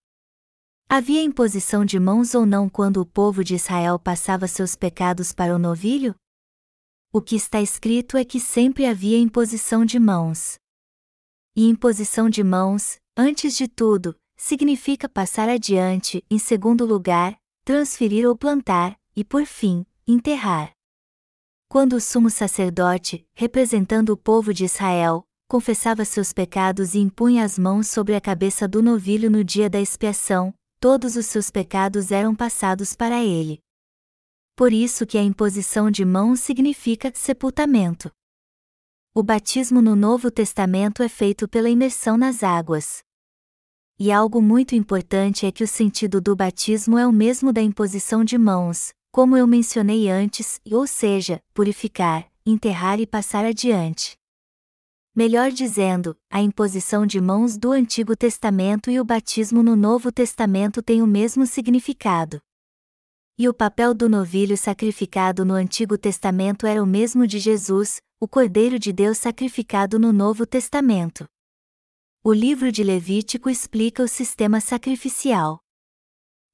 Havia 0.93 1.23
imposição 1.23 1.85
de 1.85 1.97
mãos 1.97 2.35
ou 2.35 2.45
não 2.45 2.67
quando 2.67 2.97
o 2.97 3.05
povo 3.05 3.45
de 3.45 3.55
Israel 3.55 3.97
passava 3.97 4.45
seus 4.45 4.75
pecados 4.75 5.31
para 5.31 5.55
o 5.55 5.57
novilho? 5.57 6.13
O 7.13 7.21
que 7.21 7.33
está 7.33 7.61
escrito 7.61 8.17
é 8.17 8.25
que 8.25 8.41
sempre 8.41 8.85
havia 8.85 9.17
imposição 9.17 9.85
de 9.85 9.97
mãos. 9.97 10.57
E 11.55 11.69
imposição 11.69 12.29
de 12.29 12.43
mãos, 12.43 12.97
antes 13.15 13.55
de 13.55 13.69
tudo, 13.69 14.13
significa 14.35 15.07
passar 15.07 15.47
adiante, 15.47 16.25
em 16.29 16.37
segundo 16.37 16.85
lugar, 16.85 17.37
transferir 17.63 18.27
ou 18.27 18.35
plantar, 18.35 18.99
e 19.15 19.23
por 19.23 19.45
fim, 19.45 19.85
enterrar. 20.05 20.73
Quando 21.69 21.93
o 21.93 22.01
sumo 22.01 22.29
sacerdote, 22.29 23.25
representando 23.33 24.09
o 24.09 24.17
povo 24.17 24.53
de 24.53 24.65
Israel, 24.65 25.23
confessava 25.47 26.03
seus 26.03 26.33
pecados 26.33 26.95
e 26.95 26.99
impunha 26.99 27.45
as 27.45 27.57
mãos 27.57 27.87
sobre 27.87 28.13
a 28.13 28.19
cabeça 28.19 28.67
do 28.67 28.81
novilho 28.81 29.31
no 29.31 29.41
dia 29.41 29.69
da 29.69 29.79
expiação, 29.79 30.53
todos 30.81 31.15
os 31.15 31.27
seus 31.27 31.51
pecados 31.51 32.11
eram 32.11 32.35
passados 32.35 32.95
para 32.95 33.23
ele. 33.23 33.59
Por 34.55 34.73
isso 34.73 35.05
que 35.05 35.15
a 35.15 35.21
imposição 35.21 35.91
de 35.91 36.03
mãos 36.03 36.39
significa 36.39 37.11
sepultamento. 37.13 38.11
O 39.13 39.21
batismo 39.21 39.79
no 39.79 39.95
Novo 39.95 40.31
Testamento 40.31 41.03
é 41.03 41.07
feito 41.07 41.47
pela 41.47 41.69
imersão 41.69 42.17
nas 42.17 42.41
águas. 42.41 43.03
E 43.99 44.11
algo 44.11 44.41
muito 44.41 44.73
importante 44.73 45.45
é 45.45 45.51
que 45.51 45.63
o 45.63 45.67
sentido 45.67 46.19
do 46.19 46.35
batismo 46.35 46.97
é 46.97 47.05
o 47.05 47.11
mesmo 47.11 47.53
da 47.53 47.61
imposição 47.61 48.23
de 48.23 48.35
mãos, 48.35 48.91
como 49.11 49.37
eu 49.37 49.45
mencionei 49.45 50.09
antes, 50.09 50.59
ou 50.71 50.87
seja, 50.87 51.43
purificar, 51.53 52.27
enterrar 52.43 52.99
e 52.99 53.05
passar 53.05 53.45
adiante. 53.45 54.17
Melhor 55.13 55.51
dizendo, 55.51 56.17
a 56.29 56.41
imposição 56.41 57.05
de 57.05 57.19
mãos 57.19 57.57
do 57.57 57.73
Antigo 57.73 58.15
Testamento 58.15 58.89
e 58.89 58.97
o 58.97 59.03
batismo 59.03 59.61
no 59.61 59.75
Novo 59.75 60.09
Testamento 60.09 60.81
têm 60.81 61.01
o 61.01 61.07
mesmo 61.07 61.45
significado. 61.45 62.41
E 63.37 63.49
o 63.49 63.53
papel 63.53 63.93
do 63.93 64.07
novilho 64.07 64.57
sacrificado 64.57 65.43
no 65.43 65.53
Antigo 65.53 65.97
Testamento 65.97 66.65
era 66.65 66.81
o 66.81 66.85
mesmo 66.85 67.27
de 67.27 67.39
Jesus, 67.39 67.99
o 68.21 68.27
Cordeiro 68.27 68.79
de 68.79 68.93
Deus 68.93 69.17
sacrificado 69.17 69.99
no 69.99 70.13
Novo 70.13 70.45
Testamento. 70.45 71.27
O 72.23 72.31
livro 72.31 72.71
de 72.71 72.81
Levítico 72.81 73.49
explica 73.49 74.01
o 74.03 74.07
sistema 74.07 74.61
sacrificial. 74.61 75.59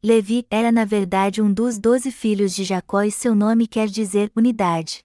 Levi 0.02 0.48
era 0.50 0.72
na 0.72 0.86
verdade 0.86 1.44
um 1.44 1.54
dos 1.54 1.78
doze 1.78 2.12
filhos 2.12 2.56
de 2.56 2.64
Jacó 2.64 3.04
e 3.04 3.12
seu 3.12 3.36
nome 3.36 3.68
quer 3.68 3.88
dizer 3.88 4.32
unidade. 4.36 5.04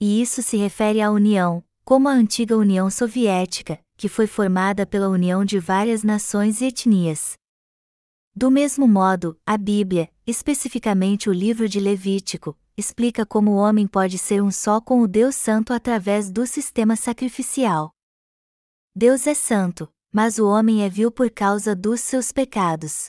E 0.00 0.22
isso 0.22 0.42
se 0.42 0.56
refere 0.56 1.02
à 1.02 1.10
união, 1.10 1.64
como 1.86 2.08
a 2.08 2.12
antiga 2.12 2.56
União 2.56 2.90
Soviética, 2.90 3.78
que 3.96 4.08
foi 4.08 4.26
formada 4.26 4.84
pela 4.84 5.08
união 5.08 5.44
de 5.44 5.60
várias 5.60 6.02
nações 6.02 6.60
e 6.60 6.64
etnias. 6.64 7.34
Do 8.34 8.50
mesmo 8.50 8.88
modo, 8.88 9.38
a 9.46 9.56
Bíblia, 9.56 10.10
especificamente 10.26 11.30
o 11.30 11.32
livro 11.32 11.68
de 11.68 11.78
Levítico, 11.78 12.58
explica 12.76 13.24
como 13.24 13.52
o 13.52 13.54
homem 13.54 13.86
pode 13.86 14.18
ser 14.18 14.42
um 14.42 14.50
só 14.50 14.80
com 14.80 15.00
o 15.00 15.06
Deus 15.06 15.36
Santo 15.36 15.72
através 15.72 16.28
do 16.28 16.44
sistema 16.44 16.96
sacrificial. 16.96 17.92
Deus 18.92 19.24
é 19.28 19.34
santo, 19.34 19.88
mas 20.12 20.40
o 20.40 20.48
homem 20.48 20.82
é 20.82 20.88
vil 20.88 21.12
por 21.12 21.30
causa 21.30 21.72
dos 21.72 22.00
seus 22.00 22.32
pecados. 22.32 23.06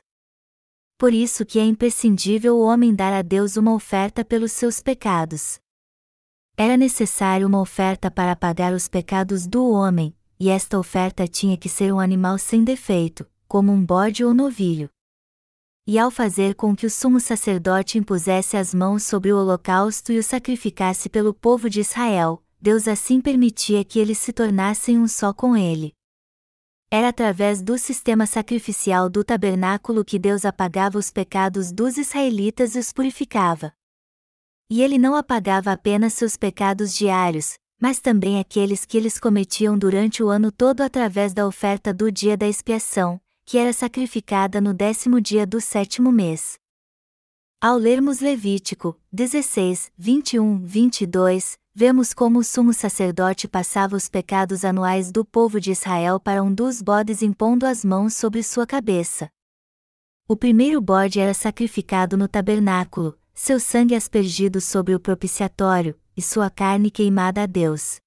Por 1.00 1.16
isso 1.16 1.44
que 1.48 1.58
é 1.58 1.66
imprescindível 1.66 2.56
o 2.56 2.62
homem 2.62 2.94
dar 2.94 3.12
a 3.12 3.24
Deus 3.24 3.58
uma 3.58 3.74
oferta 3.74 4.24
pelos 4.24 4.52
seus 4.52 4.82
pecados. 4.82 5.58
Era 6.60 6.76
necessário 6.76 7.46
uma 7.46 7.62
oferta 7.62 8.10
para 8.10 8.36
pagar 8.36 8.74
os 8.74 8.88
pecados 8.88 9.46
do 9.46 9.70
homem, 9.70 10.12
e 10.40 10.50
esta 10.50 10.80
oferta 10.80 11.28
tinha 11.28 11.56
que 11.56 11.70
ser 11.70 11.94
um 11.94 12.00
animal 12.00 12.40
sem 12.40 12.64
defeito, 12.64 13.28
como 13.48 13.72
um 13.72 13.86
bode 13.86 14.26
ou 14.26 14.34
novilho. 14.34 14.90
e 15.86 15.98
ao 15.98 16.12
fazer 16.12 16.56
com 16.56 16.76
que 16.76 16.86
o 16.86 16.90
sumo 16.90 17.20
sacerdote 17.20 17.98
impusesse 17.98 18.58
as 18.58 18.74
mãos 18.74 19.04
sobre 19.04 19.32
o 19.32 19.38
holocausto 19.38 20.12
e 20.12 20.18
o 20.18 20.24
sacrificasse 20.24 21.08
pelo 21.08 21.34
povo 21.34 21.70
de 21.70 21.80
Israel, 21.80 22.44
Deus 22.60 22.90
assim 22.90 23.22
permitia 23.22 23.86
que 23.86 24.00
eles 24.00 24.18
se 24.18 24.34
tornassem 24.34 24.98
um 25.00 25.08
só 25.08 25.32
com 25.32 25.56
ele. 25.56 25.94
Era 26.92 27.10
através 27.10 27.62
do 27.62 27.78
sistema 27.78 28.26
sacrificial 28.26 29.10
do 29.10 29.24
tabernáculo 29.24 30.04
que 30.04 30.20
Deus 30.20 30.44
apagava 30.44 30.98
os 30.98 31.12
pecados 31.12 31.72
dos 31.72 31.98
israelitas 31.98 32.76
e 32.76 32.80
os 32.80 32.92
purificava. 32.92 33.77
E 34.70 34.82
ele 34.82 34.98
não 34.98 35.16
apagava 35.16 35.72
apenas 35.72 36.14
seus 36.14 36.36
pecados 36.36 36.94
diários, 36.94 37.58
mas 37.80 38.00
também 38.02 38.40
aqueles 38.40 38.86
que 38.86 38.98
eles 38.98 39.18
cometiam 39.18 39.78
durante 39.78 40.22
o 40.22 40.30
ano 40.30 40.52
todo 40.52 40.82
através 40.82 41.34
da 41.34 41.48
oferta 41.48 41.94
do 41.94 42.12
dia 42.12 42.36
da 42.36 42.48
expiação, 42.48 43.20
que 43.46 43.58
era 43.58 43.72
sacrificada 43.72 44.60
no 44.60 44.74
décimo 44.74 45.22
dia 45.22 45.48
do 45.48 45.62
sétimo 45.62 46.12
mês. 46.12 46.58
Ao 47.62 47.78
lermos 47.78 48.20
Levítico 48.20 49.00
16, 49.12 49.92
21, 49.98 50.60
22, 50.66 51.58
vemos 51.74 52.14
como 52.14 52.40
o 52.40 52.44
sumo 52.44 52.74
sacerdote 52.74 53.48
passava 53.48 53.96
os 53.96 54.10
pecados 54.10 54.66
anuais 54.66 55.12
do 55.12 55.24
povo 55.24 55.62
de 55.62 55.72
Israel 55.72 56.20
para 56.20 56.44
um 56.44 56.54
dos 56.54 56.82
bodes 56.82 57.22
impondo 57.22 57.66
as 57.66 57.86
mãos 57.86 58.16
sobre 58.16 58.44
sua 58.44 58.68
cabeça. 58.68 59.30
O 60.28 60.36
primeiro 60.36 60.82
bode 60.82 61.22
era 61.22 61.34
sacrificado 61.34 62.18
no 62.18 62.28
tabernáculo, 62.28 63.18
seu 63.38 63.60
sangue 63.60 63.94
aspergido 63.94 64.60
sobre 64.60 64.96
o 64.96 65.00
propiciatório, 65.00 65.96
e 66.18 66.22
sua 66.24 66.50
carne 66.50 66.90
queimada 66.90 67.44
a 67.44 67.46
Deus. 67.46 67.98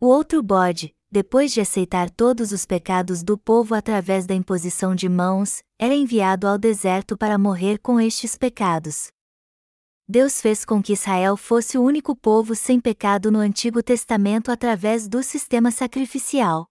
O 0.00 0.06
outro 0.06 0.42
bode, 0.42 0.94
depois 1.12 1.52
de 1.52 1.60
aceitar 1.60 2.08
todos 2.08 2.50
os 2.50 2.64
pecados 2.64 3.22
do 3.22 3.36
povo 3.36 3.74
através 3.74 4.26
da 4.26 4.34
imposição 4.34 4.94
de 4.94 5.10
mãos, 5.10 5.62
era 5.78 5.94
enviado 5.94 6.48
ao 6.48 6.56
deserto 6.56 7.18
para 7.18 7.36
morrer 7.36 7.78
com 7.80 8.00
estes 8.00 8.34
pecados. 8.38 9.08
Deus 10.08 10.40
fez 10.40 10.64
com 10.64 10.82
que 10.82 10.94
Israel 10.94 11.36
fosse 11.36 11.76
o 11.76 11.82
único 11.82 12.16
povo 12.16 12.54
sem 12.54 12.80
pecado 12.80 13.30
no 13.30 13.40
Antigo 13.40 13.82
Testamento 13.82 14.50
através 14.50 15.06
do 15.06 15.22
sistema 15.22 15.70
sacrificial. 15.70 16.66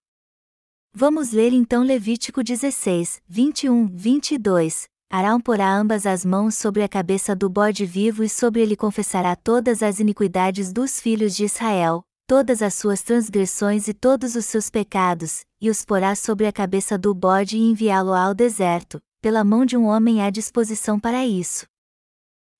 Vamos 0.92 1.30
ler 1.30 1.52
então 1.52 1.84
Levítico 1.84 2.42
16, 2.42 3.22
21, 3.28 3.86
22. 3.86 4.89
Arão 5.12 5.40
porá 5.40 5.74
ambas 5.74 6.06
as 6.06 6.24
mãos 6.24 6.54
sobre 6.54 6.84
a 6.84 6.88
cabeça 6.88 7.34
do 7.34 7.50
bode 7.50 7.84
vivo 7.84 8.22
e 8.22 8.28
sobre 8.28 8.62
ele 8.62 8.76
confessará 8.76 9.34
todas 9.34 9.82
as 9.82 9.98
iniquidades 9.98 10.72
dos 10.72 11.00
filhos 11.00 11.34
de 11.34 11.46
Israel, 11.46 12.04
todas 12.28 12.62
as 12.62 12.74
suas 12.74 13.02
transgressões 13.02 13.88
e 13.88 13.92
todos 13.92 14.36
os 14.36 14.44
seus 14.44 14.70
pecados, 14.70 15.44
e 15.60 15.68
os 15.68 15.84
porá 15.84 16.14
sobre 16.14 16.46
a 16.46 16.52
cabeça 16.52 16.96
do 16.96 17.12
bode 17.12 17.56
e 17.56 17.60
enviá-lo 17.60 18.14
ao 18.14 18.32
deserto, 18.32 19.02
pela 19.20 19.42
mão 19.42 19.66
de 19.66 19.76
um 19.76 19.86
homem 19.86 20.22
à 20.22 20.30
disposição 20.30 21.00
para 21.00 21.26
isso. 21.26 21.66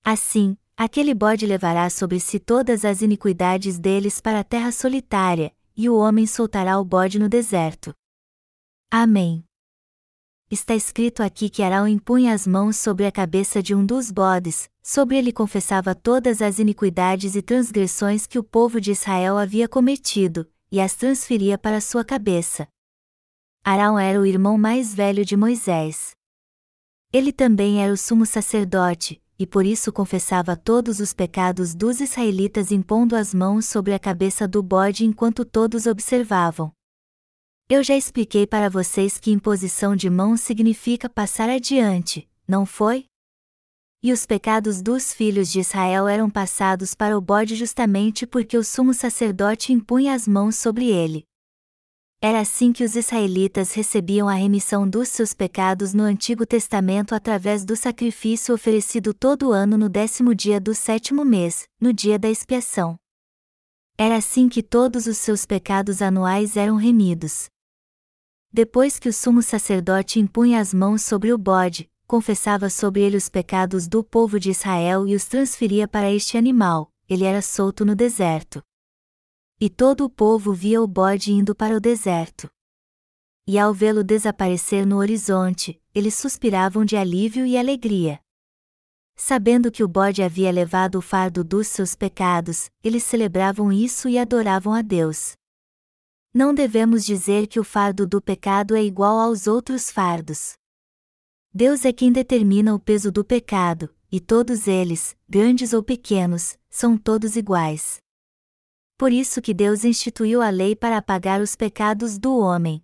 Assim, 0.03 0.57
aquele 0.75 1.13
bode 1.13 1.45
levará 1.45 1.89
sobre 1.89 2.19
si 2.19 2.37
todas 2.37 2.83
as 2.83 3.01
iniquidades 3.01 3.79
deles 3.79 4.19
para 4.19 4.41
a 4.41 4.43
terra 4.43 4.73
solitária, 4.73 5.53
e 5.73 5.89
o 5.89 5.95
homem 5.95 6.27
soltará 6.27 6.77
o 6.77 6.83
bode 6.83 7.17
no 7.17 7.29
deserto. 7.29 7.93
Amém. 8.91 9.41
Está 10.51 10.75
escrito 10.75 11.23
aqui 11.23 11.49
que 11.49 11.63
Arão 11.63 11.87
impunha 11.87 12.33
as 12.33 12.45
mãos 12.45 12.75
sobre 12.75 13.05
a 13.05 13.11
cabeça 13.11 13.63
de 13.63 13.73
um 13.73 13.85
dos 13.85 14.11
bodes, 14.11 14.69
sobre 14.83 15.15
ele 15.15 15.31
confessava 15.31 15.95
todas 15.95 16.41
as 16.41 16.59
iniquidades 16.59 17.35
e 17.37 17.41
transgressões 17.41 18.27
que 18.27 18.37
o 18.37 18.43
povo 18.43 18.81
de 18.81 18.91
Israel 18.91 19.37
havia 19.37 19.69
cometido, 19.69 20.45
e 20.69 20.81
as 20.81 20.93
transferia 20.93 21.57
para 21.57 21.79
sua 21.79 22.03
cabeça. 22.03 22.67
Arão 23.63 23.97
era 23.97 24.19
o 24.19 24.25
irmão 24.25 24.57
mais 24.57 24.93
velho 24.93 25.23
de 25.23 25.37
Moisés. 25.37 26.11
Ele 27.13 27.31
também 27.31 27.81
era 27.81 27.93
o 27.93 27.97
sumo 27.97 28.25
sacerdote, 28.25 29.23
e 29.39 29.47
por 29.47 29.65
isso 29.65 29.89
confessava 29.93 30.57
todos 30.57 30.99
os 30.99 31.13
pecados 31.13 31.73
dos 31.73 32.01
israelitas 32.01 32.73
impondo 32.73 33.15
as 33.15 33.33
mãos 33.33 33.67
sobre 33.67 33.93
a 33.93 33.99
cabeça 33.99 34.45
do 34.49 34.61
bode 34.61 35.05
enquanto 35.05 35.45
todos 35.45 35.85
observavam. 35.85 36.73
Eu 37.73 37.81
já 37.81 37.95
expliquei 37.95 38.45
para 38.45 38.69
vocês 38.69 39.17
que 39.17 39.31
imposição 39.31 39.95
de 39.95 40.09
mãos 40.09 40.41
significa 40.41 41.07
passar 41.07 41.49
adiante, 41.49 42.27
não 42.45 42.65
foi? 42.65 43.05
E 44.03 44.11
os 44.11 44.25
pecados 44.25 44.81
dos 44.81 45.13
filhos 45.13 45.49
de 45.49 45.61
Israel 45.61 46.05
eram 46.05 46.29
passados 46.29 46.93
para 46.93 47.17
o 47.17 47.21
bode 47.21 47.55
justamente 47.55 48.27
porque 48.27 48.57
o 48.57 48.63
sumo 48.65 48.93
sacerdote 48.93 49.71
impunha 49.71 50.13
as 50.13 50.27
mãos 50.27 50.57
sobre 50.57 50.91
ele. 50.91 51.23
Era 52.21 52.41
assim 52.41 52.73
que 52.73 52.83
os 52.83 52.97
israelitas 52.97 53.71
recebiam 53.71 54.27
a 54.27 54.33
remissão 54.33 54.85
dos 54.85 55.07
seus 55.07 55.33
pecados 55.33 55.93
no 55.93 56.03
Antigo 56.03 56.45
Testamento 56.45 57.15
através 57.15 57.63
do 57.63 57.77
sacrifício 57.77 58.53
oferecido 58.53 59.13
todo 59.13 59.53
ano 59.53 59.77
no 59.77 59.87
décimo 59.87 60.35
dia 60.35 60.59
do 60.59 60.75
sétimo 60.75 61.23
mês, 61.23 61.63
no 61.79 61.93
dia 61.93 62.19
da 62.19 62.29
expiação. 62.29 62.97
Era 63.97 64.17
assim 64.17 64.49
que 64.49 64.61
todos 64.61 65.07
os 65.07 65.17
seus 65.17 65.45
pecados 65.45 66.01
anuais 66.01 66.57
eram 66.57 66.75
remidos. 66.75 67.49
Depois 68.53 68.99
que 68.99 69.07
o 69.07 69.13
sumo 69.13 69.41
sacerdote 69.41 70.19
impunha 70.19 70.59
as 70.59 70.73
mãos 70.73 71.03
sobre 71.03 71.31
o 71.31 71.37
bode, 71.37 71.89
confessava 72.05 72.69
sobre 72.69 73.01
ele 73.01 73.15
os 73.15 73.29
pecados 73.29 73.87
do 73.87 74.03
povo 74.03 74.37
de 74.37 74.51
Israel 74.51 75.07
e 75.07 75.15
os 75.15 75.23
transferia 75.23 75.87
para 75.87 76.11
este 76.11 76.37
animal, 76.37 76.91
ele 77.07 77.23
era 77.23 77.41
solto 77.41 77.85
no 77.85 77.95
deserto. 77.95 78.61
E 79.57 79.69
todo 79.69 80.03
o 80.03 80.09
povo 80.09 80.51
via 80.51 80.81
o 80.81 80.87
bode 80.87 81.31
indo 81.31 81.55
para 81.55 81.77
o 81.77 81.79
deserto. 81.79 82.49
E 83.47 83.57
ao 83.57 83.73
vê-lo 83.73 84.03
desaparecer 84.03 84.85
no 84.85 84.97
horizonte, 84.97 85.81
eles 85.95 86.15
suspiravam 86.15 86.83
de 86.83 86.97
alívio 86.97 87.45
e 87.45 87.57
alegria. 87.57 88.19
Sabendo 89.15 89.71
que 89.71 89.83
o 89.83 89.87
bode 89.87 90.21
havia 90.21 90.51
levado 90.51 90.95
o 90.95 91.01
fardo 91.01 91.41
dos 91.41 91.67
seus 91.67 91.95
pecados, 91.95 92.69
eles 92.83 93.03
celebravam 93.03 93.71
isso 93.71 94.09
e 94.09 94.17
adoravam 94.17 94.73
a 94.73 94.81
Deus. 94.81 95.37
Não 96.33 96.53
devemos 96.53 97.05
dizer 97.05 97.45
que 97.47 97.59
o 97.59 97.63
fardo 97.63 98.07
do 98.07 98.21
pecado 98.21 98.73
é 98.73 98.81
igual 98.81 99.19
aos 99.19 99.47
outros 99.47 99.91
fardos. 99.91 100.53
Deus 101.53 101.83
é 101.83 101.91
quem 101.91 102.09
determina 102.09 102.73
o 102.73 102.79
peso 102.79 103.11
do 103.11 103.25
pecado, 103.25 103.93
e 104.09 104.21
todos 104.21 104.65
eles, 104.65 105.13
grandes 105.27 105.73
ou 105.73 105.83
pequenos, 105.83 106.57
são 106.69 106.97
todos 106.97 107.35
iguais. 107.35 107.99
Por 108.97 109.11
isso 109.11 109.41
que 109.41 109.53
Deus 109.53 109.83
instituiu 109.83 110.41
a 110.41 110.49
lei 110.49 110.73
para 110.73 110.97
apagar 110.97 111.41
os 111.41 111.53
pecados 111.53 112.17
do 112.17 112.37
homem. 112.37 112.81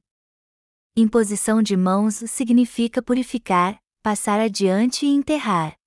Imposição 0.94 1.62
de 1.62 1.78
mãos 1.78 2.16
significa 2.16 3.02
purificar, 3.02 3.80
passar 4.04 4.42
adiante 4.42 5.06
e 5.06 5.10
enterrar. 5.10 5.78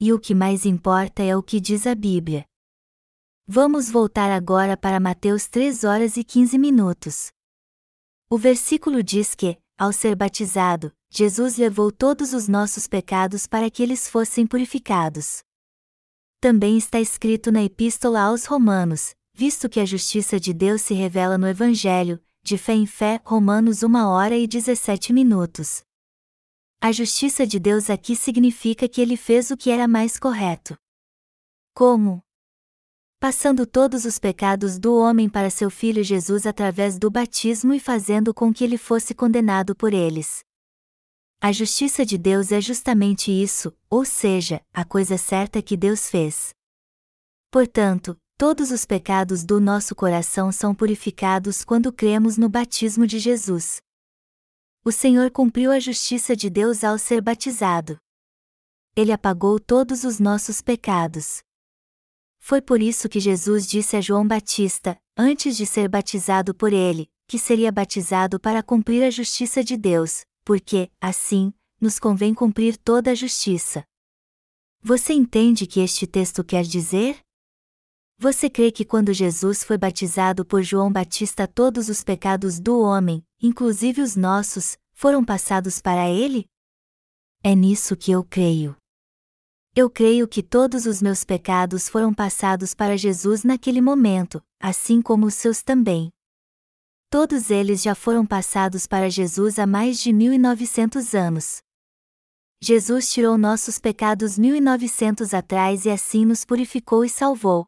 E 0.00 0.12
o 0.12 0.18
que 0.18 0.34
mais 0.34 0.66
importa 0.66 1.22
é 1.22 1.36
o 1.36 1.42
que 1.42 1.60
diz 1.60 1.86
a 1.86 1.94
Bíblia. 1.94 2.44
Vamos 3.46 3.90
voltar 3.90 4.30
agora 4.30 4.74
para 4.74 4.98
Mateus 4.98 5.46
3 5.48 5.84
horas 5.84 6.16
e 6.16 6.24
15 6.24 6.56
minutos. 6.56 7.30
O 8.30 8.38
versículo 8.38 9.02
diz 9.02 9.34
que, 9.34 9.58
ao 9.76 9.92
ser 9.92 10.16
batizado, 10.16 10.90
Jesus 11.10 11.58
levou 11.58 11.92
todos 11.92 12.32
os 12.32 12.48
nossos 12.48 12.86
pecados 12.86 13.46
para 13.46 13.70
que 13.70 13.82
eles 13.82 14.08
fossem 14.08 14.46
purificados. 14.46 15.42
Também 16.40 16.78
está 16.78 16.98
escrito 16.98 17.52
na 17.52 17.62
Epístola 17.62 18.22
aos 18.22 18.46
Romanos, 18.46 19.14
visto 19.34 19.68
que 19.68 19.78
a 19.78 19.84
justiça 19.84 20.40
de 20.40 20.54
Deus 20.54 20.80
se 20.80 20.94
revela 20.94 21.36
no 21.36 21.46
Evangelho, 21.46 22.18
de 22.42 22.56
fé 22.56 22.72
em 22.72 22.86
fé, 22.86 23.20
Romanos 23.26 23.82
1 23.82 23.94
hora 24.06 24.38
e 24.38 24.46
17 24.46 25.12
minutos. 25.12 25.82
A 26.80 26.90
justiça 26.90 27.46
de 27.46 27.58
Deus 27.58 27.90
aqui 27.90 28.16
significa 28.16 28.88
que 28.88 29.02
ele 29.02 29.18
fez 29.18 29.50
o 29.50 29.56
que 29.56 29.70
era 29.70 29.86
mais 29.86 30.18
correto. 30.18 30.78
Como, 31.74 32.24
passando 33.20 33.66
todos 33.66 34.04
os 34.04 34.18
pecados 34.18 34.78
do 34.78 34.96
homem 34.96 35.28
para 35.28 35.50
seu 35.50 35.70
filho 35.70 36.02
Jesus 36.02 36.46
através 36.46 36.98
do 36.98 37.10
batismo 37.10 37.72
e 37.72 37.80
fazendo 37.80 38.34
com 38.34 38.52
que 38.52 38.64
ele 38.64 38.76
fosse 38.76 39.14
condenado 39.14 39.74
por 39.74 39.92
eles. 39.92 40.44
A 41.40 41.52
justiça 41.52 42.06
de 42.06 42.16
Deus 42.16 42.52
é 42.52 42.60
justamente 42.60 43.30
isso, 43.30 43.70
ou 43.90 44.04
seja, 44.04 44.62
a 44.72 44.84
coisa 44.84 45.18
certa 45.18 45.60
que 45.60 45.76
Deus 45.76 46.08
fez. 46.08 46.54
Portanto, 47.50 48.16
todos 48.38 48.70
os 48.70 48.84
pecados 48.84 49.44
do 49.44 49.60
nosso 49.60 49.94
coração 49.94 50.50
são 50.50 50.74
purificados 50.74 51.62
quando 51.64 51.92
cremos 51.92 52.36
no 52.36 52.48
batismo 52.48 53.06
de 53.06 53.18
Jesus. 53.18 53.80
O 54.84 54.90
Senhor 54.92 55.30
cumpriu 55.30 55.70
a 55.70 55.78
justiça 55.78 56.34
de 56.34 56.50
Deus 56.50 56.82
ao 56.82 56.98
ser 56.98 57.22
batizado. 57.22 57.96
Ele 58.96 59.12
apagou 59.12 59.58
todos 59.58 60.04
os 60.04 60.18
nossos 60.18 60.60
pecados. 60.60 61.42
Foi 62.46 62.60
por 62.60 62.82
isso 62.82 63.08
que 63.08 63.20
Jesus 63.20 63.66
disse 63.66 63.96
a 63.96 64.02
João 64.02 64.28
Batista, 64.28 64.98
antes 65.16 65.56
de 65.56 65.64
ser 65.64 65.88
batizado 65.88 66.54
por 66.54 66.74
ele, 66.74 67.08
que 67.26 67.38
seria 67.38 67.72
batizado 67.72 68.38
para 68.38 68.62
cumprir 68.62 69.02
a 69.02 69.10
justiça 69.10 69.64
de 69.64 69.78
Deus, 69.78 70.26
porque, 70.44 70.90
assim, 71.00 71.54
nos 71.80 71.98
convém 71.98 72.34
cumprir 72.34 72.76
toda 72.76 73.12
a 73.12 73.14
justiça. 73.14 73.82
Você 74.82 75.14
entende 75.14 75.66
que 75.66 75.80
este 75.80 76.06
texto 76.06 76.44
quer 76.44 76.64
dizer? 76.64 77.18
Você 78.18 78.50
crê 78.50 78.70
que 78.70 78.84
quando 78.84 79.14
Jesus 79.14 79.64
foi 79.64 79.78
batizado 79.78 80.44
por 80.44 80.62
João 80.62 80.92
Batista 80.92 81.48
todos 81.48 81.88
os 81.88 82.04
pecados 82.04 82.60
do 82.60 82.78
homem, 82.78 83.24
inclusive 83.40 84.02
os 84.02 84.16
nossos, 84.16 84.76
foram 84.92 85.24
passados 85.24 85.80
para 85.80 86.10
ele? 86.10 86.44
É 87.42 87.54
nisso 87.54 87.96
que 87.96 88.12
eu 88.12 88.22
creio. 88.22 88.76
Eu 89.76 89.90
creio 89.90 90.28
que 90.28 90.40
todos 90.40 90.86
os 90.86 91.02
meus 91.02 91.24
pecados 91.24 91.88
foram 91.88 92.14
passados 92.14 92.72
para 92.74 92.96
Jesus 92.96 93.42
naquele 93.42 93.80
momento, 93.80 94.40
assim 94.60 95.02
como 95.02 95.26
os 95.26 95.34
seus 95.34 95.64
também. 95.64 96.12
Todos 97.10 97.50
eles 97.50 97.82
já 97.82 97.92
foram 97.92 98.24
passados 98.24 98.86
para 98.86 99.10
Jesus 99.10 99.58
há 99.58 99.66
mais 99.66 99.98
de 99.98 100.12
1900 100.12 101.12
anos. 101.12 101.60
Jesus 102.62 103.12
tirou 103.12 103.36
nossos 103.36 103.80
pecados 103.80 104.38
1900 104.38 105.34
atrás 105.34 105.86
e 105.86 105.90
assim 105.90 106.24
nos 106.24 106.44
purificou 106.44 107.04
e 107.04 107.08
salvou. 107.08 107.66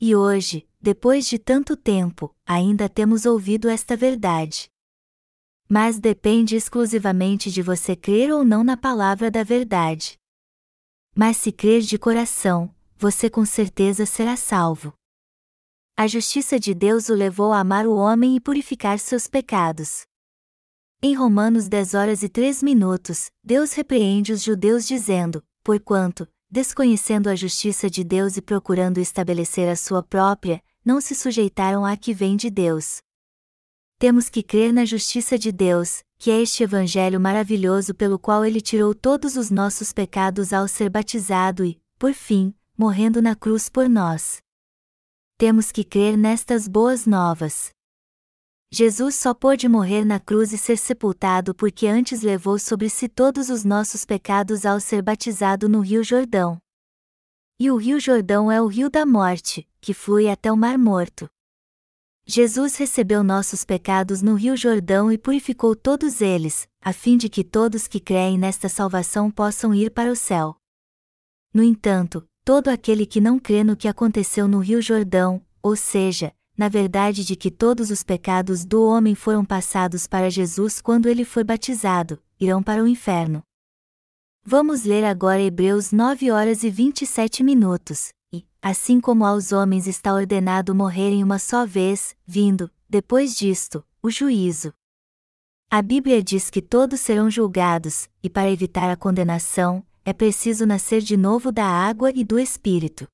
E 0.00 0.16
hoje, 0.16 0.66
depois 0.80 1.26
de 1.26 1.38
tanto 1.38 1.76
tempo, 1.76 2.34
ainda 2.46 2.88
temos 2.88 3.26
ouvido 3.26 3.68
esta 3.68 3.94
verdade. 3.94 4.70
Mas 5.68 5.98
depende 5.98 6.56
exclusivamente 6.56 7.50
de 7.50 7.60
você 7.60 7.94
crer 7.94 8.32
ou 8.32 8.42
não 8.42 8.64
na 8.64 8.78
palavra 8.78 9.30
da 9.30 9.44
verdade. 9.44 10.21
Mas 11.14 11.36
se 11.36 11.52
crer 11.52 11.82
de 11.82 11.98
coração, 11.98 12.74
você 12.96 13.28
com 13.28 13.44
certeza 13.44 14.06
será 14.06 14.34
salvo. 14.34 14.94
A 15.94 16.06
justiça 16.06 16.58
de 16.58 16.72
Deus 16.72 17.10
o 17.10 17.14
levou 17.14 17.52
a 17.52 17.60
amar 17.60 17.86
o 17.86 17.94
homem 17.94 18.34
e 18.34 18.40
purificar 18.40 18.98
seus 18.98 19.26
pecados. 19.26 20.06
Em 21.02 21.14
Romanos 21.14 21.68
10 21.68 21.94
horas 21.94 22.22
e 22.22 22.28
3 22.30 22.62
minutos, 22.62 23.30
Deus 23.44 23.74
repreende 23.74 24.32
os 24.32 24.42
judeus 24.42 24.86
dizendo: 24.86 25.44
Porquanto, 25.62 26.26
desconhecendo 26.50 27.28
a 27.28 27.36
justiça 27.36 27.90
de 27.90 28.02
Deus 28.02 28.38
e 28.38 28.40
procurando 28.40 28.98
estabelecer 28.98 29.68
a 29.68 29.76
sua 29.76 30.02
própria, 30.02 30.62
não 30.82 30.98
se 30.98 31.14
sujeitaram 31.14 31.84
à 31.84 31.94
que 31.94 32.14
vem 32.14 32.36
de 32.36 32.48
Deus. 32.48 33.02
Temos 34.02 34.28
que 34.28 34.42
crer 34.42 34.72
na 34.72 34.84
justiça 34.84 35.38
de 35.38 35.52
Deus, 35.52 36.02
que 36.18 36.28
é 36.28 36.42
este 36.42 36.64
Evangelho 36.64 37.20
maravilhoso 37.20 37.94
pelo 37.94 38.18
qual 38.18 38.44
ele 38.44 38.60
tirou 38.60 38.96
todos 38.96 39.36
os 39.36 39.48
nossos 39.48 39.92
pecados 39.92 40.52
ao 40.52 40.66
ser 40.66 40.90
batizado 40.90 41.64
e, 41.64 41.80
por 42.00 42.12
fim, 42.12 42.52
morrendo 42.76 43.22
na 43.22 43.36
cruz 43.36 43.68
por 43.68 43.88
nós. 43.88 44.42
Temos 45.38 45.70
que 45.70 45.84
crer 45.84 46.16
nestas 46.18 46.66
boas 46.66 47.06
novas. 47.06 47.70
Jesus 48.72 49.14
só 49.14 49.32
pôde 49.32 49.68
morrer 49.68 50.04
na 50.04 50.18
cruz 50.18 50.52
e 50.52 50.58
ser 50.58 50.78
sepultado 50.78 51.54
porque 51.54 51.86
antes 51.86 52.22
levou 52.22 52.58
sobre 52.58 52.90
si 52.90 53.08
todos 53.08 53.50
os 53.50 53.62
nossos 53.64 54.04
pecados 54.04 54.66
ao 54.66 54.80
ser 54.80 55.00
batizado 55.00 55.68
no 55.68 55.78
Rio 55.78 56.02
Jordão. 56.02 56.58
E 57.56 57.70
o 57.70 57.76
Rio 57.76 58.00
Jordão 58.00 58.50
é 58.50 58.60
o 58.60 58.66
rio 58.66 58.90
da 58.90 59.06
morte, 59.06 59.64
que 59.80 59.94
flui 59.94 60.28
até 60.28 60.50
o 60.50 60.56
Mar 60.56 60.76
Morto. 60.76 61.30
Jesus 62.24 62.76
recebeu 62.76 63.24
nossos 63.24 63.64
pecados 63.64 64.22
no 64.22 64.34
Rio 64.34 64.56
Jordão 64.56 65.10
e 65.10 65.18
purificou 65.18 65.74
todos 65.74 66.20
eles, 66.20 66.68
a 66.80 66.92
fim 66.92 67.16
de 67.16 67.28
que 67.28 67.42
todos 67.42 67.88
que 67.88 67.98
creem 67.98 68.38
nesta 68.38 68.68
salvação 68.68 69.30
possam 69.30 69.74
ir 69.74 69.90
para 69.90 70.10
o 70.10 70.16
céu. 70.16 70.56
No 71.52 71.62
entanto, 71.62 72.24
todo 72.44 72.68
aquele 72.68 73.06
que 73.06 73.20
não 73.20 73.38
crê 73.38 73.64
no 73.64 73.76
que 73.76 73.88
aconteceu 73.88 74.46
no 74.46 74.60
Rio 74.60 74.80
Jordão, 74.80 75.44
ou 75.60 75.74
seja, 75.74 76.32
na 76.56 76.68
verdade 76.68 77.24
de 77.24 77.34
que 77.34 77.50
todos 77.50 77.90
os 77.90 78.04
pecados 78.04 78.64
do 78.64 78.86
homem 78.86 79.16
foram 79.16 79.44
passados 79.44 80.06
para 80.06 80.30
Jesus 80.30 80.80
quando 80.80 81.08
ele 81.08 81.24
foi 81.24 81.42
batizado, 81.42 82.22
irão 82.38 82.62
para 82.62 82.82
o 82.82 82.88
inferno. 82.88 83.42
Vamos 84.44 84.84
ler 84.84 85.04
agora 85.04 85.40
Hebreus 85.40 85.92
9 85.92 86.30
horas 86.30 86.62
e 86.62 86.70
27 86.70 87.42
minutos, 87.42 88.12
assim 88.60 89.00
como 89.00 89.24
aos 89.24 89.50
homens 89.50 89.86
está 89.86 90.14
ordenado 90.14 90.74
morrerem 90.74 91.24
uma 91.24 91.38
só 91.38 91.66
vez, 91.66 92.16
vindo, 92.24 92.70
depois 92.88 93.36
disto, 93.36 93.84
o 94.02 94.10
juízo. 94.10 94.72
A 95.70 95.82
Bíblia 95.82 96.22
diz 96.22 96.50
que 96.50 96.62
todos 96.62 97.00
serão 97.00 97.30
julgados, 97.30 98.08
e 98.22 98.30
para 98.30 98.50
evitar 98.50 98.90
a 98.90 98.96
condenação, 98.96 99.84
é 100.04 100.12
preciso 100.12 100.66
nascer 100.66 101.00
de 101.00 101.16
novo 101.16 101.50
da 101.50 101.64
água 101.64 102.12
e 102.14 102.22
do 102.22 102.38
Espírito. 102.38 103.08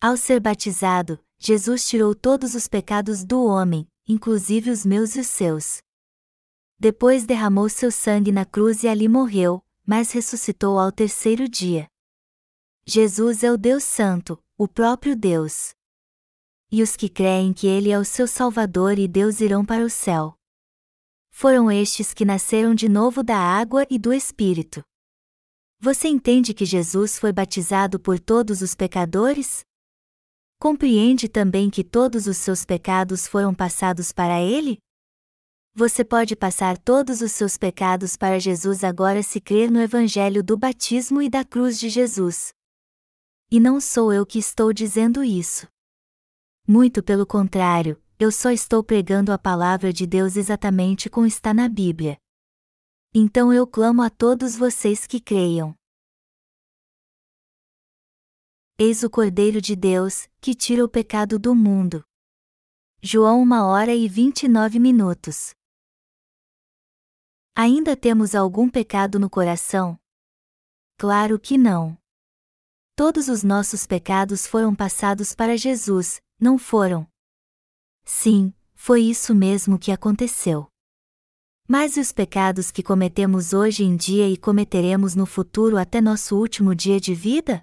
Ao 0.00 0.16
ser 0.16 0.40
batizado, 0.40 1.18
Jesus 1.38 1.86
tirou 1.88 2.14
todos 2.14 2.54
os 2.54 2.66
pecados 2.66 3.24
do 3.24 3.44
homem, 3.44 3.86
inclusive 4.08 4.70
os 4.70 4.86
meus 4.86 5.14
e 5.14 5.20
os 5.20 5.26
seus. 5.26 5.78
Depois 6.78 7.26
derramou 7.26 7.68
seu 7.68 7.90
sangue 7.90 8.32
na 8.32 8.44
cruz 8.44 8.82
e 8.82 8.88
ali 8.88 9.08
morreu, 9.08 9.62
mas 9.86 10.12
ressuscitou 10.12 10.78
ao 10.78 10.90
terceiro 10.90 11.48
dia. 11.48 11.88
Jesus 12.90 13.44
é 13.44 13.52
o 13.52 13.58
Deus 13.58 13.84
Santo, 13.84 14.42
o 14.56 14.66
próprio 14.66 15.14
Deus. 15.14 15.74
E 16.72 16.82
os 16.82 16.96
que 16.96 17.06
creem 17.06 17.52
que 17.52 17.66
Ele 17.66 17.90
é 17.90 17.98
o 17.98 18.04
seu 18.04 18.26
Salvador 18.26 18.98
e 18.98 19.06
Deus 19.06 19.42
irão 19.42 19.62
para 19.62 19.84
o 19.84 19.90
céu. 19.90 20.34
Foram 21.30 21.70
estes 21.70 22.14
que 22.14 22.24
nasceram 22.24 22.74
de 22.74 22.88
novo 22.88 23.22
da 23.22 23.36
água 23.36 23.86
e 23.90 23.98
do 23.98 24.10
Espírito. 24.10 24.82
Você 25.78 26.08
entende 26.08 26.54
que 26.54 26.64
Jesus 26.64 27.18
foi 27.18 27.30
batizado 27.30 28.00
por 28.00 28.18
todos 28.18 28.62
os 28.62 28.74
pecadores? 28.74 29.60
Compreende 30.58 31.28
também 31.28 31.68
que 31.68 31.84
todos 31.84 32.26
os 32.26 32.38
seus 32.38 32.64
pecados 32.64 33.26
foram 33.28 33.54
passados 33.54 34.12
para 34.12 34.40
Ele? 34.40 34.78
Você 35.74 36.02
pode 36.02 36.34
passar 36.34 36.78
todos 36.78 37.20
os 37.20 37.32
seus 37.32 37.58
pecados 37.58 38.16
para 38.16 38.40
Jesus 38.40 38.82
agora 38.82 39.22
se 39.22 39.42
crer 39.42 39.70
no 39.70 39.78
Evangelho 39.78 40.42
do 40.42 40.56
batismo 40.56 41.20
e 41.20 41.28
da 41.28 41.44
cruz 41.44 41.78
de 41.78 41.90
Jesus. 41.90 42.56
E 43.50 43.58
não 43.58 43.80
sou 43.80 44.12
eu 44.12 44.26
que 44.26 44.38
estou 44.38 44.72
dizendo 44.72 45.24
isso. 45.24 45.66
Muito 46.66 47.02
pelo 47.02 47.26
contrário, 47.26 47.98
eu 48.18 48.30
só 48.30 48.50
estou 48.50 48.84
pregando 48.84 49.32
a 49.32 49.38
palavra 49.38 49.90
de 49.90 50.06
Deus 50.06 50.36
exatamente 50.36 51.08
como 51.08 51.26
está 51.26 51.54
na 51.54 51.66
Bíblia. 51.66 52.20
Então 53.14 53.50
eu 53.50 53.66
clamo 53.66 54.02
a 54.02 54.10
todos 54.10 54.54
vocês 54.54 55.06
que 55.06 55.18
creiam. 55.18 55.74
Eis 58.78 59.02
o 59.02 59.08
Cordeiro 59.08 59.62
de 59.62 59.74
Deus, 59.74 60.28
que 60.40 60.54
tira 60.54 60.84
o 60.84 60.88
pecado 60.88 61.38
do 61.38 61.54
mundo. 61.54 62.04
João 63.00 63.42
1 63.42 63.52
hora 63.64 63.94
e 63.94 64.06
29 64.06 64.78
minutos. 64.78 65.54
Ainda 67.56 67.96
temos 67.96 68.34
algum 68.34 68.68
pecado 68.68 69.18
no 69.18 69.30
coração? 69.30 69.98
Claro 70.96 71.40
que 71.40 71.56
não. 71.56 71.98
Todos 72.98 73.28
os 73.28 73.44
nossos 73.44 73.86
pecados 73.86 74.44
foram 74.44 74.74
passados 74.74 75.32
para 75.32 75.56
Jesus, 75.56 76.20
não 76.36 76.58
foram? 76.58 77.06
Sim, 78.04 78.52
foi 78.74 79.02
isso 79.02 79.32
mesmo 79.32 79.78
que 79.78 79.92
aconteceu. 79.92 80.66
Mas 81.68 81.96
e 81.96 82.00
os 82.00 82.10
pecados 82.10 82.72
que 82.72 82.82
cometemos 82.82 83.52
hoje 83.52 83.84
em 83.84 83.96
dia 83.96 84.28
e 84.28 84.36
cometeremos 84.36 85.14
no 85.14 85.26
futuro 85.26 85.76
até 85.76 86.00
nosso 86.00 86.36
último 86.36 86.74
dia 86.74 86.98
de 86.98 87.14
vida? 87.14 87.62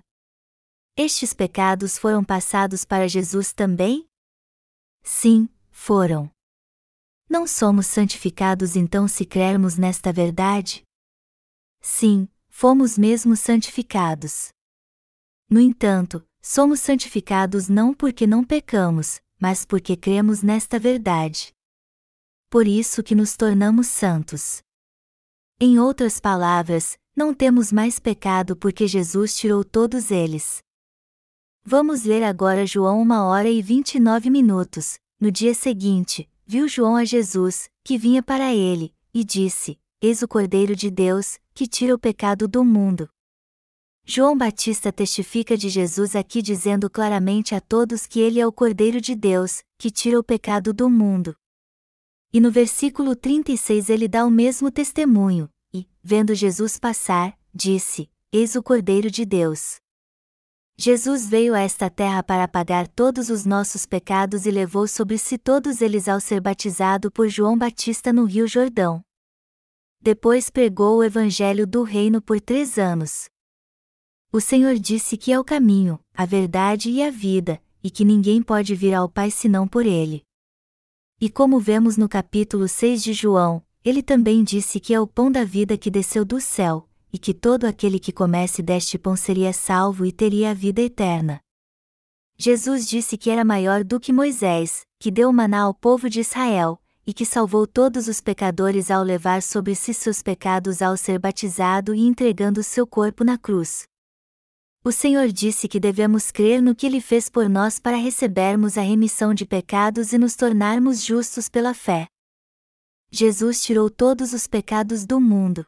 Estes 0.96 1.34
pecados 1.34 1.98
foram 1.98 2.24
passados 2.24 2.86
para 2.86 3.06
Jesus 3.06 3.52
também? 3.52 4.08
Sim, 5.04 5.50
foram. 5.70 6.32
Não 7.30 7.46
somos 7.46 7.88
santificados 7.88 8.78
então 8.78 9.06
se 9.06 9.26
crermos 9.26 9.78
nesta 9.78 10.14
verdade? 10.14 10.82
Sim, 11.82 12.26
fomos 12.48 12.98
mesmo 12.98 13.36
santificados. 13.36 14.55
No 15.50 15.60
entanto, 15.60 16.26
somos 16.42 16.80
santificados 16.80 17.70
não 17.70 17.94
porque 17.94 18.26
não 18.26 18.44
pecamos, 18.44 19.22
mas 19.40 19.66
porque 19.66 19.96
cremos 19.96 20.42
nesta 20.42 20.80
verdade. 20.80 21.54
Por 22.50 22.68
isso 22.68 23.04
que 23.04 23.14
nos 23.14 23.36
tornamos 23.36 23.88
santos. 23.88 24.62
Em 25.60 25.80
outras 25.80 26.20
palavras, 26.20 26.98
não 27.16 27.34
temos 27.34 27.72
mais 27.72 28.00
pecado 28.00 28.56
porque 28.56 28.88
Jesus 28.88 29.36
tirou 29.36 29.64
todos 29.64 30.12
eles. 30.12 30.64
Vamos 31.64 32.04
ler 32.04 32.24
agora 32.24 32.66
João 32.66 33.02
1 33.02 33.12
hora 33.12 33.50
e 33.50 33.62
29 33.62 34.30
minutos. 34.30 35.00
No 35.20 35.32
dia 35.32 35.54
seguinte, 35.54 36.30
viu 36.46 36.68
João 36.68 36.96
a 36.96 37.06
Jesus, 37.06 37.70
que 37.84 37.98
vinha 37.98 38.22
para 38.22 38.54
ele, 38.54 38.94
e 39.14 39.24
disse: 39.24 39.80
Eis 40.02 40.22
o 40.22 40.28
Cordeiro 40.28 40.76
de 40.76 40.92
Deus, 40.92 41.40
que 41.54 41.66
tira 41.66 41.96
o 41.96 42.00
pecado 42.00 42.48
do 42.48 42.64
mundo. 42.64 43.10
João 44.08 44.38
Batista 44.38 44.92
testifica 44.94 45.58
de 45.58 45.68
Jesus 45.68 46.16
aqui 46.16 46.40
dizendo 46.40 46.92
claramente 46.92 47.56
a 47.56 47.60
todos 47.60 48.06
que 48.06 48.20
ele 48.20 48.40
é 48.40 48.46
o 48.46 48.52
Cordeiro 48.52 49.02
de 49.02 49.16
Deus, 49.16 49.64
que 49.80 49.90
tira 49.90 50.20
o 50.20 50.24
pecado 50.24 50.72
do 50.72 50.88
mundo. 50.88 51.36
E 52.32 52.40
no 52.40 52.52
versículo 52.52 53.16
36 53.16 53.90
ele 53.90 54.08
dá 54.08 54.24
o 54.24 54.30
mesmo 54.30 54.70
testemunho, 54.70 55.50
e, 55.74 55.88
vendo 56.04 56.36
Jesus 56.36 56.78
passar, 56.78 57.36
disse: 57.52 58.08
Eis 58.32 58.56
o 58.56 58.62
Cordeiro 58.62 59.10
de 59.10 59.26
Deus. 59.26 59.78
Jesus 60.78 61.28
veio 61.28 61.56
a 61.56 61.62
esta 61.62 61.90
terra 61.90 62.22
para 62.22 62.48
pagar 62.48 62.88
todos 62.88 63.32
os 63.32 63.44
nossos 63.44 63.88
pecados 63.88 64.46
e 64.46 64.52
levou 64.52 64.88
sobre 64.88 65.18
si 65.18 65.36
todos 65.36 65.82
eles 65.82 66.08
ao 66.08 66.22
ser 66.22 66.40
batizado 66.40 67.10
por 67.10 67.28
João 67.28 67.58
Batista 67.58 68.14
no 68.14 68.26
Rio 68.26 68.48
Jordão. 68.48 69.02
Depois 70.00 70.52
pregou 70.52 70.98
o 70.98 71.04
Evangelho 71.04 71.66
do 71.66 71.82
Reino 71.82 72.22
por 72.22 72.40
três 72.40 72.78
anos. 72.78 73.34
O 74.36 74.42
Senhor 74.42 74.76
disse 74.78 75.16
que 75.16 75.32
é 75.32 75.40
o 75.40 75.46
caminho, 75.46 75.98
a 76.14 76.26
verdade 76.26 76.90
e 76.90 77.02
a 77.02 77.10
vida, 77.10 77.58
e 77.82 77.90
que 77.90 78.04
ninguém 78.04 78.44
pode 78.44 78.76
vir 78.76 78.94
ao 78.94 79.08
Pai 79.08 79.32
senão 79.32 79.66
por 79.66 79.86
ele. 79.86 80.24
E 81.22 81.30
como 81.30 81.58
vemos 81.58 81.96
no 81.96 82.10
capítulo 82.10 82.68
6 82.68 83.02
de 83.02 83.14
João, 83.14 83.64
ele 83.82 84.04
também 84.04 84.44
disse 84.44 84.78
que 84.78 84.94
é 84.94 85.00
o 85.00 85.08
pão 85.08 85.32
da 85.32 85.46
vida 85.46 85.78
que 85.78 85.90
desceu 85.90 86.26
do 86.26 86.42
céu, 86.42 86.86
e 87.14 87.18
que 87.18 87.34
todo 87.34 87.64
aquele 87.64 87.98
que 87.98 88.12
comesse 88.12 88.62
deste 88.62 88.98
pão 88.98 89.16
seria 89.16 89.54
salvo 89.54 90.06
e 90.06 90.12
teria 90.12 90.52
a 90.52 90.54
vida 90.54 90.82
eterna. 90.82 91.40
Jesus 92.38 92.86
disse 92.90 93.18
que 93.18 93.30
era 93.30 93.46
maior 93.46 93.86
do 93.86 94.02
que 94.02 94.12
Moisés, 94.12 94.86
que 95.00 95.12
deu 95.12 95.32
maná 95.32 95.62
ao 95.62 95.74
povo 95.74 96.10
de 96.10 96.20
Israel, 96.20 96.78
e 97.08 97.14
que 97.14 97.26
salvou 97.26 97.66
todos 97.66 98.10
os 98.10 98.20
pecadores 98.20 98.92
ao 98.92 99.02
levar 99.02 99.42
sobre 99.42 99.76
si 99.76 99.94
seus 99.94 100.22
pecados 100.22 100.82
ao 100.82 100.98
ser 100.98 101.20
batizado 101.20 101.96
e 101.96 102.02
entregando 102.02 102.62
seu 102.62 102.86
corpo 102.86 103.24
na 103.24 103.38
cruz. 103.38 103.88
O 104.88 104.92
Senhor 104.92 105.30
disse 105.30 105.68
que 105.68 105.80
devemos 105.80 106.30
crer 106.30 106.62
no 106.62 106.76
que 106.76 106.86
Ele 106.86 107.02
fez 107.02 107.28
por 107.28 107.50
nós 107.50 107.80
para 107.80 107.98
recebermos 107.98 108.78
a 108.78 108.82
remissão 108.82 109.34
de 109.34 109.44
pecados 109.44 110.14
e 110.14 110.18
nos 110.20 110.36
tornarmos 110.36 111.04
justos 111.04 111.50
pela 111.50 111.74
fé. 111.74 112.08
Jesus 113.10 113.64
tirou 113.64 113.90
todos 113.90 114.32
os 114.32 114.46
pecados 114.46 115.04
do 115.04 115.20
mundo. 115.20 115.66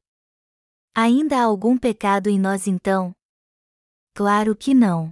Ainda 0.96 1.40
há 1.40 1.46
algum 1.46 1.80
pecado 1.80 2.30
em 2.30 2.40
nós 2.40 2.68
então? 2.68 3.12
Claro 4.14 4.56
que 4.56 4.76
não. 4.76 5.12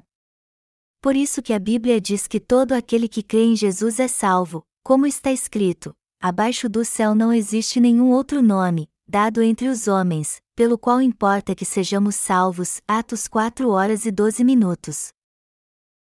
Por 1.01 1.15
isso 1.15 1.41
que 1.41 1.51
a 1.51 1.57
Bíblia 1.57 1.99
diz 1.99 2.27
que 2.27 2.39
todo 2.39 2.73
aquele 2.73 3.09
que 3.09 3.23
crê 3.23 3.45
em 3.45 3.55
Jesus 3.55 3.99
é 3.99 4.07
salvo, 4.07 4.63
como 4.83 5.07
está 5.07 5.31
escrito: 5.31 5.95
abaixo 6.21 6.69
do 6.69 6.85
céu 6.85 7.15
não 7.15 7.33
existe 7.33 7.79
nenhum 7.79 8.11
outro 8.11 8.43
nome, 8.43 8.87
dado 9.07 9.41
entre 9.41 9.67
os 9.67 9.87
homens, 9.87 10.39
pelo 10.55 10.77
qual 10.77 11.01
importa 11.01 11.53
que 11.53 11.65
sejamos 11.65 12.15
salvos. 12.15 12.81
Atos 12.87 13.27
4 13.27 13.69
horas 13.69 14.05
e 14.05 14.11
12 14.11 14.43
minutos. 14.43 15.09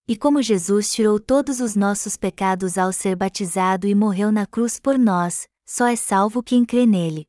E 0.08 0.16
como 0.16 0.42
Jesus 0.42 0.92
tirou 0.92 1.20
todos 1.20 1.60
os 1.60 1.76
nossos 1.76 2.16
pecados 2.16 2.78
ao 2.78 2.94
ser 2.94 3.16
batizado 3.16 3.88
e 3.88 3.96
morreu 3.96 4.32
na 4.32 4.46
cruz 4.46 4.80
por 4.80 5.00
nós, 5.00 5.48
só 5.66 5.88
é 5.88 5.96
salvo 5.96 6.44
quem 6.44 6.64
crê 6.64 6.86
nele. 6.86 7.26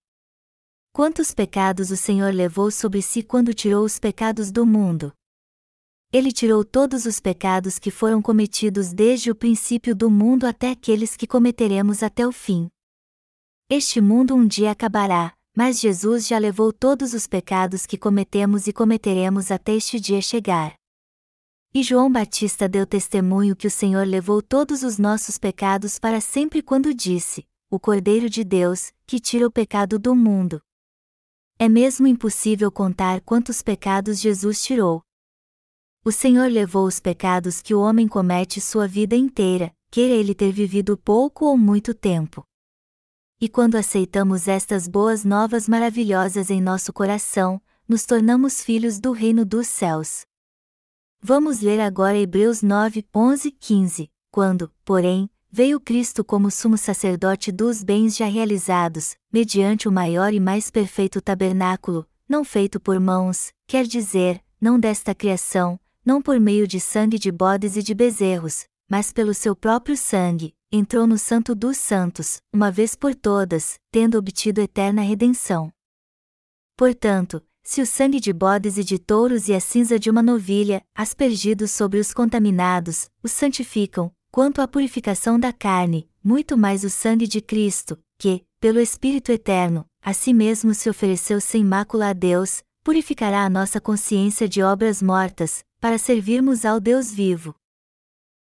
Quantos 0.93 1.33
pecados 1.33 1.91
o 1.91 1.97
Senhor 1.97 2.33
levou 2.35 2.70
sobre 2.70 3.01
si 3.01 3.22
quando 3.22 3.55
tirou 3.55 3.85
os 3.85 3.99
pecados 3.99 4.53
do 4.53 4.66
mundo? 4.66 5.12
Ele 6.12 6.31
tirou 6.31 6.64
todos 6.64 7.07
os 7.07 7.18
pecados 7.20 7.79
que 7.79 7.91
foram 7.91 8.20
cometidos 8.20 8.93
desde 8.93 9.31
o 9.31 9.35
princípio 9.35 9.95
do 9.95 10.11
mundo 10.11 10.47
até 10.47 10.70
aqueles 10.70 11.16
que 11.16 11.27
cometeremos 11.27 12.03
até 12.03 12.27
o 12.27 12.31
fim. 12.31 12.68
Este 13.68 14.01
mundo 14.01 14.35
um 14.35 14.47
dia 14.47 14.70
acabará, 14.70 15.35
mas 15.57 15.78
Jesus 15.78 16.26
já 16.26 16.36
levou 16.36 16.72
todos 16.72 17.14
os 17.14 17.26
pecados 17.26 17.86
que 17.86 17.96
cometemos 17.96 18.66
e 18.66 18.72
cometeremos 18.72 19.50
até 19.50 19.74
este 19.74 20.00
dia 20.00 20.20
chegar. 20.20 20.74
E 21.72 21.82
João 21.82 22.11
Batista 22.11 22.68
deu 22.68 22.86
testemunho 22.86 23.55
que 23.55 23.66
o 23.66 23.70
Senhor 23.70 24.07
levou 24.07 24.42
todos 24.42 24.82
os 24.82 24.98
nossos 24.98 25.38
pecados 25.38 25.98
para 25.98 26.20
sempre 26.20 26.62
quando 26.62 26.94
disse: 26.94 27.46
O 27.70 27.78
Cordeiro 27.78 28.28
de 28.28 28.44
Deus, 28.44 28.92
que 29.07 29.18
tira 29.20 29.46
o 29.46 29.50
pecado 29.50 29.98
do 29.98 30.14
mundo. 30.14 30.61
É 31.59 31.68
mesmo 31.68 32.07
impossível 32.07 32.70
contar 32.70 33.20
quantos 33.20 33.62
pecados 33.62 34.20
Jesus 34.20 34.62
tirou. 34.62 35.02
O 36.05 36.12
Senhor 36.12 36.50
levou 36.50 36.86
os 36.86 37.00
pecados 37.00 37.62
que 37.62 37.74
o 37.74 37.80
homem 37.80 38.07
comete 38.07 38.61
sua 38.61 38.86
vida 38.86 39.16
inteira, 39.16 39.72
queira 39.90 40.14
ele 40.14 40.34
ter 40.34 40.52
vivido 40.52 40.98
pouco 40.98 41.46
ou 41.46 41.57
muito 41.57 41.94
tempo. 41.94 42.44
E 43.41 43.49
quando 43.49 43.74
aceitamos 43.74 44.47
estas 44.47 44.87
boas 44.87 45.24
novas 45.24 45.68
maravilhosas 45.68 46.51
em 46.51 46.61
nosso 46.61 46.93
coração, 46.93 47.61
nos 47.87 48.07
tornamos 48.07 48.62
filhos 48.62 49.01
do 49.01 49.12
reino 49.12 49.45
dos 49.45 49.66
céus. 49.66 50.24
Vamos 51.20 51.61
ler 51.61 51.80
agora 51.80 52.16
Hebreus 52.16 52.62
9, 52.62 53.05
11, 53.14 53.51
15. 53.51 54.11
Quando, 54.30 54.70
porém, 54.85 55.28
veio 55.51 55.80
Cristo 55.80 56.24
como 56.24 56.51
sumo 56.51 56.78
sacerdote 56.78 57.51
dos 57.51 57.82
bens 57.82 58.16
já 58.16 58.26
realizados, 58.26 59.16
mediante 59.32 59.89
o 59.89 59.93
maior 59.93 60.32
e 60.32 60.41
mais 60.41 60.70
perfeito 60.70 61.20
tabernáculo, 61.20 62.07
não 62.28 62.45
feito 62.45 62.78
por 62.78 62.99
mãos, 63.01 63.53
quer 63.66 63.87
dizer, 63.87 64.43
não 64.61 64.78
desta 64.78 65.14
criação, 65.14 65.78
não 66.05 66.22
por 66.22 66.39
meio 66.39 66.66
de 66.66 66.78
sangue 66.78 67.18
de 67.18 67.32
bodes 67.32 67.76
e 67.76 67.82
de 67.82 67.95
bezerros, 67.95 68.66
mas 68.89 69.12
pelo 69.12 69.35
seu 69.35 69.57
próprio 69.57 69.97
sangue, 69.97 70.55
entrou 70.77 71.07
no 71.07 71.16
Santo 71.16 71.55
dos 71.55 71.77
Santos, 71.77 72.39
uma 72.53 72.68
vez 72.68 72.97
por 72.97 73.14
todas, 73.14 73.79
tendo 73.93 74.18
obtido 74.18 74.61
eterna 74.61 75.03
redenção. 75.03 75.72
Portanto, 76.77 77.41
se 77.62 77.81
o 77.81 77.87
sangue 77.87 78.18
de 78.18 78.33
bodes 78.33 78.77
e 78.77 78.83
de 78.83 78.99
touros 78.99 79.49
e 79.49 79.55
a 79.55 79.61
cinza 79.61 80.01
de 80.01 80.11
uma 80.11 80.20
novilha, 80.20 80.85
aspergidos 80.93 81.70
sobre 81.70 82.01
os 82.01 82.12
contaminados, 82.12 83.09
os 83.22 83.31
santificam, 83.31 84.11
quanto 84.33 84.61
à 84.61 84.66
purificação 84.66 85.39
da 85.39 85.53
carne, 85.53 86.11
muito 86.25 86.59
mais 86.59 86.83
o 86.83 86.91
sangue 86.91 87.29
de 87.29 87.41
Cristo, 87.41 87.97
que, 88.18 88.45
pelo 88.59 88.81
Espírito 88.81 89.31
Eterno, 89.31 89.87
a 90.03 90.12
si 90.12 90.35
mesmo 90.35 90.75
se 90.75 90.91
ofereceu 90.91 91.41
sem 91.41 91.64
mácula 91.64 92.09
a 92.09 92.12
Deus, 92.12 92.64
purificará 92.83 93.45
a 93.45 93.51
nossa 93.51 93.81
consciência 93.81 94.49
de 94.49 94.61
obras 94.61 95.01
mortas, 95.01 95.64
para 95.81 95.99
servirmos 95.99 96.64
ao 96.64 96.81
Deus 96.81 97.12
vivo. 97.12 97.55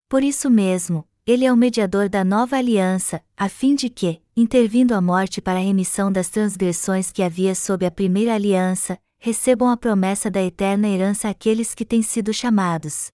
Por 0.07 0.23
isso 0.23 0.49
mesmo, 0.49 1.05
ele 1.25 1.45
é 1.45 1.53
o 1.53 1.57
mediador 1.57 2.09
da 2.09 2.23
nova 2.23 2.57
aliança, 2.57 3.23
a 3.37 3.47
fim 3.47 3.75
de 3.75 3.89
que, 3.89 4.19
intervindo 4.35 4.93
a 4.93 5.01
morte 5.01 5.39
para 5.39 5.59
a 5.59 5.63
remissão 5.63 6.11
das 6.11 6.29
transgressões 6.29 7.11
que 7.11 7.21
havia 7.21 7.53
sob 7.53 7.85
a 7.85 7.91
primeira 7.91 8.33
aliança, 8.33 8.97
recebam 9.19 9.69
a 9.69 9.77
promessa 9.77 10.31
da 10.31 10.41
eterna 10.41 10.87
herança 10.87 11.29
aqueles 11.29 11.75
que 11.75 11.85
têm 11.85 12.01
sido 12.01 12.33
chamados. 12.33 13.11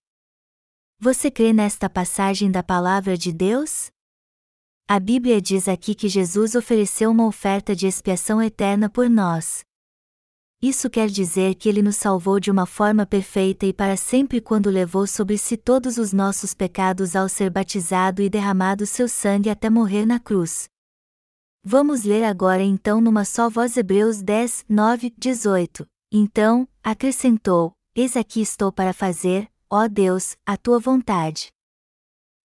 Você 0.99 1.29
crê 1.29 1.51
nesta 1.51 1.89
passagem 1.89 2.49
da 2.49 2.63
palavra 2.63 3.17
de 3.17 3.33
Deus? 3.33 3.91
A 4.87 5.01
Bíblia 5.01 5.41
diz 5.41 5.67
aqui 5.67 5.93
que 5.93 6.07
Jesus 6.07 6.55
ofereceu 6.55 7.11
uma 7.11 7.27
oferta 7.27 7.75
de 7.75 7.87
expiação 7.87 8.41
eterna 8.41 8.89
por 8.89 9.09
nós. 9.09 9.66
Isso 10.59 10.89
quer 10.89 11.07
dizer 11.07 11.53
que 11.53 11.69
ele 11.69 11.83
nos 11.83 11.97
salvou 11.97 12.39
de 12.39 12.49
uma 12.49 12.65
forma 12.65 13.05
perfeita 13.05 13.67
e 13.67 13.71
para 13.71 13.95
sempre 13.95 14.41
quando 14.41 14.71
levou 14.71 15.05
sobre 15.05 15.37
si 15.37 15.55
todos 15.55 15.99
os 15.99 16.11
nossos 16.11 16.55
pecados 16.55 17.15
ao 17.15 17.29
ser 17.29 17.51
batizado 17.51 18.23
e 18.23 18.29
derramado 18.29 18.83
seu 18.87 19.07
sangue 19.07 19.51
até 19.51 19.69
morrer 19.69 20.03
na 20.03 20.19
cruz. 20.19 20.67
Vamos 21.63 22.03
ler 22.03 22.23
agora 22.23 22.63
então 22.63 22.99
numa 22.99 23.23
só 23.23 23.49
voz 23.49 23.77
Hebreus 23.77 24.23
10, 24.23 24.65
9, 24.67 25.13
18. 25.15 25.85
Então, 26.11 26.67
acrescentou: 26.81 27.73
Eis 27.95 28.17
aqui 28.17 28.41
estou 28.41 28.71
para 28.71 28.93
fazer, 28.93 29.47
ó 29.69 29.87
Deus, 29.87 30.35
a 30.43 30.57
tua 30.57 30.79
vontade. 30.79 31.49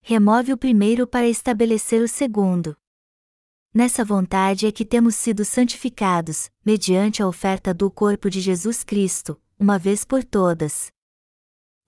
Remove 0.03 0.53
o 0.53 0.57
primeiro 0.57 1.07
para 1.07 1.27
estabelecer 1.27 2.03
o 2.03 2.07
segundo. 2.07 2.75
Nessa 3.75 4.05
vontade 4.05 4.67
é 4.67 4.71
que 4.71 4.85
temos 4.85 5.15
sido 5.15 5.43
santificados, 5.43 6.47
mediante 6.63 7.23
a 7.23 7.27
oferta 7.27 7.73
do 7.73 7.89
corpo 7.89 8.29
de 8.29 8.39
Jesus 8.39 8.83
Cristo, 8.83 9.35
uma 9.59 9.79
vez 9.79 10.05
por 10.05 10.23
todas. 10.23 10.91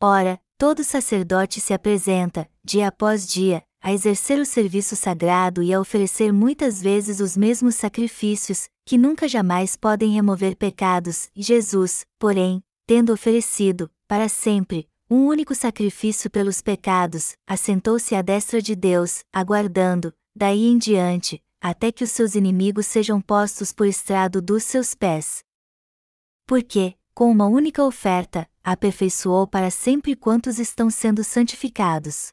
Ora, 0.02 0.42
todo 0.58 0.84
sacerdote 0.84 1.62
se 1.62 1.76
apresenta, 1.76 2.50
dia 2.64 2.88
após 2.88 3.28
dia, 3.28 3.64
a 3.80 3.94
exercer 3.94 4.40
o 4.40 4.46
serviço 4.48 4.96
sagrado 4.96 5.62
e 5.62 5.72
a 5.72 5.80
oferecer 5.80 6.34
muitas 6.34 6.82
vezes 6.82 7.20
os 7.20 7.38
mesmos 7.38 7.76
sacrifícios, 7.76 8.68
que 8.84 8.98
nunca 8.98 9.28
jamais 9.28 9.76
podem 9.76 10.12
remover 10.12 10.56
pecados, 10.56 11.30
Jesus, 11.36 12.04
porém, 12.18 12.64
tendo 12.88 13.14
oferecido, 13.14 13.92
para 14.08 14.28
sempre, 14.28 14.90
um 15.08 15.28
único 15.28 15.54
sacrifício 15.54 16.32
pelos 16.32 16.64
pecados, 16.64 17.36
assentou-se 17.46 18.16
à 18.16 18.24
destra 18.24 18.60
de 18.60 18.76
Deus, 18.76 19.24
aguardando, 19.32 20.12
daí 20.36 20.66
em 20.66 20.80
diante, 20.80 21.45
até 21.68 21.92
que 21.92 22.04
os 22.04 22.12
seus 22.12 22.36
inimigos 22.36 22.86
sejam 22.86 23.20
postos 23.20 23.74
por 23.74 23.88
estrado 23.88 24.40
dos 24.40 24.62
seus 24.62 24.94
pés. 24.94 25.40
Porque, 26.46 26.94
com 27.12 27.32
uma 27.32 27.48
única 27.48 27.84
oferta, 27.84 28.48
aperfeiçoou 28.64 29.48
para 29.48 29.72
sempre 29.72 30.16
quantos 30.16 30.60
estão 30.60 30.92
sendo 30.92 31.24
santificados. 31.24 32.28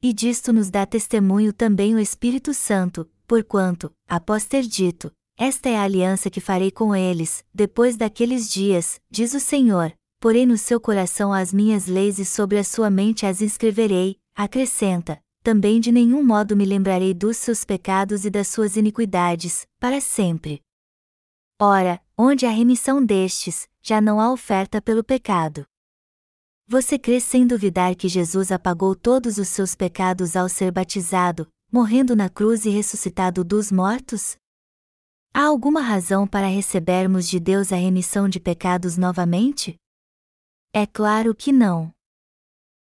E 0.00 0.12
disto 0.12 0.52
nos 0.52 0.70
dá 0.70 0.86
testemunho 0.86 1.52
também 1.52 1.96
o 1.96 1.98
Espírito 1.98 2.54
Santo, 2.54 3.10
porquanto, 3.26 3.92
após 4.06 4.44
ter 4.44 4.62
dito, 4.62 5.12
esta 5.36 5.68
é 5.68 5.76
a 5.76 5.82
aliança 5.82 6.30
que 6.30 6.40
farei 6.40 6.70
com 6.70 6.94
eles, 6.94 7.44
depois 7.52 7.96
daqueles 7.96 8.48
dias, 8.48 9.00
diz 9.10 9.34
o 9.34 9.40
Senhor, 9.40 9.92
porei 10.20 10.46
no 10.46 10.56
seu 10.56 10.80
coração 10.80 11.32
as 11.32 11.52
minhas 11.52 11.88
leis 11.88 12.20
e 12.20 12.24
sobre 12.24 12.56
a 12.56 12.62
sua 12.62 12.88
mente 12.88 13.26
as 13.26 13.42
inscreverei, 13.42 14.16
acrescenta, 14.36 15.20
também 15.48 15.80
de 15.80 15.90
nenhum 15.90 16.22
modo 16.22 16.54
me 16.54 16.66
lembrarei 16.66 17.14
dos 17.14 17.38
seus 17.38 17.64
pecados 17.64 18.26
e 18.26 18.28
das 18.28 18.48
suas 18.48 18.76
iniquidades, 18.76 19.66
para 19.80 19.98
sempre. 19.98 20.60
Ora, 21.58 22.02
onde 22.18 22.44
há 22.44 22.50
remissão 22.50 23.02
destes, 23.02 23.66
já 23.80 23.98
não 23.98 24.20
há 24.20 24.30
oferta 24.30 24.82
pelo 24.82 25.02
pecado. 25.02 25.64
Você 26.66 26.98
crê 26.98 27.18
sem 27.18 27.46
duvidar 27.46 27.96
que 27.96 28.10
Jesus 28.10 28.52
apagou 28.52 28.94
todos 28.94 29.38
os 29.38 29.48
seus 29.48 29.74
pecados 29.74 30.36
ao 30.36 30.50
ser 30.50 30.70
batizado, 30.70 31.48
morrendo 31.72 32.14
na 32.14 32.28
cruz 32.28 32.66
e 32.66 32.68
ressuscitado 32.68 33.42
dos 33.42 33.72
mortos? 33.72 34.36
Há 35.32 35.44
alguma 35.44 35.80
razão 35.80 36.26
para 36.26 36.46
recebermos 36.46 37.26
de 37.26 37.40
Deus 37.40 37.72
a 37.72 37.76
remissão 37.76 38.28
de 38.28 38.38
pecados 38.38 38.98
novamente? 38.98 39.76
É 40.74 40.84
claro 40.84 41.34
que 41.34 41.52
não. 41.52 41.90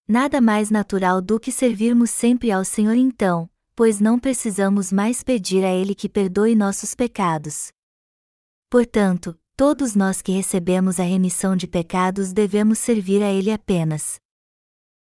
Nada 0.07 0.41
mais 0.41 0.69
natural 0.69 1.21
do 1.21 1.39
que 1.39 1.51
servirmos 1.51 2.09
sempre 2.09 2.51
ao 2.51 2.65
Senhor 2.65 2.95
então, 2.95 3.49
pois 3.75 3.99
não 3.99 4.19
precisamos 4.19 4.91
mais 4.91 5.23
pedir 5.23 5.63
a 5.63 5.73
Ele 5.73 5.95
que 5.95 6.09
perdoe 6.09 6.55
nossos 6.55 6.93
pecados. 6.93 7.71
Portanto, 8.69 9.37
Todos 9.55 9.95
nós 9.95 10.19
que 10.19 10.31
recebemos 10.31 10.99
a 10.99 11.03
remissão 11.03 11.55
de 11.55 11.67
pecados 11.67 12.33
devemos 12.33 12.79
servir 12.79 13.21
a 13.21 13.31
Ele 13.31 13.51
apenas. 13.51 14.19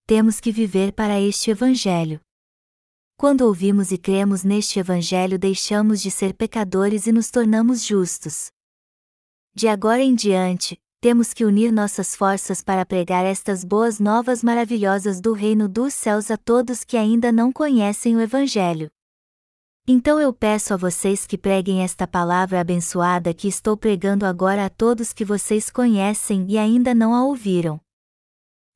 Temos 0.05 0.41
que 0.41 0.51
viver 0.51 0.91
para 0.91 1.19
este 1.21 1.49
Evangelho. 1.49 2.19
Quando 3.15 3.41
ouvimos 3.43 3.93
e 3.93 3.97
cremos 3.97 4.43
neste 4.43 4.79
Evangelho, 4.79 5.39
deixamos 5.39 6.01
de 6.01 6.11
ser 6.11 6.33
pecadores 6.33 7.07
e 7.07 7.13
nos 7.13 7.31
tornamos 7.31 7.85
justos. 7.85 8.51
De 9.55 9.69
agora 9.69 10.01
em 10.01 10.13
diante, 10.13 10.77
temos 11.03 11.33
que 11.33 11.43
unir 11.43 11.69
nossas 11.69 12.15
forças 12.15 12.63
para 12.63 12.85
pregar 12.85 13.25
estas 13.25 13.65
boas 13.65 13.99
novas 13.99 14.41
maravilhosas 14.41 15.19
do 15.19 15.33
Reino 15.33 15.67
dos 15.67 15.93
Céus 15.93 16.31
a 16.31 16.37
todos 16.37 16.85
que 16.85 16.95
ainda 16.95 17.29
não 17.29 17.51
conhecem 17.51 18.15
o 18.15 18.21
Evangelho. 18.21 18.89
Então 19.85 20.17
eu 20.17 20.31
peço 20.31 20.73
a 20.73 20.77
vocês 20.77 21.27
que 21.27 21.37
preguem 21.37 21.81
esta 21.81 22.07
palavra 22.07 22.61
abençoada 22.61 23.33
que 23.33 23.49
estou 23.49 23.75
pregando 23.75 24.25
agora 24.25 24.65
a 24.65 24.69
todos 24.69 25.11
que 25.11 25.25
vocês 25.25 25.69
conhecem 25.69 26.45
e 26.47 26.57
ainda 26.57 26.95
não 26.95 27.13
a 27.13 27.25
ouviram. 27.25 27.81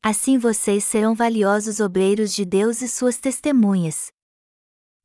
Assim 0.03 0.37
vocês 0.37 0.83
serão 0.83 1.15
valiosos 1.15 1.79
obreiros 1.79 2.33
de 2.33 2.43
Deus 2.43 2.81
e 2.81 2.89
suas 2.89 3.17
testemunhas. 3.17 4.11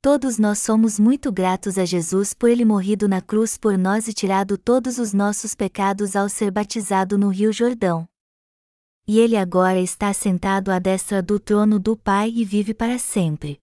Todos 0.03 0.37
nós 0.37 0.59
somos 0.59 0.99
muito 0.99 1.31
gratos 1.31 1.79
a 1.79 1.85
Jesus 1.85 2.35
por 2.35 2.51
ele 2.51 2.65
morrido 2.65 3.07
na 3.07 3.21
cruz 3.21 3.57
por 3.57 3.79
nós 3.79 4.09
e 4.09 4.13
tirado 4.13 4.59
todos 4.59 4.99
os 4.99 5.13
nossos 5.13 5.55
pecados 5.55 6.17
ao 6.17 6.29
ser 6.29 6.51
batizado 6.51 7.17
no 7.17 7.29
Rio 7.29 7.53
Jordão. 7.53 8.09
E 9.07 9.21
ele 9.21 9.37
agora 9.37 9.79
está 9.79 10.13
sentado 10.13 10.73
à 10.73 10.81
destra 10.81 11.23
do 11.23 11.39
trono 11.39 11.79
do 11.79 11.97
Pai 11.97 12.33
e 12.35 12.45
vive 12.45 12.75
para 12.75 12.99
sempre. 12.99 13.61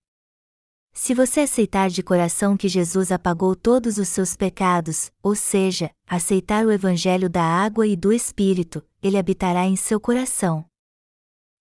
Se 0.94 1.14
você 1.14 1.42
aceitar 1.42 1.90
de 1.90 2.02
coração 2.02 2.56
que 2.56 2.70
Jesus 2.70 3.12
apagou 3.12 3.54
todos 3.54 3.98
os 3.98 4.08
seus 4.08 4.38
pecados, 4.38 5.12
ou 5.22 5.36
seja, 5.36 5.92
aceitar 6.08 6.66
o 6.66 6.72
Evangelho 6.72 7.30
da 7.30 7.44
água 7.44 7.86
e 7.86 7.98
do 7.98 8.14
Espírito, 8.14 8.82
ele 9.04 9.18
habitará 9.18 9.66
em 9.66 9.76
seu 9.76 10.00
coração. 10.00 10.66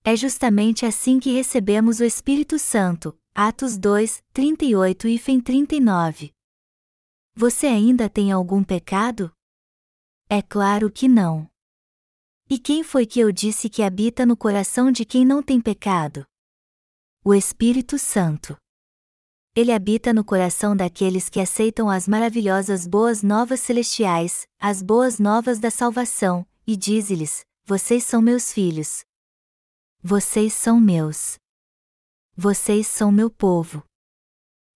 É 0.05 0.14
justamente 0.14 0.87
assim 0.87 1.18
que 1.18 1.33
recebemos 1.33 1.99
o 1.99 2.05
Espírito 2.05 2.61
Santo. 2.61 3.18
Atos 3.41 3.78
2, 3.78 4.20
38 4.32 5.07
e 5.07 5.16
fim 5.16 5.41
39. 5.41 6.32
Você 7.36 7.68
ainda 7.68 8.11
tem 8.11 8.32
algum 8.32 8.64
pecado? 8.64 9.32
É 10.28 10.43
claro 10.43 10.91
que 10.91 11.07
não. 11.07 11.49
E 12.51 12.59
quem 12.59 12.82
foi 12.82 13.07
que 13.07 13.20
eu 13.20 13.30
disse 13.30 13.70
que 13.70 13.84
habita 13.84 14.26
no 14.26 14.36
coração 14.36 14.91
de 14.91 15.05
quem 15.05 15.24
não 15.24 15.41
tem 15.41 15.61
pecado? 15.61 16.26
O 17.24 17.32
Espírito 17.32 17.97
Santo 17.97 18.57
ele 19.55 19.70
habita 19.70 20.12
no 20.12 20.24
coração 20.24 20.76
daqueles 20.76 21.28
que 21.28 21.39
aceitam 21.39 21.89
as 21.89 22.09
maravilhosas 22.09 22.89
boas 22.89 23.22
novas 23.22 23.61
celestiais, 23.61 24.49
as 24.59 24.82
boas 24.82 25.20
novas 25.20 25.61
da 25.61 25.70
salvação, 25.70 26.45
e 26.66 26.76
diz-lhes: 26.76 27.45
Vocês 27.64 28.03
são 28.03 28.20
meus 28.20 28.53
filhos. 28.53 29.05
Vocês 30.03 30.53
são 30.55 30.80
meus. 30.80 31.39
Vocês 32.41 32.86
são 32.86 33.11
meu 33.11 33.28
povo. 33.28 33.82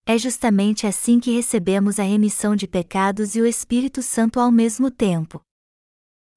É 0.04 0.18
justamente 0.18 0.84
assim 0.84 1.20
que 1.20 1.30
recebemos 1.30 2.00
a 2.00 2.02
remissão 2.02 2.56
de 2.56 2.66
pecados 2.66 3.36
e 3.36 3.40
o 3.40 3.46
Espírito 3.46 4.02
Santo 4.02 4.40
ao 4.40 4.50
mesmo 4.50 4.90
tempo. 4.90 5.40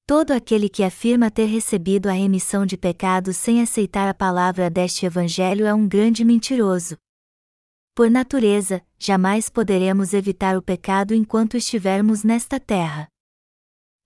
Todo 0.06 0.30
aquele 0.30 0.68
que 0.68 0.84
afirma 0.84 1.28
ter 1.28 1.46
recebido 1.46 2.08
a 2.08 2.12
remissão 2.12 2.64
de 2.64 2.76
pecados 2.76 3.36
sem 3.36 3.60
aceitar 3.60 4.08
a 4.08 4.14
palavra 4.14 4.70
deste 4.70 5.04
Evangelho 5.04 5.66
é 5.66 5.74
um 5.74 5.88
grande 5.88 6.24
mentiroso. 6.24 6.96
Por 7.92 8.08
natureza, 8.08 8.80
jamais 8.96 9.50
poderemos 9.50 10.14
evitar 10.14 10.56
o 10.56 10.62
pecado 10.62 11.12
enquanto 11.12 11.56
estivermos 11.56 12.22
nesta 12.22 12.60
terra. 12.60 13.08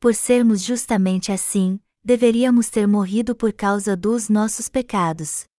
Por 0.00 0.14
sermos 0.14 0.62
justamente 0.62 1.30
assim, 1.30 1.78
deveríamos 2.02 2.70
ter 2.70 2.88
morrido 2.88 3.36
por 3.36 3.52
causa 3.52 3.94
dos 3.94 4.30
nossos 4.30 4.70
pecados. 4.70 5.49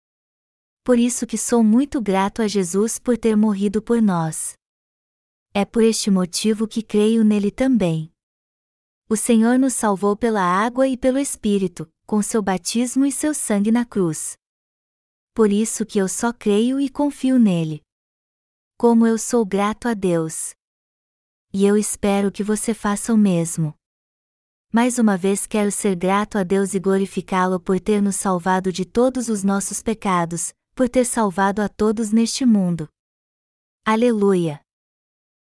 Por 0.84 0.98
isso 0.98 1.28
que 1.28 1.38
sou 1.38 1.64
muito 1.64 2.02
grato 2.02 2.42
a 2.42 2.48
Jesus 2.48 2.98
por 2.98 3.16
ter 3.16 3.36
morrido 3.38 3.82
por 3.82 4.02
nós. 4.02 4.54
É 5.54 5.64
por 5.64 5.84
este 5.84 6.10
motivo 6.10 6.68
que 6.68 6.82
creio 6.82 7.24
nele 7.24 7.52
também. 7.52 8.12
O 9.08 9.16
Senhor 9.16 9.60
nos 9.60 9.74
salvou 9.74 10.18
pela 10.18 10.42
água 10.42 10.88
e 10.88 10.98
pelo 10.98 11.20
Espírito, 11.20 11.88
com 12.06 12.22
seu 12.22 12.42
batismo 12.42 13.06
e 13.06 13.12
seu 13.12 13.34
sangue 13.34 13.72
na 13.72 13.86
cruz. 13.86 14.36
Por 15.36 15.52
isso 15.52 15.86
que 15.86 16.00
eu 16.00 16.08
só 16.08 16.34
creio 16.34 16.80
e 16.80 16.90
confio 16.90 17.38
nele. 17.38 17.84
Como 18.76 19.06
eu 19.06 19.18
sou 19.18 19.46
grato 19.46 19.88
a 19.88 19.94
Deus. 19.94 20.56
E 21.54 21.64
eu 21.64 21.78
espero 21.78 22.32
que 22.32 22.44
você 22.44 22.74
faça 22.74 23.14
o 23.14 23.18
mesmo. 23.18 23.76
Mais 24.74 24.98
uma 24.98 25.16
vez 25.16 25.46
quero 25.46 25.72
ser 25.72 25.96
grato 25.96 26.38
a 26.38 26.44
Deus 26.44 26.74
e 26.74 26.80
glorificá-lo 26.80 27.60
por 27.60 27.80
ter 27.80 28.02
nos 28.02 28.16
salvado 28.16 28.72
de 28.72 28.86
todos 28.86 29.28
os 29.28 29.44
nossos 29.44 29.82
pecados, 29.84 30.54
por 30.74 30.90
ter 30.90 31.06
salvado 31.06 31.62
a 31.62 31.70
todos 31.70 32.12
neste 32.12 32.46
mundo. 32.46 32.88
Aleluia! 33.86 34.61